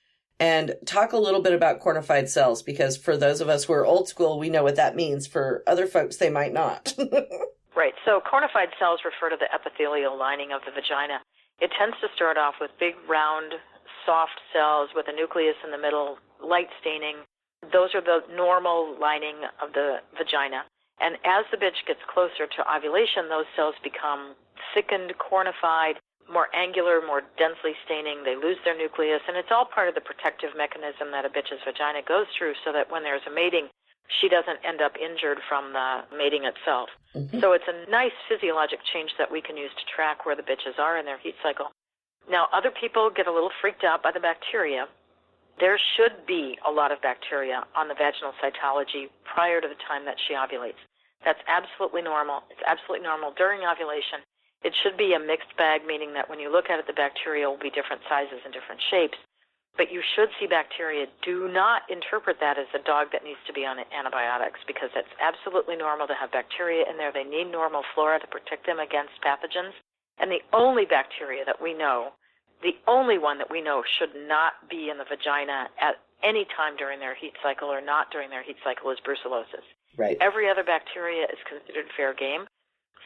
and 0.40 0.74
talk 0.86 1.12
a 1.12 1.18
little 1.18 1.42
bit 1.42 1.52
about 1.52 1.80
cornified 1.80 2.28
cells 2.28 2.62
because 2.62 2.96
for 2.96 3.16
those 3.16 3.40
of 3.40 3.48
us 3.48 3.64
who 3.64 3.72
are 3.74 3.84
old 3.84 4.08
school, 4.08 4.38
we 4.38 4.48
know 4.48 4.62
what 4.62 4.76
that 4.76 4.96
means. 4.96 5.26
For 5.26 5.62
other 5.66 5.86
folks, 5.86 6.16
they 6.16 6.30
might 6.30 6.52
not. 6.52 6.94
right. 7.76 7.94
So 8.04 8.20
cornified 8.20 8.68
cells 8.78 9.00
refer 9.04 9.28
to 9.28 9.36
the 9.38 9.48
epithelial 9.54 10.18
lining 10.18 10.52
of 10.52 10.62
the 10.64 10.72
vagina. 10.72 11.20
It 11.60 11.70
tends 11.78 11.96
to 12.00 12.08
start 12.16 12.36
off 12.36 12.54
with 12.60 12.70
big, 12.80 12.94
round, 13.08 13.52
soft 14.06 14.40
cells 14.52 14.90
with 14.94 15.06
a 15.08 15.12
nucleus 15.12 15.56
in 15.64 15.70
the 15.70 15.78
middle, 15.78 16.18
light 16.42 16.68
staining. 16.80 17.16
Those 17.72 17.94
are 17.94 18.02
the 18.02 18.20
normal 18.34 18.96
lining 19.00 19.36
of 19.62 19.72
the 19.72 19.98
vagina. 20.16 20.64
And 21.00 21.16
as 21.26 21.44
the 21.50 21.58
bitch 21.58 21.82
gets 21.86 22.00
closer 22.06 22.46
to 22.46 22.60
ovulation, 22.70 23.28
those 23.28 23.48
cells 23.56 23.74
become 23.82 24.34
thickened, 24.72 25.14
cornified, 25.18 25.98
more 26.30 26.48
angular, 26.54 27.04
more 27.04 27.22
densely 27.36 27.76
staining. 27.84 28.24
They 28.24 28.36
lose 28.36 28.56
their 28.64 28.76
nucleus, 28.76 29.20
and 29.28 29.36
it's 29.36 29.52
all 29.52 29.66
part 29.66 29.88
of 29.88 29.94
the 29.94 30.00
protective 30.00 30.56
mechanism 30.56 31.10
that 31.12 31.26
a 31.26 31.30
bitch's 31.30 31.60
vagina 31.66 32.00
goes 32.06 32.26
through 32.38 32.54
so 32.64 32.72
that 32.72 32.90
when 32.90 33.02
there's 33.02 33.26
a 33.26 33.34
mating, 33.34 33.68
she 34.20 34.28
doesn't 34.28 34.60
end 34.64 34.80
up 34.80 34.96
injured 34.96 35.38
from 35.48 35.72
the 35.72 36.04
mating 36.16 36.44
itself. 36.44 36.88
Mm-hmm. 37.14 37.40
So 37.40 37.52
it's 37.52 37.68
a 37.68 37.90
nice 37.90 38.14
physiologic 38.28 38.80
change 38.92 39.10
that 39.18 39.30
we 39.30 39.40
can 39.40 39.56
use 39.56 39.72
to 39.76 39.84
track 39.88 40.24
where 40.24 40.36
the 40.36 40.44
bitches 40.44 40.78
are 40.78 40.96
in 40.96 41.04
their 41.04 41.18
heat 41.18 41.34
cycle. 41.42 41.72
Now, 42.28 42.48
other 42.52 42.70
people 42.70 43.10
get 43.10 43.26
a 43.26 43.32
little 43.32 43.52
freaked 43.60 43.84
out 43.84 44.02
by 44.02 44.12
the 44.12 44.20
bacteria. 44.20 44.88
There 45.60 45.78
should 45.96 46.26
be 46.26 46.58
a 46.66 46.70
lot 46.70 46.90
of 46.90 47.00
bacteria 47.00 47.62
on 47.76 47.86
the 47.86 47.94
vaginal 47.94 48.34
cytology 48.42 49.06
prior 49.22 49.60
to 49.60 49.68
the 49.68 49.78
time 49.86 50.04
that 50.04 50.18
she 50.26 50.34
ovulates. 50.34 50.80
That's 51.24 51.40
absolutely 51.46 52.02
normal. 52.02 52.42
It's 52.50 52.62
absolutely 52.66 53.06
normal 53.06 53.32
during 53.38 53.62
ovulation. 53.62 54.20
It 54.64 54.74
should 54.82 54.96
be 54.96 55.12
a 55.14 55.20
mixed 55.20 55.52
bag, 55.56 55.84
meaning 55.86 56.12
that 56.14 56.28
when 56.28 56.40
you 56.40 56.50
look 56.50 56.72
at 56.72 56.80
it, 56.80 56.86
the 56.86 56.96
bacteria 56.96 57.48
will 57.48 57.60
be 57.60 57.70
different 57.70 58.02
sizes 58.08 58.40
and 58.44 58.52
different 58.52 58.80
shapes. 58.90 59.16
But 59.76 59.90
you 59.90 60.00
should 60.14 60.30
see 60.38 60.46
bacteria. 60.46 61.06
Do 61.22 61.50
not 61.50 61.82
interpret 61.90 62.38
that 62.40 62.58
as 62.58 62.70
a 62.74 62.82
dog 62.86 63.10
that 63.12 63.24
needs 63.26 63.42
to 63.46 63.52
be 63.52 63.66
on 63.66 63.82
antibiotics 63.90 64.60
because 64.66 64.90
it's 64.94 65.10
absolutely 65.18 65.74
normal 65.74 66.06
to 66.06 66.14
have 66.14 66.30
bacteria 66.30 66.86
in 66.88 66.96
there. 66.96 67.10
They 67.12 67.26
need 67.26 67.50
normal 67.50 67.82
flora 67.94 68.20
to 68.20 68.26
protect 68.30 68.66
them 68.66 68.78
against 68.78 69.18
pathogens. 69.18 69.74
And 70.18 70.30
the 70.30 70.42
only 70.54 70.86
bacteria 70.86 71.44
that 71.44 71.60
we 71.60 71.74
know, 71.74 72.14
the 72.62 72.76
only 72.86 73.18
one 73.18 73.38
that 73.38 73.50
we 73.50 73.60
know 73.60 73.82
should 73.98 74.14
not 74.28 74.54
be 74.68 74.88
in 74.90 74.98
the 74.98 75.04
vagina 75.04 75.68
at 75.80 75.96
any 76.22 76.46
time 76.56 76.76
during 76.76 76.98
their 77.00 77.14
heat 77.14 77.34
cycle 77.42 77.68
or 77.68 77.80
not 77.80 78.10
during 78.10 78.30
their 78.30 78.42
heat 78.42 78.56
cycle 78.64 78.90
is 78.90 78.98
brucellosis. 79.04 79.64
Right. 79.96 80.16
Every 80.20 80.48
other 80.48 80.64
bacteria 80.64 81.24
is 81.24 81.38
considered 81.48 81.86
fair 81.96 82.14
game. 82.14 82.46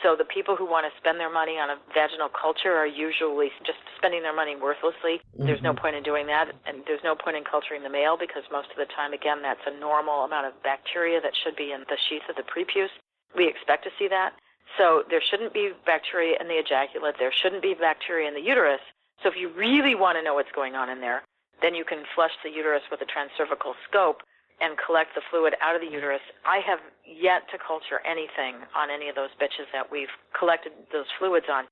So 0.03 0.15
the 0.15 0.25
people 0.25 0.55
who 0.55 0.63
want 0.63 0.87
to 0.87 0.95
spend 0.95 1.19
their 1.19 1.33
money 1.33 1.59
on 1.59 1.75
a 1.75 1.77
vaginal 1.91 2.31
culture 2.31 2.71
are 2.71 2.87
usually 2.87 3.51
just 3.67 3.83
spending 3.99 4.23
their 4.23 4.35
money 4.35 4.55
worthlessly. 4.55 5.19
Mm-hmm. 5.35 5.47
There's 5.47 5.63
no 5.63 5.75
mm-hmm. 5.75 5.83
point 5.83 5.97
in 5.99 6.07
doing 6.07 6.31
that, 6.31 6.55
and 6.67 6.87
there's 6.87 7.03
no 7.03 7.19
point 7.19 7.35
in 7.35 7.43
culturing 7.43 7.83
the 7.83 7.91
male 7.91 8.15
because 8.15 8.47
most 8.53 8.71
of 8.71 8.79
the 8.79 8.87
time, 8.95 9.13
again, 9.13 9.43
that's 9.43 9.67
a 9.67 9.75
normal 9.75 10.23
amount 10.23 10.47
of 10.47 10.55
bacteria 10.63 11.21
that 11.21 11.35
should 11.35 11.57
be 11.57 11.75
in 11.75 11.83
the 11.91 11.99
sheath 12.09 12.23
of 12.31 12.39
the 12.39 12.47
prepuce. 12.47 12.95
We 13.35 13.51
expect 13.51 13.83
to 13.85 13.93
see 13.99 14.07
that. 14.07 14.39
So 14.79 15.03
there 15.11 15.23
shouldn't 15.23 15.53
be 15.53 15.73
bacteria 15.85 16.39
in 16.39 16.47
the 16.47 16.63
ejaculate. 16.63 17.17
There 17.19 17.33
shouldn't 17.33 17.63
be 17.63 17.75
bacteria 17.75 18.29
in 18.29 18.35
the 18.35 18.45
uterus. 18.45 18.85
So 19.23 19.29
if 19.29 19.37
you 19.37 19.51
really 19.51 19.95
want 19.95 20.17
to 20.17 20.23
know 20.23 20.35
what's 20.35 20.53
going 20.55 20.75
on 20.75 20.89
in 20.89 21.01
there, 21.01 21.23
then 21.61 21.75
you 21.75 21.85
can 21.85 22.05
flush 22.15 22.31
the 22.45 22.51
uterus 22.51 22.83
with 22.91 23.01
a 23.03 23.09
transcervical 23.11 23.75
scope 23.89 24.23
and 24.61 24.79
collect 24.79 25.15
the 25.15 25.23
fluid 25.31 25.55
out 25.63 25.75
of 25.75 25.83
the 25.83 25.91
uterus. 25.91 26.23
I 26.47 26.59
have 26.67 26.79
yet 27.07 27.47
to 27.51 27.59
culture 27.59 28.03
anything 28.07 28.63
on 28.75 28.91
any 28.91 29.09
of 29.09 29.15
those 29.15 29.31
bitches 29.39 29.71
that 29.73 29.91
we've 29.91 30.11
collected 30.35 30.73
those 30.91 31.07
fluids 31.19 31.47
on. 31.51 31.67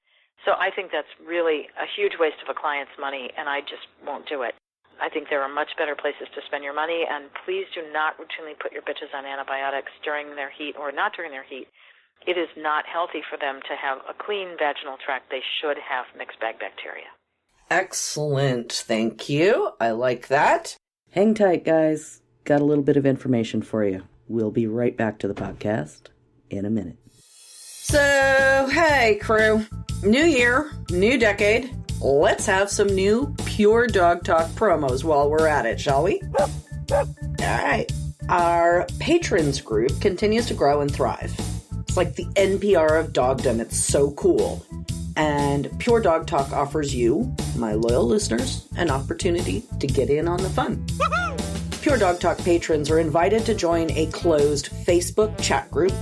So 0.45 0.55
I 0.59 0.71
think 0.71 0.91
that's 0.93 1.11
really 1.23 1.67
a 1.79 1.87
huge 1.87 2.15
waste 2.19 2.39
of 2.43 2.51
a 2.51 2.55
client's 2.55 2.95
money, 2.99 3.31
and 3.35 3.49
I 3.49 3.63
just 3.63 3.91
won't 4.07 4.29
do 4.29 4.43
it. 4.43 4.55
I 5.03 5.09
think 5.09 5.29
there 5.29 5.43
are 5.43 5.51
much 5.51 5.75
better 5.77 5.95
places 5.95 6.29
to 6.35 6.41
spend 6.47 6.63
your 6.63 6.75
money, 6.75 7.05
and 7.09 7.29
please 7.45 7.67
do 7.75 7.83
not 7.93 8.17
routinely 8.19 8.59
put 8.59 8.73
your 8.73 8.83
bitches 8.83 9.13
on 9.15 9.27
antibiotics 9.27 9.93
during 10.05 10.35
their 10.37 10.51
heat 10.51 10.75
or 10.79 10.93
not 10.93 11.13
during 11.15 11.31
their 11.31 11.45
heat. 11.45 11.67
It 12.27 12.39
is 12.39 12.49
not 12.57 12.87
healthy 12.87 13.21
for 13.29 13.37
them 13.37 13.61
to 13.69 13.75
have 13.77 13.99
a 14.09 14.15
clean 14.15 14.57
vaginal 14.59 14.97
tract. 15.05 15.29
They 15.31 15.45
should 15.61 15.77
have 15.77 16.07
mixed 16.17 16.41
bag 16.41 16.59
bacteria. 16.59 17.13
Excellent. 17.71 18.73
Thank 18.73 19.29
you. 19.29 19.71
I 19.81 19.91
like 19.91 20.29
that. 20.29 20.77
Hang 21.11 21.35
tight, 21.35 21.65
guys. 21.65 22.21
Got 22.45 22.61
a 22.61 22.65
little 22.65 22.85
bit 22.85 22.97
of 22.97 23.07
information 23.07 23.63
for 23.63 23.85
you. 23.85 24.03
We'll 24.29 24.51
be 24.51 24.67
right 24.67 24.97
back 24.97 25.19
to 25.21 25.29
the 25.29 25.35
podcast 25.35 26.09
in 26.51 26.65
a 26.65 26.71
minute. 26.71 26.97
So, 27.83 28.69
hey, 28.73 29.19
crew. 29.23 29.65
New 30.03 30.25
year, 30.25 30.71
new 30.91 31.19
decade. 31.19 31.75
Let's 32.01 32.47
have 32.47 32.71
some 32.71 32.89
new 32.89 33.35
Pure 33.47 33.89
Dog 33.89 34.25
Talk 34.25 34.47
promos 34.51 35.03
while 35.05 35.31
we're 35.31 35.47
at 35.47 35.67
it, 35.67 35.81
shall 35.81 36.03
we? 36.03 36.21
All 36.91 37.05
right. 37.41 37.91
Our 38.29 38.87
patrons 38.99 39.61
group 39.61 40.01
continues 40.01 40.47
to 40.47 40.55
grow 40.55 40.81
and 40.81 40.93
thrive. 40.93 41.33
It's 41.81 41.97
like 41.97 42.15
the 42.17 42.27
NPR 42.35 43.01
of 43.01 43.13
dogdom. 43.13 43.61
It's 43.61 43.79
so 43.79 44.11
cool. 44.13 44.65
And 45.17 45.71
Pure 45.79 46.01
Dog 46.03 46.27
Talk 46.27 46.53
offers 46.53 46.95
you, 46.95 47.35
my 47.57 47.73
loyal 47.73 48.05
listeners, 48.07 48.67
an 48.77 48.91
opportunity 48.91 49.63
to 49.81 49.87
get 49.87 50.11
in 50.11 50.29
on 50.29 50.43
the 50.43 50.51
fun. 50.51 50.85
Pure 51.81 51.99
Dog 51.99 52.21
Talk 52.21 52.39
patrons 52.39 52.91
are 52.91 52.99
invited 52.99 53.47
to 53.47 53.55
join 53.55 53.91
a 53.93 54.07
closed 54.07 54.71
Facebook 54.71 55.41
chat 55.41 55.71
group 55.71 55.95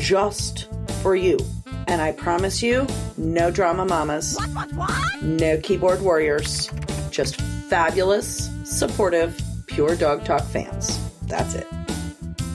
just 0.00 0.68
for 1.02 1.14
you. 1.14 1.38
And 1.86 2.02
I 2.02 2.12
promise 2.12 2.62
you, 2.62 2.86
no 3.16 3.50
drama 3.50 3.84
mamas, 3.84 4.34
What, 4.36 4.48
what, 4.50 4.72
what? 4.72 5.22
no 5.22 5.58
keyboard 5.60 6.02
warriors, 6.02 6.68
just 7.10 7.40
fabulous, 7.68 8.50
supportive, 8.64 9.40
Pure 9.68 9.96
Dog 9.96 10.24
Talk 10.24 10.44
fans. 10.44 10.98
That's 11.26 11.54
it. 11.54 11.66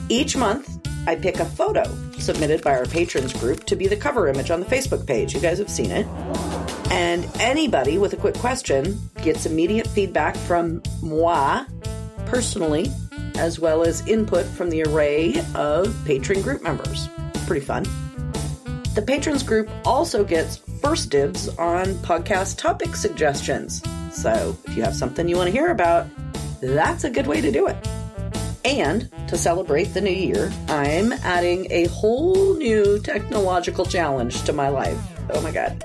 Each 0.08 0.36
month, 0.36 0.78
I 1.06 1.14
pick 1.16 1.40
a 1.40 1.44
photo 1.46 1.84
submitted 2.22 2.62
by 2.62 2.76
our 2.76 2.86
patrons 2.86 3.32
group 3.32 3.64
to 3.64 3.76
be 3.76 3.86
the 3.86 3.96
cover 3.96 4.28
image 4.28 4.50
on 4.50 4.60
the 4.60 4.66
Facebook 4.66 5.06
page. 5.06 5.34
You 5.34 5.40
guys 5.40 5.58
have 5.58 5.70
seen 5.70 5.90
it. 5.90 6.06
And 6.90 7.28
anybody 7.40 7.98
with 7.98 8.12
a 8.12 8.16
quick 8.16 8.34
question 8.34 8.98
gets 9.22 9.46
immediate 9.46 9.86
feedback 9.86 10.36
from 10.36 10.82
moi 11.02 11.64
personally, 12.26 12.90
as 13.36 13.58
well 13.58 13.82
as 13.82 14.06
input 14.06 14.46
from 14.46 14.70
the 14.70 14.82
array 14.84 15.34
of 15.54 15.94
patron 16.06 16.40
group 16.40 16.62
members. 16.62 17.08
Pretty 17.46 17.64
fun. 17.64 17.84
The 18.94 19.02
patrons 19.06 19.42
group 19.42 19.70
also 19.84 20.22
gets 20.22 20.58
first 20.82 21.10
dibs 21.10 21.48
on 21.58 21.86
podcast 21.96 22.58
topic 22.58 22.94
suggestions. 22.94 23.82
So 24.12 24.56
if 24.64 24.76
you 24.76 24.82
have 24.82 24.94
something 24.94 25.28
you 25.28 25.36
want 25.36 25.48
to 25.48 25.52
hear 25.52 25.70
about, 25.70 26.06
that's 26.60 27.04
a 27.04 27.10
good 27.10 27.26
way 27.26 27.40
to 27.40 27.50
do 27.50 27.66
it. 27.68 27.76
And 28.64 29.10
to 29.28 29.36
celebrate 29.36 29.86
the 29.94 30.00
new 30.00 30.10
year, 30.10 30.52
I'm 30.68 31.12
adding 31.12 31.66
a 31.70 31.86
whole 31.86 32.54
new 32.56 33.00
technological 33.00 33.84
challenge 33.84 34.42
to 34.44 34.52
my 34.52 34.68
life. 34.68 34.98
Oh 35.30 35.40
my 35.40 35.50
god. 35.50 35.82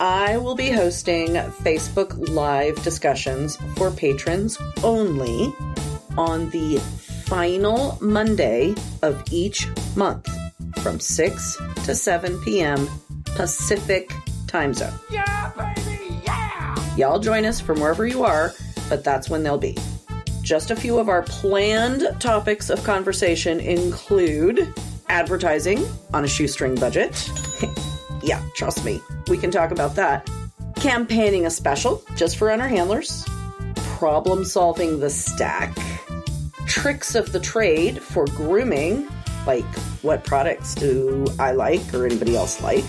I 0.00 0.36
will 0.36 0.54
be 0.54 0.70
hosting 0.70 1.34
Facebook 1.62 2.28
Live 2.28 2.82
discussions 2.82 3.56
for 3.76 3.90
patrons 3.90 4.58
only 4.82 5.54
on 6.18 6.50
the 6.50 6.78
final 7.24 7.96
Monday 8.00 8.74
of 9.02 9.22
each 9.30 9.68
month 9.96 10.28
from 10.82 11.00
6 11.00 11.58
to 11.84 11.94
7 11.94 12.40
p.m. 12.42 12.88
Pacific 13.36 14.12
time 14.46 14.74
zone. 14.74 14.92
Yeah, 15.10 15.52
baby, 15.56 16.20
yeah! 16.24 16.96
Y'all 16.96 17.18
join 17.18 17.44
us 17.44 17.60
from 17.60 17.80
wherever 17.80 18.06
you 18.06 18.24
are, 18.24 18.52
but 18.88 19.04
that's 19.04 19.30
when 19.30 19.42
they'll 19.42 19.58
be. 19.58 19.76
Just 20.44 20.70
a 20.70 20.76
few 20.76 20.98
of 20.98 21.08
our 21.08 21.22
planned 21.22 22.06
topics 22.20 22.68
of 22.68 22.84
conversation 22.84 23.60
include 23.60 24.74
advertising 25.08 25.86
on 26.12 26.24
a 26.24 26.28
shoestring 26.28 26.74
budget. 26.74 27.30
yeah, 28.22 28.42
trust 28.54 28.84
me, 28.84 29.00
we 29.28 29.38
can 29.38 29.50
talk 29.50 29.70
about 29.70 29.94
that. 29.94 30.28
Campaigning 30.76 31.46
a 31.46 31.50
special 31.50 32.04
just 32.14 32.36
for 32.36 32.48
runner 32.48 32.68
handlers. 32.68 33.24
Problem 33.96 34.44
solving 34.44 35.00
the 35.00 35.08
stack. 35.08 35.74
Tricks 36.66 37.14
of 37.14 37.32
the 37.32 37.40
trade 37.40 38.02
for 38.02 38.26
grooming, 38.26 39.08
like 39.46 39.64
what 40.02 40.24
products 40.24 40.74
do 40.74 41.24
I 41.38 41.52
like 41.52 41.94
or 41.94 42.04
anybody 42.04 42.36
else 42.36 42.62
like. 42.62 42.84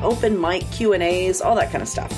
Open 0.00 0.40
mic 0.40 0.70
Q&As, 0.70 1.40
all 1.40 1.56
that 1.56 1.72
kind 1.72 1.82
of 1.82 1.88
stuff. 1.88 2.12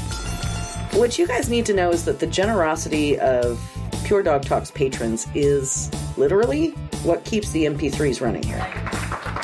What 0.92 1.18
you 1.18 1.26
guys 1.26 1.48
need 1.48 1.64
to 1.64 1.72
know 1.72 1.92
is 1.92 2.04
that 2.04 2.18
the 2.18 2.26
generosity 2.26 3.18
of 3.18 3.58
Pure 4.04 4.24
Dog 4.24 4.42
Talks 4.42 4.70
patrons 4.70 5.26
is 5.34 5.90
literally 6.16 6.70
what 7.02 7.24
keeps 7.24 7.50
the 7.52 7.64
MP3s 7.64 8.20
running 8.20 8.42
here. 8.42 8.66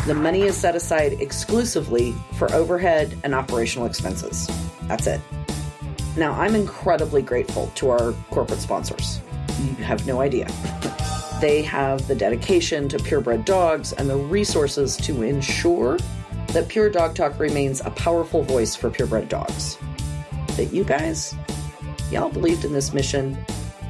The 0.07 0.15
money 0.15 0.43
is 0.43 0.57
set 0.57 0.77
aside 0.77 1.21
exclusively 1.21 2.15
for 2.35 2.53
overhead 2.53 3.17
and 3.25 3.35
operational 3.35 3.87
expenses. 3.87 4.49
That's 4.83 5.07
it. 5.07 5.21
Now, 6.17 6.33
I'm 6.33 6.55
incredibly 6.55 7.23
grateful 7.23 7.71
to 7.77 7.91
our 7.91 8.13
corporate 8.31 8.61
sponsors. 8.61 9.21
You 9.61 9.85
have 9.85 10.07
no 10.07 10.21
idea. 10.21 10.49
They 11.41 11.61
have 11.65 12.09
the 12.09 12.15
dedication 12.15 12.89
to 12.89 12.99
purebred 12.99 13.45
dogs 13.45 13.93
and 13.93 14.09
the 14.09 14.17
resources 14.17 14.97
to 14.97 15.23
ensure 15.23 15.99
that 16.49 16.69
Pure 16.69 16.91
Dog 16.91 17.15
Talk 17.15 17.39
remains 17.39 17.83
a 17.83 17.91
powerful 17.91 18.41
voice 18.41 18.75
for 18.75 18.89
purebred 18.89 19.29
dogs. 19.29 19.77
That 20.57 20.73
you 20.73 20.83
guys, 20.83 21.35
y'all 22.11 22.31
believed 22.31 22.65
in 22.65 22.73
this 22.73 22.95
mission 22.95 23.37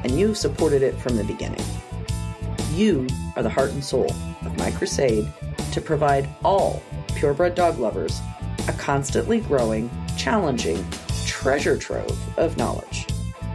and 0.06 0.16
you've 0.16 0.38
supported 0.38 0.82
it 0.84 0.94
from 0.94 1.16
the 1.16 1.24
beginning. 1.24 1.64
You 2.74 3.08
are 3.34 3.42
the 3.42 3.50
heart 3.50 3.72
and 3.72 3.82
soul 3.82 4.08
of 4.44 4.56
my 4.56 4.70
crusade 4.70 5.26
to 5.72 5.80
provide 5.80 6.28
all 6.44 6.80
purebred 7.16 7.56
dog 7.56 7.80
lovers 7.80 8.20
a 8.68 8.72
constantly 8.74 9.40
growing, 9.40 9.90
challenging 10.16 10.86
treasure 11.26 11.76
trove 11.76 12.38
of 12.38 12.56
knowledge 12.56 13.08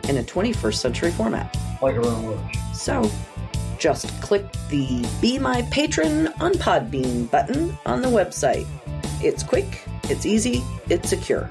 in 0.09 0.17
a 0.17 0.23
21st 0.23 0.75
century 0.75 1.11
format. 1.11 1.55
like 1.81 1.95
around 1.95 2.29
lunch. 2.29 2.57
So, 2.73 3.09
just 3.79 4.09
click 4.21 4.45
the 4.69 5.07
Be 5.21 5.39
My 5.39 5.61
Patron 5.71 6.27
on 6.41 6.51
Podbean 6.55 7.31
button 7.31 7.77
on 7.85 8.01
the 8.01 8.09
website. 8.09 8.67
It's 9.23 9.41
quick, 9.41 9.87
it's 10.09 10.25
easy, 10.25 10.61
it's 10.89 11.07
secure. 11.07 11.49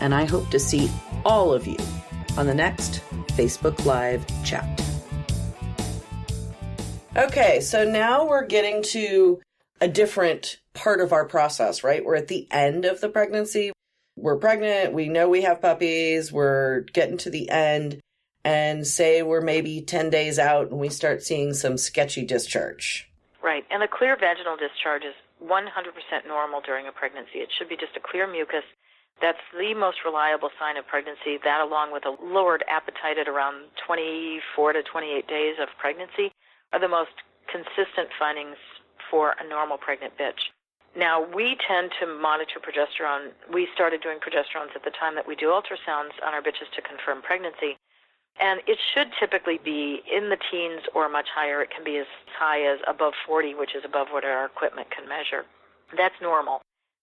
And 0.00 0.12
I 0.12 0.24
hope 0.24 0.50
to 0.50 0.58
see 0.58 0.90
all 1.24 1.52
of 1.52 1.64
you 1.68 1.78
on 2.36 2.46
the 2.46 2.54
next 2.54 3.02
Facebook 3.36 3.84
Live 3.84 4.24
chat. 4.44 4.64
Okay, 7.16 7.60
so 7.60 7.84
now 7.84 8.26
we're 8.26 8.46
getting 8.46 8.82
to 8.84 9.40
a 9.80 9.88
different 9.88 10.58
part 10.72 11.00
of 11.00 11.12
our 11.12 11.26
process, 11.26 11.84
right? 11.84 12.02
We're 12.02 12.16
at 12.16 12.28
the 12.28 12.48
end 12.50 12.86
of 12.86 13.00
the 13.02 13.10
pregnancy. 13.10 13.72
We're 14.16 14.36
pregnant, 14.36 14.94
we 14.94 15.10
know 15.10 15.28
we 15.28 15.42
have 15.42 15.60
puppies, 15.60 16.32
we're 16.32 16.80
getting 16.80 17.18
to 17.18 17.30
the 17.30 17.50
end, 17.50 18.00
and 18.42 18.86
say 18.86 19.22
we're 19.22 19.42
maybe 19.42 19.82
10 19.82 20.08
days 20.08 20.38
out 20.38 20.70
and 20.70 20.80
we 20.80 20.88
start 20.88 21.22
seeing 21.22 21.52
some 21.52 21.76
sketchy 21.76 22.24
discharge. 22.24 23.10
Right, 23.42 23.64
and 23.70 23.82
a 23.82 23.88
clear 23.88 24.16
vaginal 24.16 24.56
discharge 24.56 25.02
is 25.02 25.14
100% 25.44 26.26
normal 26.26 26.62
during 26.62 26.86
a 26.86 26.92
pregnancy. 26.92 27.40
It 27.40 27.50
should 27.56 27.68
be 27.68 27.76
just 27.76 27.96
a 27.96 28.00
clear 28.00 28.26
mucus. 28.30 28.64
That's 29.20 29.40
the 29.56 29.72
most 29.74 29.98
reliable 30.04 30.50
sign 30.60 30.76
of 30.76 30.86
pregnancy. 30.86 31.38
That, 31.42 31.60
along 31.60 31.92
with 31.92 32.04
a 32.04 32.16
lowered 32.22 32.64
appetite 32.68 33.18
at 33.18 33.28
around 33.28 33.72
24 33.86 34.74
to 34.74 34.82
28 34.82 35.26
days 35.26 35.56
of 35.60 35.68
pregnancy, 35.78 36.32
are 36.72 36.80
the 36.80 36.88
most 36.88 37.16
consistent 37.50 38.10
findings 38.18 38.56
for 39.10 39.34
a 39.40 39.48
normal 39.48 39.78
pregnant 39.78 40.18
bitch. 40.18 40.52
Now, 40.96 41.20
we 41.20 41.56
tend 41.66 41.92
to 42.00 42.06
monitor 42.06 42.60
progesterone. 42.60 43.32
We 43.52 43.68
started 43.74 44.00
doing 44.00 44.18
progesterones 44.18 44.74
at 44.74 44.84
the 44.84 44.90
time 44.90 45.14
that 45.14 45.28
we 45.28 45.36
do 45.36 45.48
ultrasounds 45.48 46.16
on 46.24 46.32
our 46.32 46.40
bitches 46.40 46.72
to 46.74 46.82
confirm 46.82 47.22
pregnancy. 47.22 47.76
And 48.40 48.60
it 48.66 48.78
should 48.92 49.08
typically 49.18 49.58
be 49.62 50.02
in 50.10 50.28
the 50.28 50.36
teens 50.50 50.82
or 50.94 51.08
much 51.08 51.28
higher. 51.34 51.62
It 51.62 51.70
can 51.70 51.84
be 51.84 51.96
as 51.98 52.06
high 52.38 52.62
as 52.62 52.80
above 52.86 53.12
40, 53.26 53.54
which 53.54 53.74
is 53.74 53.82
above 53.84 54.08
what 54.10 54.24
our 54.24 54.44
equipment 54.46 54.88
can 54.90 55.08
measure. 55.08 55.44
That's 55.96 56.14
normal. 56.20 56.60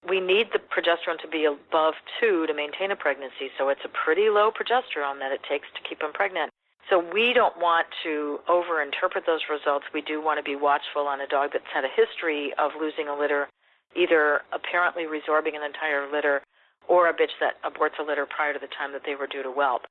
We 0.08 0.20
need 0.20 0.48
the 0.52 0.60
progesterone 0.60 1.20
to 1.22 1.28
be 1.28 1.46
above 1.46 1.94
2 2.20 2.48
to 2.48 2.54
maintain 2.54 2.92
a 2.92 2.96
pregnancy, 2.96 3.50
so 3.58 3.70
it's 3.70 3.86
a 3.86 3.90
pretty 3.90 4.30
low 4.30 4.52
progesterone 4.52 5.20
that 5.20 5.32
it 5.32 5.42
takes 5.48 5.68
to 5.76 5.88
keep 5.88 6.00
them 6.00 6.12
pregnant. 6.14 6.52
So 6.90 7.00
we 7.00 7.32
don't 7.32 7.58
want 7.58 7.88
to 8.04 8.40
overinterpret 8.50 9.26
those 9.26 9.48
results. 9.50 9.86
We 9.94 10.02
do 10.02 10.22
want 10.22 10.40
to 10.40 10.44
be 10.44 10.58
watchful 10.58 11.08
on 11.08 11.22
a 11.22 11.28
dog 11.28 11.52
that's 11.54 11.72
had 11.74 11.86
a 11.86 11.92
history 11.96 12.52
of 12.60 12.72
losing 12.80 13.08
a 13.08 13.16
litter, 13.18 13.48
either 13.96 14.42
apparently 14.52 15.04
resorbing 15.04 15.56
an 15.56 15.64
entire 15.64 16.12
litter 16.12 16.42
or 16.90 17.08
a 17.08 17.14
bitch 17.14 17.40
that 17.40 17.56
aborts 17.64 17.98
a 18.00 18.04
litter 18.04 18.26
prior 18.26 18.52
to 18.52 18.60
the 18.60 18.68
time 18.68 18.92
that 18.92 19.04
they 19.06 19.16
were 19.16 19.28
due 19.28 19.44
to 19.44 19.50
whelp. 19.50 19.84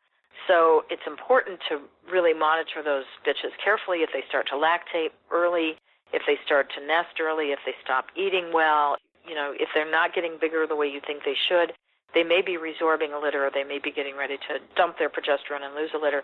So 0.46 0.84
it's 0.90 1.06
important 1.06 1.60
to 1.70 1.80
really 2.10 2.34
monitor 2.34 2.82
those 2.84 3.04
bitches 3.26 3.56
carefully 3.62 3.98
if 4.04 4.10
they 4.12 4.24
start 4.28 4.46
to 4.48 4.56
lactate 4.56 5.16
early, 5.30 5.76
if 6.12 6.22
they 6.26 6.36
start 6.44 6.68
to 6.76 6.86
nest 6.86 7.16
early, 7.20 7.52
if 7.52 7.60
they 7.64 7.74
stop 7.82 8.06
eating 8.14 8.50
well, 8.52 8.96
you 9.28 9.34
know, 9.34 9.52
if 9.54 9.68
they're 9.74 9.90
not 9.90 10.14
getting 10.14 10.38
bigger 10.40 10.66
the 10.66 10.76
way 10.76 10.86
you 10.86 11.00
think 11.06 11.22
they 11.24 11.36
should, 11.48 11.72
they 12.14 12.22
may 12.22 12.42
be 12.42 12.58
resorbing 12.58 13.16
a 13.16 13.20
litter 13.20 13.46
or 13.46 13.50
they 13.52 13.64
may 13.64 13.78
be 13.78 13.90
getting 13.90 14.16
ready 14.16 14.36
to 14.36 14.60
dump 14.76 14.98
their 14.98 15.08
progesterone 15.08 15.64
and 15.64 15.74
lose 15.74 15.90
a 15.94 15.98
litter. 15.98 16.22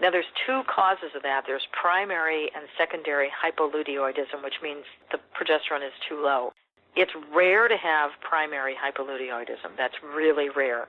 Now, 0.00 0.10
there's 0.10 0.30
two 0.46 0.62
causes 0.70 1.10
of 1.16 1.22
that. 1.22 1.42
There's 1.46 1.66
primary 1.74 2.50
and 2.54 2.66
secondary 2.78 3.28
hypoluteoidism, 3.34 4.42
which 4.44 4.62
means 4.62 4.84
the 5.10 5.18
progesterone 5.34 5.86
is 5.86 5.94
too 6.08 6.22
low. 6.22 6.52
It's 6.94 7.10
rare 7.34 7.68
to 7.68 7.76
have 7.76 8.10
primary 8.22 8.74
hypoluteoidism. 8.74 9.74
That's 9.76 9.94
really 10.02 10.48
rare. 10.54 10.88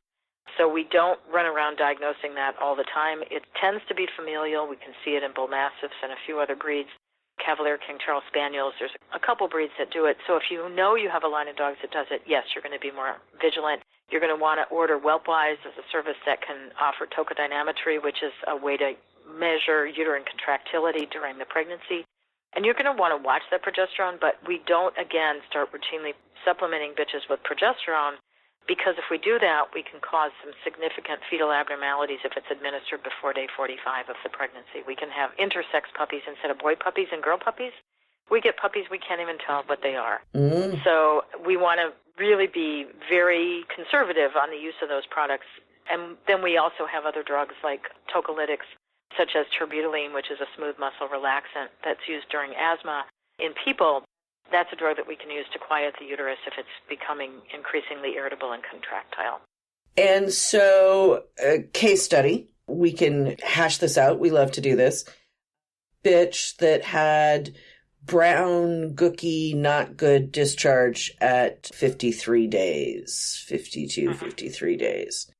So 0.58 0.68
we 0.68 0.88
don't 0.92 1.20
run 1.32 1.46
around 1.46 1.78
diagnosing 1.78 2.34
that 2.36 2.56
all 2.62 2.76
the 2.76 2.86
time. 2.94 3.22
It 3.30 3.44
tends 3.60 3.82
to 3.90 3.96
be 3.96 4.08
familial. 4.16 4.68
We 4.68 4.78
can 4.78 4.94
see 5.06 5.12
it 5.12 5.24
in 5.24 5.34
bull 5.34 5.48
mastiffs 5.48 5.98
and 6.02 6.12
a 6.12 6.22
few 6.26 6.40
other 6.40 6.56
breeds. 6.56 6.90
Cavalier 7.40 7.80
King 7.80 7.98
Charles 8.04 8.24
Spaniels, 8.28 8.74
there's 8.78 8.94
a 9.16 9.20
couple 9.20 9.48
breeds 9.48 9.74
that 9.80 9.92
do 9.92 10.06
it. 10.06 10.18
So 10.28 10.36
if 10.36 10.52
you 10.52 10.70
know 10.70 10.96
you 10.96 11.10
have 11.10 11.24
a 11.24 11.32
line 11.32 11.48
of 11.48 11.56
dogs 11.56 11.78
that 11.82 11.92
does 11.92 12.08
it, 12.12 12.22
yes, 12.28 12.44
you're 12.54 12.62
going 12.62 12.76
to 12.76 12.84
be 12.84 12.92
more 12.92 13.18
vigilant. 13.42 13.82
You're 14.12 14.22
going 14.22 14.34
to 14.34 14.42
want 14.42 14.60
to 14.60 14.66
order 14.74 14.98
Whelpwise 14.98 15.62
as 15.64 15.76
a 15.78 15.86
service 15.92 16.18
that 16.26 16.42
can 16.42 16.74
offer 16.82 17.06
tocodynamometry, 17.08 18.02
which 18.04 18.22
is 18.26 18.34
a 18.48 18.58
way 18.58 18.78
to 18.78 18.94
measure 19.30 19.86
uterine 19.86 20.26
contractility 20.26 21.06
during 21.12 21.38
the 21.38 21.46
pregnancy. 21.46 22.06
And 22.56 22.66
you're 22.66 22.74
going 22.74 22.90
to 22.90 22.98
want 22.98 23.14
to 23.14 23.22
watch 23.22 23.46
that 23.54 23.62
progesterone, 23.62 24.18
but 24.20 24.42
we 24.48 24.62
don't, 24.66 24.98
again, 24.98 25.46
start 25.46 25.70
routinely 25.70 26.18
supplementing 26.44 26.98
bitches 26.98 27.30
with 27.30 27.40
progesterone 27.46 28.18
because 28.70 29.02
if 29.02 29.10
we 29.10 29.18
do 29.18 29.42
that, 29.42 29.74
we 29.74 29.82
can 29.82 29.98
cause 29.98 30.30
some 30.46 30.54
significant 30.62 31.26
fetal 31.26 31.50
abnormalities 31.50 32.22
if 32.22 32.38
it's 32.38 32.46
administered 32.54 33.02
before 33.02 33.34
day 33.34 33.50
45 33.58 34.14
of 34.14 34.18
the 34.22 34.30
pregnancy. 34.30 34.86
We 34.86 34.94
can 34.94 35.10
have 35.10 35.34
intersex 35.42 35.90
puppies 35.98 36.22
instead 36.30 36.54
of 36.54 36.62
boy 36.62 36.78
puppies 36.78 37.10
and 37.10 37.26
girl 37.26 37.42
puppies. 37.42 37.74
We 38.30 38.46
get 38.46 38.62
puppies 38.62 38.86
we 38.94 39.02
can't 39.02 39.20
even 39.26 39.42
tell 39.42 39.66
what 39.66 39.82
they 39.82 39.98
are. 39.98 40.22
Mm. 40.38 40.78
So 40.86 41.26
we 41.42 41.58
want 41.58 41.82
to 41.82 41.98
really 42.22 42.46
be 42.46 42.86
very 43.10 43.66
conservative 43.74 44.38
on 44.38 44.54
the 44.54 44.62
use 44.62 44.78
of 44.86 44.88
those 44.88 45.10
products. 45.10 45.50
And 45.90 46.14
then 46.30 46.46
we 46.46 46.62
also 46.62 46.86
have 46.86 47.10
other 47.10 47.26
drugs 47.26 47.58
like 47.66 47.90
tocolytics, 48.14 48.70
such 49.18 49.34
as 49.34 49.50
terbutaline, 49.50 50.14
which 50.14 50.30
is 50.30 50.38
a 50.38 50.50
smooth 50.54 50.78
muscle 50.78 51.10
relaxant 51.10 51.74
that's 51.82 52.06
used 52.06 52.30
during 52.30 52.54
asthma 52.54 53.10
in 53.42 53.58
people 53.66 54.06
that's 54.52 54.72
a 54.74 54.76
drug 54.76 54.98
that 54.98 55.08
we 55.08 55.16
can 55.16 55.30
use 55.30 55.46
to 55.54 55.60
quiet 55.60 55.96
the 56.00 56.06
uterus 56.06 56.38
if 56.48 56.54
it's 56.58 56.68
becoming 56.88 57.42
increasingly 57.54 58.16
irritable 58.16 58.52
and 58.52 58.64
contractile. 58.64 59.42
And 59.98 60.32
so, 60.32 61.24
a 61.44 61.64
case 61.74 62.04
study, 62.04 62.50
we 62.68 62.92
can 62.92 63.36
hash 63.44 63.78
this 63.78 63.98
out. 63.98 64.20
We 64.20 64.30
love 64.30 64.52
to 64.54 64.62
do 64.62 64.76
this. 64.76 65.06
Bitch 66.04 66.56
that 66.58 66.86
had 66.86 67.56
brown, 68.04 68.96
gooky, 68.96 69.56
not 69.56 69.98
good 69.98 70.32
discharge 70.32 71.12
at 71.20 71.68
53 71.74 72.48
days, 72.48 73.44
52, 73.48 74.10
mm-hmm. 74.10 74.14
53 74.14 74.78
days. 74.78 75.32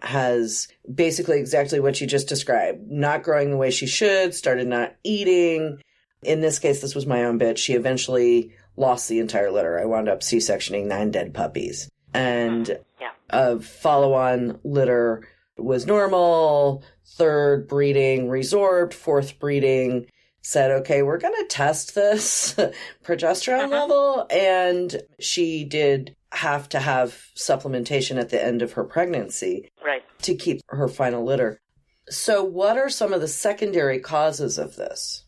Has 0.00 0.68
basically 0.92 1.38
exactly 1.38 1.78
what 1.78 2.00
you 2.00 2.06
just 2.06 2.28
described. 2.28 2.90
Not 2.90 3.22
growing 3.22 3.50
the 3.50 3.56
way 3.56 3.70
she 3.70 3.86
should, 3.86 4.34
started 4.34 4.66
not 4.66 4.96
eating, 5.04 5.80
in 6.22 6.40
this 6.40 6.58
case, 6.58 6.80
this 6.80 6.94
was 6.94 7.06
my 7.06 7.24
own 7.24 7.38
bitch. 7.38 7.58
She 7.58 7.74
eventually 7.74 8.52
lost 8.76 9.08
the 9.08 9.18
entire 9.18 9.50
litter. 9.50 9.78
I 9.78 9.84
wound 9.84 10.08
up 10.08 10.22
C-sectioning 10.22 10.86
nine 10.86 11.10
dead 11.10 11.34
puppies. 11.34 11.88
And 12.14 12.78
yeah. 13.00 13.10
a 13.30 13.60
follow-on 13.60 14.60
litter 14.64 15.26
was 15.56 15.86
normal. 15.86 16.84
Third 17.04 17.68
breeding 17.68 18.28
resorbed. 18.28 18.94
Fourth 18.94 19.38
breeding 19.38 20.06
said, 20.42 20.70
okay, 20.70 21.02
we're 21.02 21.18
going 21.18 21.34
to 21.34 21.46
test 21.48 21.94
this 21.94 22.54
progesterone 23.04 23.64
uh-huh. 23.64 23.68
level. 23.68 24.26
And 24.30 25.02
she 25.20 25.64
did 25.64 26.16
have 26.32 26.68
to 26.70 26.80
have 26.80 27.26
supplementation 27.36 28.18
at 28.18 28.30
the 28.30 28.42
end 28.42 28.62
of 28.62 28.72
her 28.72 28.84
pregnancy 28.84 29.68
right. 29.84 30.02
to 30.22 30.34
keep 30.34 30.60
her 30.68 30.88
final 30.88 31.24
litter. 31.24 31.60
So, 32.08 32.42
what 32.42 32.76
are 32.76 32.88
some 32.88 33.12
of 33.12 33.20
the 33.20 33.28
secondary 33.28 34.00
causes 34.00 34.58
of 34.58 34.76
this? 34.76 35.24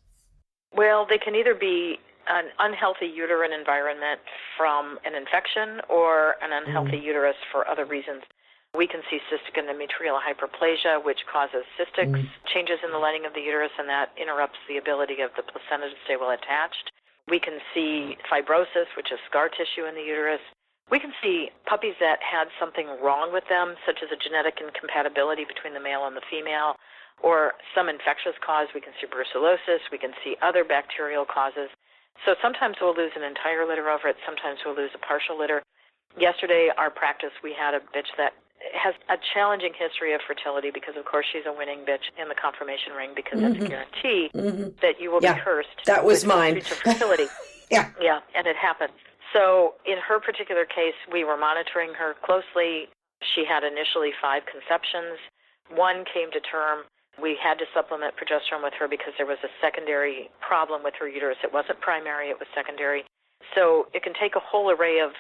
Well, 0.77 1.07
they 1.09 1.19
can 1.19 1.35
either 1.35 1.55
be 1.55 1.99
an 2.29 2.51
unhealthy 2.59 3.07
uterine 3.07 3.53
environment 3.53 4.21
from 4.57 4.99
an 5.05 5.15
infection 5.15 5.81
or 5.89 6.37
an 6.43 6.53
unhealthy 6.53 6.99
mm. 6.99 7.05
uterus 7.05 7.37
for 7.53 7.69
other 7.69 7.85
reasons. 7.85 8.23
We 8.75 8.89
can 8.89 9.03
see 9.11 9.21
cystic 9.31 9.55
endometrial 9.55 10.19
hyperplasia, 10.19 11.05
which 11.05 11.21
causes 11.31 11.63
cystic 11.79 12.11
mm. 12.11 12.27
changes 12.53 12.79
in 12.83 12.91
the 12.91 12.99
lining 12.99 13.25
of 13.25 13.35
the 13.35 13.41
uterus, 13.41 13.71
and 13.79 13.89
that 13.89 14.11
interrupts 14.21 14.59
the 14.69 14.79
ability 14.79 15.21
of 15.21 15.31
the 15.37 15.45
placenta 15.45 15.91
to 15.91 15.99
stay 16.05 16.17
well 16.17 16.31
attached. 16.31 16.91
We 17.29 17.39
can 17.39 17.61
see 17.73 18.17
fibrosis, 18.27 18.91
which 18.97 19.13
is 19.13 19.19
scar 19.31 19.49
tissue 19.49 19.87
in 19.87 19.95
the 19.95 20.03
uterus. 20.03 20.43
We 20.91 20.99
can 21.01 21.13
see 21.23 21.49
puppies 21.65 21.95
that 22.01 22.21
had 22.21 22.49
something 22.61 22.89
wrong 23.01 23.33
with 23.33 23.45
them, 23.49 23.77
such 23.87 24.01
as 24.03 24.13
a 24.13 24.21
genetic 24.21 24.61
incompatibility 24.61 25.45
between 25.45 25.73
the 25.73 25.81
male 25.81 26.05
and 26.05 26.17
the 26.17 26.27
female, 26.29 26.77
or 27.23 27.55
some 27.75 27.89
infectious 27.89 28.35
cause. 28.45 28.69
We 28.75 28.81
can 28.81 28.93
see 29.01 29.07
brucellosis. 29.07 29.87
We 29.91 29.99
can 29.99 30.13
see 30.23 30.37
other 30.43 30.65
bacterial 30.65 31.25
causes. 31.25 31.71
So 32.25 32.35
sometimes 32.41 32.77
we'll 32.81 32.95
lose 32.95 33.13
an 33.17 33.23
entire 33.23 33.67
litter 33.67 33.91
over 33.91 34.09
it. 34.09 34.17
Sometimes 34.25 34.61
we'll 34.65 34.77
lose 34.77 34.91
a 34.95 35.03
partial 35.03 35.39
litter. 35.39 35.63
Yesterday, 36.19 36.71
our 36.77 36.91
practice, 36.91 37.35
we 37.43 37.53
had 37.53 37.75
a 37.75 37.81
bitch 37.81 38.15
that 38.17 38.35
has 38.73 38.95
a 39.11 39.19
challenging 39.35 39.73
history 39.77 40.15
of 40.15 40.21
fertility 40.27 40.71
because, 40.73 40.95
of 40.97 41.05
course, 41.05 41.27
she's 41.31 41.43
a 41.45 41.53
winning 41.53 41.81
bitch 41.81 42.09
in 42.21 42.29
the 42.29 42.35
conformation 42.35 42.95
ring 42.95 43.11
because 43.15 43.41
mm-hmm. 43.41 43.53
that's 43.53 43.65
a 43.65 43.69
guarantee 43.69 44.31
mm-hmm. 44.35 44.69
that 44.81 45.01
you 45.01 45.11
will 45.11 45.21
yeah, 45.21 45.35
be 45.35 45.41
cursed. 45.41 45.85
That 45.87 46.05
was 46.05 46.25
mine. 46.25 46.61
fertility. 46.61 47.27
yeah. 47.71 47.91
Yeah, 48.01 48.21
and 48.35 48.47
it 48.47 48.57
happened. 48.57 48.93
So 49.33 49.75
in 49.85 49.99
her 49.99 50.21
particular 50.21 50.65
case, 50.65 50.95
we 51.11 51.25
were 51.25 51.37
monitoring 51.37 51.93
her 51.95 52.15
closely. 52.23 52.89
She 53.21 53.45
had 53.45 53.65
initially 53.65 54.13
five 54.23 54.43
conceptions. 54.47 55.19
One 55.75 56.05
came 56.07 56.31
to 56.31 56.41
term 56.41 56.85
we 57.21 57.37
had 57.41 57.59
to 57.59 57.67
supplement 57.73 58.15
progesterone 58.17 58.63
with 58.63 58.75
her 58.79 58.89
because 58.89 59.15
there 59.17 59.27
was 59.27 59.39
a 59.45 59.53
secondary 59.61 60.31
problem 60.41 60.83
with 60.83 60.95
her 60.99 61.09
uterus. 61.09 61.39
It 61.43 61.53
wasn't 61.53 61.81
primary, 61.81 62.31
it 62.31 62.39
was 62.39 62.49
secondary. 62.55 63.05
So 63.55 63.87
it 63.95 64.03
can 64.03 64.15
take 64.19 64.37
a 64.37 64.43
whole 64.43 64.71
array 64.71 65.01
of 65.01 65.13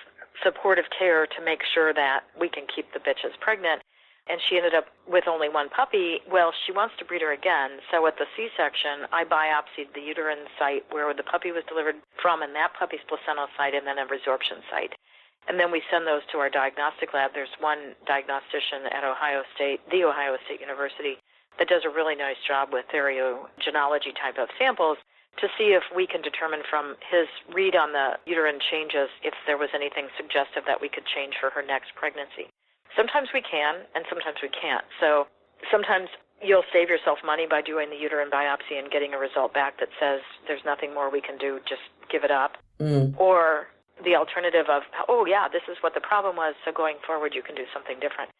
supportive 0.43 0.87
care 0.91 1.27
to 1.27 1.45
make 1.45 1.63
sure 1.63 1.95
that 1.95 2.27
we 2.39 2.49
can 2.49 2.67
keep 2.67 2.91
the 2.93 2.99
bitches 2.99 3.39
pregnant. 3.41 3.83
And 4.25 4.41
she 4.49 4.57
ended 4.57 4.73
up 4.73 4.89
with 5.05 5.29
only 5.29 5.53
one 5.53 5.69
puppy. 5.69 6.25
Well, 6.25 6.49
she 6.65 6.73
wants 6.73 6.97
to 6.99 7.05
breed 7.05 7.21
her 7.21 7.37
again. 7.37 7.85
So 7.93 8.07
at 8.09 8.17
the 8.17 8.25
C 8.35 8.49
section, 8.57 9.05
I 9.13 9.23
biopsied 9.23 9.93
the 9.93 10.01
uterine 10.01 10.49
site 10.59 10.89
where 10.89 11.13
the 11.13 11.29
puppy 11.29 11.53
was 11.53 11.63
delivered 11.69 12.01
from 12.25 12.41
and 12.41 12.57
that 12.57 12.73
puppy's 12.73 13.05
placental 13.05 13.53
site 13.53 13.77
and 13.77 13.85
then 13.87 14.01
a 14.01 14.09
resorption 14.09 14.65
site. 14.73 14.97
And 15.45 15.61
then 15.61 15.69
we 15.69 15.85
send 15.93 16.09
those 16.09 16.25
to 16.33 16.41
our 16.41 16.49
diagnostic 16.49 17.13
lab. 17.13 17.37
There's 17.37 17.53
one 17.61 17.93
diagnostician 18.09 18.89
at 18.89 19.05
Ohio 19.05 19.45
State, 19.55 19.85
the 19.93 20.09
Ohio 20.09 20.41
State 20.49 20.61
University, 20.65 21.21
that 21.59 21.69
does 21.69 21.83
a 21.87 21.93
really 21.93 22.15
nice 22.17 22.41
job 22.47 22.71
with 22.73 22.85
theriogenology 22.91 24.15
type 24.15 24.39
of 24.39 24.49
samples 24.59 24.99
to 25.39 25.51
see 25.59 25.75
if 25.75 25.83
we 25.91 26.07
can 26.07 26.23
determine 26.23 26.63
from 26.69 26.95
his 27.03 27.27
read 27.51 27.75
on 27.75 27.91
the 27.91 28.15
uterine 28.27 28.63
changes 28.63 29.11
if 29.23 29.35
there 29.47 29.59
was 29.59 29.71
anything 29.75 30.07
suggestive 30.15 30.63
that 30.67 30.79
we 30.81 30.89
could 30.89 31.03
change 31.11 31.35
for 31.41 31.51
her 31.51 31.63
next 31.63 31.91
pregnancy. 31.99 32.47
Sometimes 32.95 33.35
we 33.35 33.43
can, 33.43 33.83
and 33.99 34.07
sometimes 34.07 34.39
we 34.39 34.49
can't. 34.49 34.87
So 35.03 35.27
sometimes 35.71 36.07
you'll 36.39 36.67
save 36.71 36.89
yourself 36.89 37.19
money 37.27 37.47
by 37.51 37.63
doing 37.63 37.91
the 37.91 37.99
uterine 37.99 38.31
biopsy 38.31 38.79
and 38.79 38.91
getting 38.91 39.15
a 39.15 39.19
result 39.19 39.55
back 39.55 39.79
that 39.83 39.91
says 39.99 40.23
there's 40.47 40.63
nothing 40.63 40.95
more 40.95 41.11
we 41.11 41.21
can 41.21 41.39
do, 41.39 41.59
just 41.67 41.83
give 42.11 42.23
it 42.23 42.31
up. 42.31 42.55
Mm. 42.79 43.19
Or 43.19 43.67
the 44.03 44.15
alternative 44.15 44.67
of, 44.71 44.83
oh, 45.09 45.27
yeah, 45.27 45.47
this 45.51 45.63
is 45.71 45.79
what 45.83 45.95
the 45.95 46.03
problem 46.03 46.37
was, 46.37 46.55
so 46.65 46.71
going 46.71 46.97
forward 47.07 47.35
you 47.35 47.43
can 47.43 47.55
do 47.55 47.67
something 47.75 47.99
different. 47.99 48.31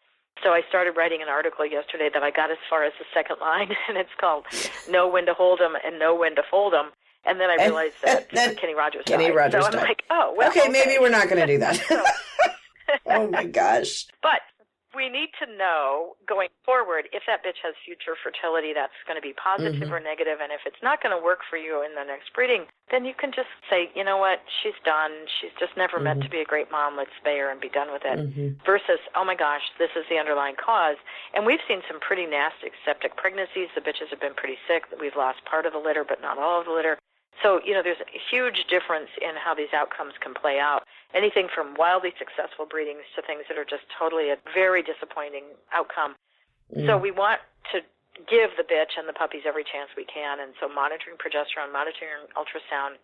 So 0.43 0.49
I 0.51 0.61
started 0.69 0.91
writing 0.97 1.21
an 1.21 1.29
article 1.29 1.65
yesterday 1.65 2.09
that 2.13 2.21
I 2.23 2.29
got 2.29 2.51
as 2.51 2.57
far 2.69 2.83
as 2.83 2.93
the 2.99 3.05
second 3.13 3.37
line, 3.41 3.69
and 3.89 3.97
it's 3.97 4.09
called 4.19 4.45
"Know 4.89 5.07
When 5.07 5.25
to 5.25 5.33
Hold 5.33 5.61
'Em 5.61 5.73
and 5.85 5.97
Know 5.99 6.15
When 6.15 6.35
to 6.35 6.43
Fold 6.49 6.73
'Em." 6.73 6.91
And 7.27 7.39
then 7.39 7.49
I 7.49 7.55
realized 7.63 7.95
that 8.03 8.29
then 8.29 8.55
Kenny 8.55 8.75
Rogers 8.75 9.03
Kenny 9.07 9.27
died. 9.27 9.35
Rogers 9.35 9.61
so 9.63 9.67
I'm 9.67 9.73
died. 9.73 9.81
like, 9.81 10.03
oh, 10.11 10.33
well, 10.37 10.49
okay, 10.49 10.61
okay, 10.61 10.69
maybe 10.69 10.97
we're 10.99 11.09
not 11.09 11.27
going 11.27 11.39
to 11.41 11.47
do 11.47 11.57
that. 11.65 11.81
oh 13.07 13.27
my 13.29 13.45
gosh! 13.45 14.05
But 14.21 14.41
we 14.95 15.09
need 15.09 15.29
to 15.43 15.45
know 15.57 16.15
going 16.25 16.47
forward 16.63 17.09
if 17.11 17.23
that 17.27 17.43
bitch 17.43 17.59
has 17.61 17.75
future 17.83 18.15
fertility 18.23 18.71
that's 18.73 18.95
going 19.05 19.19
to 19.19 19.21
be 19.21 19.33
positive 19.33 19.75
Mhm. 19.83 19.91
or 19.91 19.99
negative, 19.99 20.39
and 20.41 20.51
if 20.51 20.65
it's 20.65 20.81
not 20.81 21.01
going 21.03 21.11
to 21.15 21.21
work 21.21 21.43
for 21.49 21.57
you 21.57 21.81
in 21.83 21.93
the 21.93 22.03
next 22.03 22.31
breeding, 22.33 22.65
then 22.89 23.03
you 23.03 23.13
can 23.13 23.31
just 23.31 23.49
say, 23.69 23.91
you 23.93 24.03
know 24.03 24.17
what, 24.17 24.41
she's 24.61 24.77
done. 24.83 25.11
She's 25.27 25.51
just 25.59 25.75
never 25.75 25.99
meant 25.99 26.23
to 26.23 26.29
be 26.29 26.41
a 26.41 26.45
great 26.45 26.71
mom. 26.71 26.95
Let's 26.95 27.11
spay 27.19 27.39
her 27.39 27.49
and 27.49 27.59
be 27.59 27.69
done 27.69 27.91
with 27.91 28.05
it. 28.05 28.17
Mhm. 28.17 28.63
Versus, 28.63 28.99
oh 29.15 29.23
my 29.25 29.35
gosh, 29.35 29.63
this 29.77 29.91
is 29.95 30.07
the 30.07 30.17
underlying 30.17 30.55
cause. 30.55 30.97
And 31.33 31.45
we've 31.45 31.61
seen 31.67 31.83
some 31.87 31.99
pretty 31.99 32.25
nasty 32.25 32.71
septic 32.85 33.15
pregnancies. 33.17 33.69
The 33.73 33.81
bitches 33.81 34.09
have 34.09 34.19
been 34.19 34.33
pretty 34.35 34.57
sick. 34.67 34.85
We've 34.99 35.15
lost 35.15 35.43
part 35.45 35.65
of 35.65 35.73
the 35.73 35.79
litter, 35.79 36.03
but 36.03 36.21
not 36.21 36.37
all 36.37 36.59
of 36.59 36.65
the 36.65 36.71
litter. 36.71 36.97
So, 37.45 37.61
you 37.61 37.77
know, 37.77 37.85
there's 37.85 38.01
a 38.01 38.19
huge 38.33 38.65
difference 38.73 39.13
in 39.21 39.37
how 39.37 39.53
these 39.53 39.69
outcomes 39.69 40.17
can 40.17 40.33
play 40.33 40.57
out. 40.57 40.81
Anything 41.13 41.45
from 41.53 41.77
wildly 41.77 42.09
successful 42.17 42.65
breedings 42.65 43.05
to 43.13 43.21
things 43.21 43.45
that 43.47 43.57
are 43.61 43.69
just 43.69 43.85
totally 43.93 44.33
a 44.33 44.37
very 44.49 44.81
disappointing 44.81 45.53
outcome. 45.71 46.15
So 46.89 46.97
Mm. 46.97 47.01
we 47.01 47.11
want 47.11 47.41
to 47.71 47.83
give 48.25 48.57
the 48.57 48.63
bitch 48.63 48.97
and 48.97 49.07
the 49.07 49.13
puppies 49.13 49.45
every 49.45 49.63
chance 49.63 49.93
we 49.95 50.05
can. 50.05 50.39
And 50.39 50.55
so 50.59 50.67
monitoring 50.67 51.17
progesterone, 51.17 51.71
monitoring 51.71 52.25
ultrasound, 52.33 52.97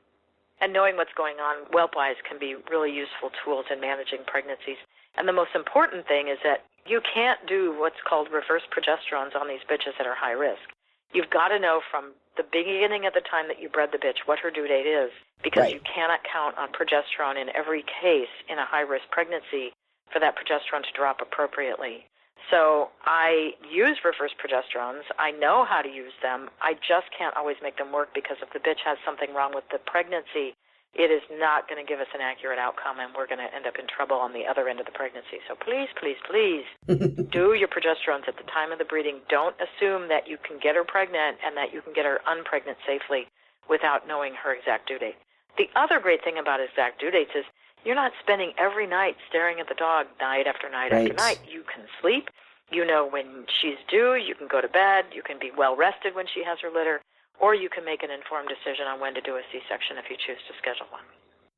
and 0.60 0.74
knowing 0.74 0.98
what's 0.98 1.14
going 1.14 1.40
on 1.40 1.66
whelp-wise 1.70 2.18
can 2.24 2.40
be 2.40 2.56
really 2.56 2.92
useful 2.92 3.30
tools 3.44 3.66
in 3.70 3.80
managing 3.80 4.24
pregnancies. 4.26 4.78
And 5.18 5.28
the 5.28 5.34
most 5.34 5.54
important 5.54 6.08
thing 6.08 6.30
is 6.30 6.40
that 6.42 6.66
you 6.88 7.00
can't 7.02 7.46
do 7.46 7.78
what's 7.78 8.02
called 8.02 8.32
reverse 8.32 8.64
progesterones 8.74 9.36
on 9.36 9.48
these 9.48 9.62
bitches 9.70 9.96
that 10.00 10.08
are 10.08 10.16
high 10.16 10.32
risk. 10.32 10.66
You've 11.14 11.30
got 11.30 11.50
to 11.50 11.60
know 11.60 11.82
from 11.92 12.14
the 12.38 12.44
beginning 12.44 13.06
of 13.06 13.14
the 13.14 13.22
time 13.22 13.48
that 13.48 13.62
you 13.62 13.70
bred 13.70 13.90
the 13.92 13.98
bitch 14.00 14.24
what 14.26 14.40
her 14.40 14.52
due 14.52 14.68
date 14.68 14.88
is 14.88 15.12
because 15.44 15.64
Right. 15.68 15.74
you 15.74 15.82
cannot 15.82 16.22
count 16.24 16.58
on 16.58 16.70
progesterone 16.72 17.36
in 17.40 17.50
every 17.56 17.84
case 17.84 18.32
in 18.48 18.58
a 18.60 18.66
high 18.66 18.82
risk 18.88 19.10
pregnancy 19.12 19.74
for 20.14 20.20
that 20.20 20.36
progesterone 20.36 20.84
to 20.84 20.92
drop 20.96 21.22
appropriately. 21.22 22.06
So 22.50 22.90
I 23.06 23.54
use 23.70 24.00
reverse 24.04 24.34
progesterones. 24.40 25.04
I 25.20 25.32
know 25.32 25.64
how 25.64 25.82
to 25.82 25.90
use 25.90 26.14
them. 26.22 26.50
I 26.62 26.74
just 26.74 27.08
can't 27.18 27.36
always 27.38 27.58
make 27.62 27.78
them 27.78 27.92
work 27.92 28.10
because 28.14 28.38
if 28.42 28.52
the 28.52 28.60
bitch 28.60 28.80
has 28.86 28.98
something 29.06 29.34
wrong 29.34 29.54
with 29.54 29.66
the 29.72 29.80
pregnancy, 29.80 30.56
it 30.94 31.08
is 31.10 31.22
not 31.40 31.70
going 31.70 31.80
to 31.84 31.88
give 31.88 32.00
us 32.00 32.12
an 32.14 32.20
accurate 32.22 32.60
outcome 32.60 33.00
and 33.00 33.16
we're 33.16 33.28
going 33.28 33.40
to 33.40 33.48
end 33.56 33.66
up 33.66 33.80
in 33.80 33.88
trouble 33.88 34.18
on 34.18 34.34
the 34.34 34.44
other 34.46 34.68
end 34.68 34.80
of 34.80 34.86
the 34.86 34.92
pregnancy. 34.92 35.40
So 35.48 35.56
please, 35.56 35.88
please, 35.96 36.20
please 36.28 36.68
do 37.32 37.54
your 37.56 37.70
progesterones 37.72 38.28
at 38.28 38.36
the 38.36 38.44
time 38.52 38.72
of 38.72 38.78
the 38.80 38.86
breeding. 38.86 39.20
Don't 39.30 39.56
assume 39.56 40.10
that 40.10 40.28
you 40.28 40.38
can 40.38 40.60
get 40.60 40.76
her 40.76 40.84
pregnant 40.84 41.38
and 41.46 41.56
that 41.56 41.74
you 41.74 41.82
can 41.82 41.94
get 41.94 42.04
her 42.06 42.20
unpregnant 42.28 42.76
safely 42.86 43.28
without 43.70 44.08
knowing 44.08 44.34
her 44.36 44.54
exact 44.54 44.88
due 44.88 45.00
date. 45.00 45.16
The 45.58 45.70
other 45.76 46.00
great 46.00 46.24
thing 46.24 46.38
about 46.38 46.60
exact 46.60 47.00
due 47.00 47.12
dates 47.12 47.32
is 47.36 47.46
you're 47.86 47.96
not 47.96 48.12
spending 48.22 48.52
every 48.58 48.86
night 48.86 49.16
staring 49.30 49.60
at 49.60 49.68
the 49.70 49.76
dog 49.76 50.08
night 50.20 50.46
after 50.46 50.70
night 50.70 50.92
after 50.92 51.16
Right. 51.16 51.16
night. 51.16 51.40
You 51.50 51.64
can 51.64 51.88
sleep. 52.02 52.30
You 52.70 52.86
know 52.86 53.08
when 53.08 53.46
she's 53.48 53.80
due. 53.90 54.16
You 54.16 54.36
can 54.36 54.48
go 54.48 54.62
to 54.62 54.68
bed. 54.68 55.06
You 55.14 55.24
can 55.24 55.40
be 55.40 55.52
well 55.56 55.76
rested 55.76 56.16
when 56.16 56.26
she 56.28 56.44
has 56.44 56.60
her 56.62 56.70
litter. 56.70 57.02
Or 57.42 57.56
you 57.56 57.70
can 57.70 57.84
make 57.84 58.04
an 58.04 58.12
informed 58.12 58.50
decision 58.50 58.86
on 58.86 59.00
when 59.00 59.14
to 59.16 59.22
do 59.22 59.36
a 59.36 59.42
C-section 59.52 59.98
if 59.98 60.06
you 60.10 60.16
choose 60.16 60.38
to 60.48 60.54
schedule 60.62 60.86
one. 60.92 61.02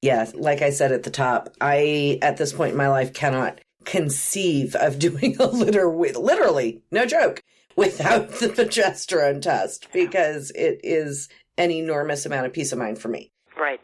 Yeah, 0.02 0.30
like 0.34 0.62
I 0.62 0.70
said 0.70 0.92
at 0.92 1.04
the 1.04 1.12
top, 1.12 1.50
I 1.62 2.20
at 2.22 2.38
this 2.38 2.54
point 2.54 2.72
in 2.72 2.78
my 2.78 2.88
life 2.88 3.14
cannot 3.14 3.60
conceive 3.86 4.76
of 4.76 4.98
doing 5.08 5.38
a 5.40 5.46
litter 5.46 5.90
with 5.90 6.16
literally, 6.16 6.82
no 6.92 7.06
joke, 7.06 7.44
without 7.76 8.30
the 8.30 8.48
progesterone 8.48 9.42
test 9.42 9.88
because 9.92 10.52
it 10.52 10.80
is 10.84 11.30
an 11.58 11.72
enormous 11.72 12.26
amount 12.26 12.46
of 12.46 12.54
peace 12.54 12.72
of 12.72 12.80
mind 12.80 12.98
for 12.98 13.10
me. 13.10 13.32
Right. 13.58 13.80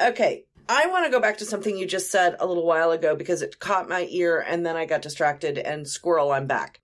Okay, 0.00 0.44
I 0.68 0.86
want 0.86 1.04
to 1.04 1.10
go 1.10 1.20
back 1.20 1.38
to 1.38 1.44
something 1.44 1.76
you 1.76 1.86
just 1.86 2.10
said 2.10 2.36
a 2.40 2.46
little 2.46 2.66
while 2.66 2.90
ago 2.90 3.14
because 3.14 3.42
it 3.42 3.58
caught 3.58 3.88
my 3.88 4.06
ear 4.10 4.44
and 4.46 4.64
then 4.64 4.76
I 4.76 4.86
got 4.86 5.02
distracted 5.02 5.58
and 5.58 5.86
squirrel, 5.86 6.32
I'm 6.32 6.46
back. 6.46 6.80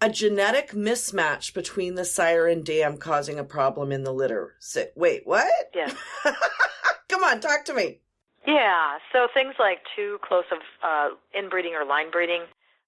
A 0.00 0.10
genetic 0.10 0.72
mismatch 0.72 1.54
between 1.54 1.94
the 1.94 2.04
sire 2.04 2.46
and 2.46 2.64
dam 2.64 2.98
causing 2.98 3.38
a 3.38 3.44
problem 3.44 3.90
in 3.92 4.04
the 4.04 4.12
litter. 4.12 4.54
Sit, 4.58 4.92
wait, 4.94 5.22
what? 5.26 5.70
Yes. 5.74 5.94
Come 7.08 7.24
on, 7.24 7.40
talk 7.40 7.64
to 7.64 7.74
me. 7.74 8.00
Yeah, 8.46 8.98
so 9.12 9.26
things 9.32 9.54
like 9.58 9.78
too 9.96 10.18
close 10.22 10.44
of 10.52 10.58
uh, 10.84 11.14
inbreeding 11.36 11.74
or 11.74 11.84
line 11.84 12.10
breeding, 12.10 12.42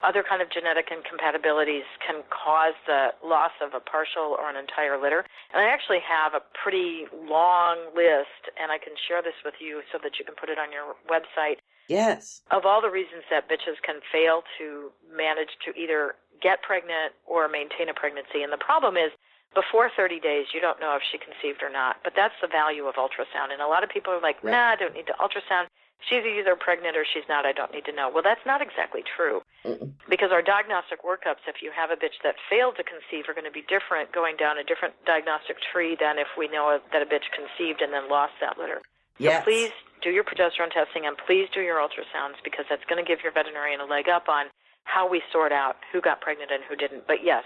other 0.05 0.23
kind 0.23 0.43
of 0.43 0.53
genetic 0.53 0.87
incompatibilities 0.93 1.83
can 2.07 2.23
cause 2.31 2.75
the 2.87 3.09
loss 3.27 3.51
of 3.65 3.75
a 3.75 3.81
partial 3.81 4.37
or 4.39 4.49
an 4.51 4.57
entire 4.57 5.01
litter. 5.01 5.25
And 5.53 5.65
I 5.65 5.67
actually 5.73 5.99
have 6.07 6.35
a 6.35 6.45
pretty 6.63 7.07
long 7.27 7.89
list, 7.97 8.53
and 8.61 8.71
I 8.71 8.79
can 8.79 8.93
share 9.09 9.23
this 9.23 9.35
with 9.45 9.55
you 9.59 9.81
so 9.91 9.99
that 10.03 10.19
you 10.21 10.25
can 10.25 10.35
put 10.39 10.51
it 10.51 10.59
on 10.59 10.71
your 10.71 10.95
website 11.11 11.59
Yes. 11.89 12.43
of 12.53 12.67
all 12.67 12.83
the 12.83 12.91
reasons 12.93 13.25
that 13.31 13.49
bitches 13.49 13.81
can 13.83 13.99
fail 14.13 14.43
to 14.59 14.93
manage 15.11 15.57
to 15.65 15.73
either 15.75 16.15
get 16.41 16.63
pregnant 16.63 17.15
or 17.27 17.49
maintain 17.49 17.89
a 17.89 17.95
pregnancy. 17.95 18.43
And 18.43 18.53
the 18.53 18.61
problem 18.61 18.97
is, 18.97 19.11
before 19.55 19.91
30 19.97 20.21
days, 20.21 20.47
you 20.53 20.61
don't 20.61 20.79
know 20.79 20.95
if 20.95 21.03
she 21.11 21.17
conceived 21.17 21.63
or 21.63 21.73
not. 21.73 21.97
But 22.05 22.13
that's 22.15 22.37
the 22.41 22.49
value 22.49 22.85
of 22.85 22.97
ultrasound. 23.01 23.49
And 23.53 23.63
a 23.65 23.67
lot 23.67 23.83
of 23.83 23.89
people 23.89 24.13
are 24.13 24.21
like, 24.21 24.43
Right. 24.45 24.53
nah, 24.53 24.73
I 24.73 24.77
don't 24.77 24.93
need 24.93 25.07
to 25.09 25.17
ultrasound. 25.17 25.73
She's 26.07 26.23
either 26.23 26.55
pregnant 26.55 26.95
or 26.97 27.03
she's 27.03 27.27
not. 27.29 27.43
I 27.45 27.51
don't 27.51 27.73
need 27.75 27.85
to 27.87 27.93
know. 27.93 28.07
Well, 28.13 28.23
that's 28.23 28.45
not 28.47 28.63
exactly 28.63 29.03
true. 29.03 29.43
Mm-mm. 29.65 29.91
Because 30.09 30.31
our 30.31 30.43
diagnostic 30.43 31.03
workups, 31.03 31.43
if 31.51 31.59
you 31.61 31.73
have 31.75 31.91
a 31.91 31.99
bitch 31.99 32.23
that 32.23 32.37
failed 32.49 32.77
to 32.77 32.85
conceive, 32.87 33.27
are 33.27 33.35
going 33.35 33.49
to 33.49 33.55
be 33.55 33.67
different 33.67 34.13
going 34.13 34.37
down 34.37 34.59
a 34.59 34.65
different 34.65 34.95
diagnostic 35.07 35.57
tree 35.73 35.97
than 35.99 36.19
if 36.21 36.29
we 36.39 36.47
know 36.47 36.79
that 36.93 37.03
a 37.03 37.09
bitch 37.09 37.27
conceived 37.35 37.83
and 37.83 37.91
then 37.93 38.07
lost 38.09 38.35
that 38.41 38.59
litter. 38.59 38.79
Yes. 39.19 39.43
Please 39.43 39.73
do 40.01 40.11
your 40.11 40.23
progesterone 40.23 40.71
testing 40.71 41.03
and 41.05 41.19
please 41.19 41.49
do 41.53 41.61
your 41.61 41.83
ultrasounds 41.83 42.39
because 42.45 42.65
that's 42.71 42.85
going 42.87 43.03
to 43.03 43.07
give 43.09 43.19
your 43.25 43.33
veterinarian 43.33 43.81
a 43.81 43.85
leg 43.85 44.09
up 44.09 44.29
on 44.29 44.47
how 44.89 45.05
we 45.05 45.21
sort 45.31 45.53
out 45.53 45.77
who 45.93 46.01
got 46.01 46.21
pregnant 46.25 46.51
and 46.51 46.65
who 46.65 46.75
didn't. 46.75 47.07
But 47.07 47.21
yes, 47.23 47.45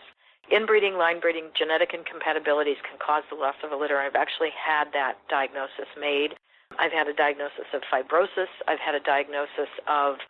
inbreeding, 0.50 0.94
line 0.94 1.18
breeding, 1.18 1.50
genetic 1.58 1.90
incompatibilities 1.90 2.78
can 2.86 2.98
cause 3.02 3.26
the 3.28 3.36
loss 3.36 3.58
of 3.66 3.74
a 3.74 3.76
litter. 3.76 3.98
I've 3.98 4.14
actually 4.14 4.54
had 4.54 4.94
that 4.94 5.18
diagnosis 5.28 5.90
made. 5.98 6.38
I've 6.78 6.94
had 6.94 7.10
a 7.10 7.12
diagnosis 7.12 7.66
of 7.74 7.82
fibrosis. 7.90 8.48
I've 8.70 8.78
had 8.78 8.94
a 8.94 9.02
diagnosis 9.02 9.68
of 9.90 10.22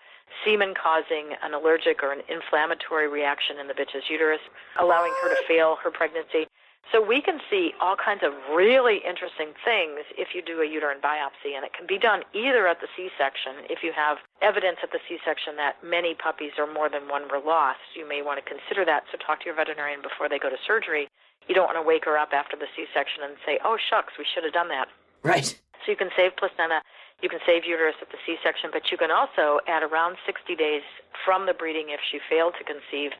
semen 0.44 0.72
causing 0.72 1.37
an 1.44 1.53
allergic 1.53 2.03
or 2.03 2.12
an 2.16 2.25
inflammatory 2.33 3.07
reaction 3.07 3.61
in 3.61 3.68
the 3.68 3.77
bitch's 3.77 4.09
uterus, 4.09 4.40
allowing 4.81 5.12
her 5.20 5.29
to 5.29 5.37
fail 5.46 5.77
her 5.85 5.92
pregnancy. 5.92 6.48
So 6.90 7.01
we 7.01 7.23
can 7.23 7.40
see 7.49 7.73
all 7.81 7.97
kinds 7.97 8.23
of 8.23 8.35
really 8.53 9.01
interesting 9.07 9.55
things 9.64 10.05
if 10.18 10.35
you 10.35 10.42
do 10.42 10.61
a 10.61 10.66
uterine 10.66 11.01
biopsy, 11.01 11.55
and 11.57 11.64
it 11.64 11.73
can 11.73 11.87
be 11.87 11.97
done 11.97 12.23
either 12.35 12.66
at 12.66 12.81
the 12.81 12.88
C-section. 12.97 13.64
If 13.71 13.81
you 13.83 13.92
have 13.95 14.18
evidence 14.42 14.79
at 14.83 14.90
the 14.92 15.01
C-section 15.09 15.57
that 15.57 15.81
many 15.81 16.12
puppies 16.12 16.59
or 16.59 16.66
more 16.66 16.90
than 16.90 17.09
one 17.09 17.31
were 17.31 17.40
lost, 17.40 17.97
you 17.97 18.05
may 18.07 18.21
want 18.21 18.42
to 18.42 18.45
consider 18.45 18.85
that. 18.85 19.05
So 19.09 19.16
talk 19.16 19.40
to 19.40 19.47
your 19.47 19.55
veterinarian 19.55 20.03
before 20.03 20.29
they 20.29 20.38
go 20.38 20.51
to 20.51 20.59
surgery. 20.66 21.09
You 21.49 21.55
don't 21.55 21.66
want 21.66 21.79
to 21.79 21.87
wake 21.87 22.05
her 22.05 22.18
up 22.18 22.35
after 22.35 22.57
the 22.57 22.68
C-section 22.77 23.23
and 23.25 23.37
say, 23.47 23.59
"Oh 23.64 23.79
shucks, 23.79 24.18
we 24.18 24.27
should 24.27 24.45
have 24.45 24.53
done 24.53 24.68
that." 24.68 24.88
Right. 25.23 25.49
So 25.85 25.90
you 25.90 25.97
can 25.97 26.11
save 26.14 26.37
placenta, 26.37 26.83
you 27.23 27.29
can 27.29 27.40
save 27.47 27.64
uterus 27.64 27.97
at 28.03 28.11
the 28.11 28.18
C-section, 28.27 28.71
but 28.73 28.90
you 28.90 28.99
can 28.99 29.11
also, 29.11 29.59
at 29.66 29.83
around 29.83 30.18
60 30.27 30.55
days 30.55 30.83
from 31.25 31.47
the 31.47 31.55
breeding, 31.55 31.90
if 31.90 32.01
she 32.03 32.18
failed 32.18 32.55
to 32.59 32.64
conceive, 32.64 33.12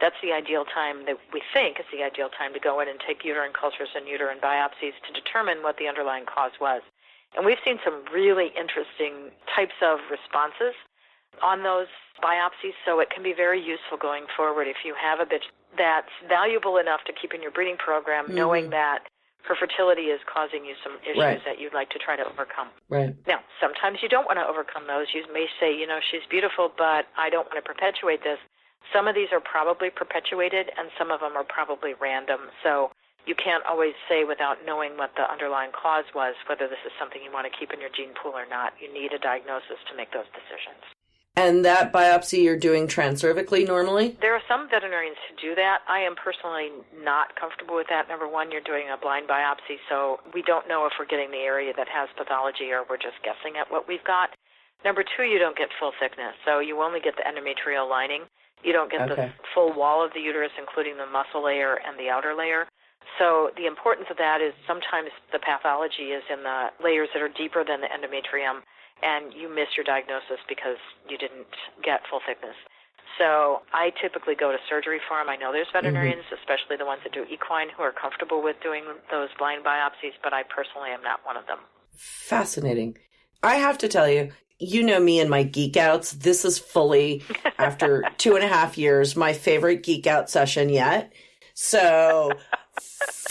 that's 0.00 0.16
the 0.22 0.32
ideal 0.32 0.64
time 0.64 1.06
that 1.06 1.16
we 1.32 1.42
think 1.52 1.80
is 1.80 1.86
the 1.92 2.04
ideal 2.04 2.28
time 2.28 2.52
to 2.52 2.60
go 2.60 2.80
in 2.80 2.88
and 2.88 3.00
take 3.00 3.24
uterine 3.24 3.52
cultures 3.52 3.88
and 3.96 4.06
uterine 4.08 4.38
biopsies 4.38 4.96
to 5.06 5.10
determine 5.12 5.62
what 5.62 5.76
the 5.78 5.88
underlying 5.88 6.24
cause 6.26 6.52
was. 6.60 6.82
And 7.36 7.44
we've 7.44 7.60
seen 7.64 7.78
some 7.84 8.04
really 8.12 8.52
interesting 8.56 9.32
types 9.54 9.76
of 9.82 9.98
responses 10.10 10.76
on 11.42 11.62
those 11.62 11.88
biopsies, 12.22 12.76
so 12.84 13.00
it 13.00 13.10
can 13.10 13.22
be 13.22 13.34
very 13.36 13.60
useful 13.60 13.98
going 14.00 14.24
forward 14.36 14.68
if 14.68 14.84
you 14.84 14.94
have 14.96 15.20
a 15.20 15.28
bitch 15.28 15.44
that's 15.76 16.12
valuable 16.28 16.78
enough 16.78 17.04
to 17.04 17.12
keep 17.12 17.34
in 17.34 17.42
your 17.42 17.50
breeding 17.50 17.76
program, 17.76 18.24
mm-hmm. 18.24 18.36
knowing 18.36 18.70
that 18.70 19.04
her 19.44 19.54
fertility 19.54 20.10
is 20.10 20.20
causing 20.26 20.64
you 20.64 20.74
some 20.82 20.98
issues 21.04 21.22
Right. 21.22 21.44
that 21.44 21.60
you'd 21.60 21.74
like 21.74 21.90
to 21.90 21.98
try 21.98 22.16
to 22.16 22.24
overcome. 22.26 22.68
Right. 22.88 23.14
Now, 23.26 23.40
sometimes 23.60 24.02
you 24.02 24.08
don't 24.08 24.26
want 24.26 24.38
to 24.38 24.46
overcome 24.46 24.86
those. 24.88 25.06
You 25.14 25.22
may 25.32 25.46
say, 25.60 25.70
you 25.70 25.86
know, 25.86 26.00
she's 26.02 26.24
beautiful, 26.28 26.72
but 26.72 27.06
I 27.16 27.30
don't 27.30 27.46
want 27.46 27.62
to 27.62 27.66
perpetuate 27.66 28.24
this. 28.24 28.38
Some 28.92 29.08
of 29.08 29.14
these 29.14 29.28
are 29.32 29.40
probably 29.40 29.90
perpetuated, 29.90 30.70
and 30.78 30.90
some 30.98 31.10
of 31.10 31.20
them 31.20 31.36
are 31.36 31.44
probably 31.44 31.94
random. 32.00 32.48
So 32.62 32.90
you 33.26 33.34
can't 33.34 33.66
always 33.66 33.94
say 34.08 34.24
without 34.24 34.64
knowing 34.64 34.96
what 34.96 35.10
the 35.16 35.26
underlying 35.30 35.74
cause 35.74 36.06
was 36.14 36.34
whether 36.48 36.68
this 36.68 36.78
is 36.86 36.92
something 36.98 37.20
you 37.22 37.32
want 37.32 37.50
to 37.50 37.58
keep 37.58 37.74
in 37.74 37.80
your 37.80 37.90
gene 37.90 38.14
pool 38.14 38.32
or 38.32 38.46
not. 38.46 38.72
You 38.80 38.92
need 38.92 39.12
a 39.12 39.18
diagnosis 39.18 39.82
to 39.90 39.96
make 39.96 40.12
those 40.14 40.30
decisions. 40.30 40.78
And 41.36 41.66
that 41.66 41.92
biopsy 41.92 42.42
you're 42.42 42.56
doing 42.56 42.88
transcervically 42.88 43.66
normally? 43.66 44.16
There 44.24 44.32
are 44.32 44.40
some 44.48 44.70
veterinarians 44.70 45.20
who 45.28 45.36
do 45.36 45.54
that. 45.54 45.84
I 45.86 46.00
am 46.00 46.16
personally 46.16 46.72
not 47.04 47.36
comfortable 47.36 47.76
with 47.76 47.92
that. 47.92 48.08
Number 48.08 48.26
one, 48.26 48.50
you're 48.50 48.64
doing 48.64 48.88
a 48.88 48.96
blind 48.96 49.28
biopsy, 49.28 49.76
so 49.90 50.16
we 50.32 50.40
don't 50.40 50.66
know 50.66 50.86
if 50.86 50.96
we're 50.98 51.04
getting 51.04 51.30
the 51.30 51.44
area 51.44 51.74
that 51.76 51.92
has 51.92 52.08
pathology 52.16 52.72
or 52.72 52.88
we're 52.88 52.96
just 52.96 53.20
guessing 53.20 53.60
at 53.60 53.70
what 53.70 53.86
we've 53.86 54.04
got. 54.08 54.30
Number 54.82 55.04
two, 55.04 55.24
you 55.24 55.38
don't 55.38 55.58
get 55.58 55.68
full 55.78 55.92
thickness, 56.00 56.32
so 56.46 56.60
you 56.60 56.80
only 56.80 57.00
get 57.00 57.16
the 57.20 57.24
endometrial 57.28 57.84
lining. 57.84 58.24
You 58.66 58.74
don't 58.74 58.90
get 58.90 59.06
Okay. 59.06 59.30
the 59.30 59.44
full 59.54 59.72
wall 59.72 60.02
of 60.02 60.12
the 60.12 60.20
uterus, 60.20 60.50
including 60.58 60.98
the 60.98 61.06
muscle 61.06 61.44
layer 61.44 61.78
and 61.86 61.94
the 61.96 62.10
outer 62.10 62.34
layer. 62.34 62.66
So 63.18 63.54
the 63.56 63.66
importance 63.66 64.10
of 64.10 64.18
that 64.18 64.42
is 64.42 64.52
sometimes 64.66 65.10
the 65.30 65.38
pathology 65.38 66.10
is 66.10 66.24
in 66.28 66.42
the 66.42 66.72
layers 66.82 67.08
that 67.14 67.22
are 67.22 67.28
deeper 67.30 67.62
than 67.62 67.80
the 67.80 67.86
endometrium, 67.86 68.66
and 69.02 69.32
you 69.32 69.48
miss 69.48 69.76
your 69.76 69.84
diagnosis 69.84 70.42
because 70.48 70.82
you 71.08 71.16
didn't 71.16 71.46
get 71.82 72.02
full 72.10 72.20
thickness. 72.26 72.56
So 73.18 73.62
I 73.72 73.90
typically 74.02 74.34
go 74.34 74.50
to 74.50 74.58
surgery 74.68 75.00
for 75.06 75.16
them. 75.16 75.30
I 75.30 75.36
know 75.36 75.52
there's 75.52 75.68
mm-hmm. 75.68 75.86
veterinarians, 75.86 76.24
especially 76.34 76.76
the 76.76 76.84
ones 76.84 77.00
that 77.04 77.14
do 77.14 77.24
equine, 77.30 77.68
who 77.70 77.82
are 77.82 77.92
comfortable 77.92 78.42
with 78.42 78.56
doing 78.62 78.84
those 79.10 79.28
blind 79.38 79.64
biopsies, 79.64 80.18
but 80.22 80.34
I 80.34 80.42
personally 80.42 80.90
am 80.90 81.02
not 81.02 81.24
one 81.24 81.36
of 81.36 81.46
them. 81.46 81.58
Fascinating. 81.94 82.98
I 83.42 83.56
have 83.56 83.78
to 83.78 83.88
tell 83.88 84.08
you, 84.10 84.32
you 84.58 84.82
know 84.82 85.00
me 85.00 85.20
and 85.20 85.30
my 85.30 85.42
geek 85.42 85.76
outs. 85.76 86.12
This 86.12 86.44
is 86.44 86.58
fully, 86.58 87.22
after 87.58 88.04
two 88.18 88.34
and 88.34 88.44
a 88.44 88.48
half 88.48 88.78
years, 88.78 89.16
my 89.16 89.32
favorite 89.32 89.82
geek 89.82 90.06
out 90.06 90.30
session 90.30 90.68
yet. 90.68 91.12
So 91.54 92.30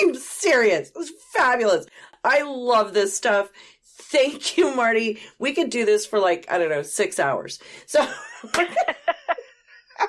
I'm 0.00 0.14
serious. 0.14 0.90
It 0.90 0.96
was 0.96 1.12
fabulous. 1.32 1.86
I 2.24 2.42
love 2.42 2.92
this 2.92 3.16
stuff. 3.16 3.50
Thank 3.84 4.56
you, 4.56 4.74
Marty. 4.74 5.20
We 5.38 5.52
could 5.52 5.70
do 5.70 5.84
this 5.84 6.06
for 6.06 6.18
like, 6.18 6.46
I 6.50 6.58
don't 6.58 6.70
know, 6.70 6.82
six 6.82 7.18
hours. 7.18 7.58
So 7.86 8.00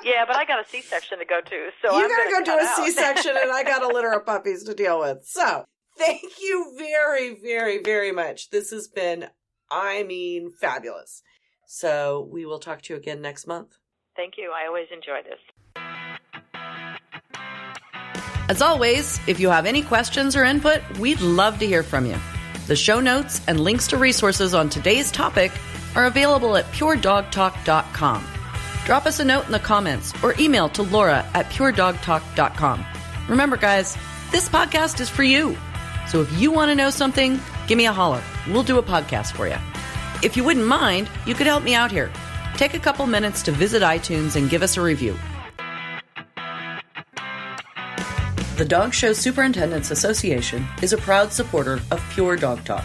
yeah, 0.04 0.24
but 0.26 0.36
I 0.36 0.44
got 0.44 0.64
a 0.64 0.68
C-section 0.68 1.18
to 1.18 1.24
go 1.24 1.40
to, 1.40 1.68
so 1.82 1.96
you 1.96 2.04
I'm 2.04 2.08
gotta 2.08 2.30
go 2.30 2.44
do 2.44 2.58
a. 2.58 2.74
C-section 2.76 3.36
and 3.40 3.50
I 3.50 3.62
got 3.64 3.82
a 3.82 3.88
litter 3.88 4.12
of 4.12 4.24
puppies 4.24 4.64
to 4.64 4.74
deal 4.74 5.00
with. 5.00 5.24
So 5.24 5.64
thank 5.96 6.22
you 6.40 6.74
very, 6.78 7.34
very, 7.40 7.82
very 7.82 8.12
much. 8.12 8.50
This 8.50 8.70
has 8.70 8.88
been, 8.88 9.28
I 9.70 10.02
mean, 10.02 10.50
fabulous. 10.50 11.22
So 11.66 12.28
we 12.30 12.46
will 12.46 12.58
talk 12.58 12.82
to 12.82 12.94
you 12.94 12.98
again 12.98 13.20
next 13.20 13.46
month. 13.46 13.76
Thank 14.16 14.34
you. 14.36 14.50
I 14.50 14.66
always 14.66 14.86
enjoy 14.92 15.20
this. 15.22 15.38
As 18.48 18.62
always, 18.62 19.20
if 19.28 19.38
you 19.38 19.50
have 19.50 19.66
any 19.66 19.82
questions 19.82 20.34
or 20.34 20.42
input, 20.42 20.80
we'd 20.98 21.20
love 21.20 21.58
to 21.58 21.66
hear 21.66 21.82
from 21.82 22.06
you. 22.06 22.16
The 22.66 22.76
show 22.76 22.98
notes 23.00 23.42
and 23.46 23.60
links 23.60 23.86
to 23.88 23.98
resources 23.98 24.54
on 24.54 24.70
today's 24.70 25.10
topic 25.10 25.52
are 25.94 26.06
available 26.06 26.56
at 26.56 26.64
puredogtalk.com. 26.66 28.26
Drop 28.86 29.04
us 29.04 29.20
a 29.20 29.24
note 29.24 29.44
in 29.44 29.52
the 29.52 29.58
comments 29.58 30.14
or 30.24 30.34
email 30.40 30.70
to 30.70 30.82
Laura 30.82 31.26
at 31.34 31.46
puredogtalk.com. 31.50 32.86
Remember, 33.28 33.58
guys, 33.58 33.98
this 34.32 34.48
podcast 34.48 35.00
is 35.00 35.10
for 35.10 35.22
you. 35.22 35.56
So 36.08 36.22
if 36.22 36.40
you 36.40 36.50
want 36.50 36.70
to 36.70 36.74
know 36.74 36.88
something, 36.88 37.38
give 37.68 37.78
me 37.78 37.86
a 37.86 37.92
holler. 37.92 38.22
We'll 38.48 38.64
do 38.64 38.78
a 38.78 38.82
podcast 38.82 39.36
for 39.36 39.46
you. 39.46 39.56
If 40.24 40.36
you 40.36 40.42
wouldn't 40.42 40.66
mind, 40.66 41.08
you 41.26 41.34
could 41.34 41.46
help 41.46 41.62
me 41.62 41.74
out 41.74 41.92
here. 41.92 42.10
Take 42.56 42.74
a 42.74 42.80
couple 42.80 43.06
minutes 43.06 43.42
to 43.42 43.52
visit 43.52 43.82
iTunes 43.82 44.34
and 44.34 44.50
give 44.50 44.62
us 44.62 44.76
a 44.76 44.82
review. 44.82 45.16
The 48.56 48.64
Dog 48.64 48.92
Show 48.92 49.12
Superintendents 49.12 49.92
Association 49.92 50.66
is 50.82 50.92
a 50.92 50.98
proud 50.98 51.32
supporter 51.32 51.80
of 51.92 52.02
Pure 52.10 52.38
Dog 52.38 52.64
Talk. 52.64 52.84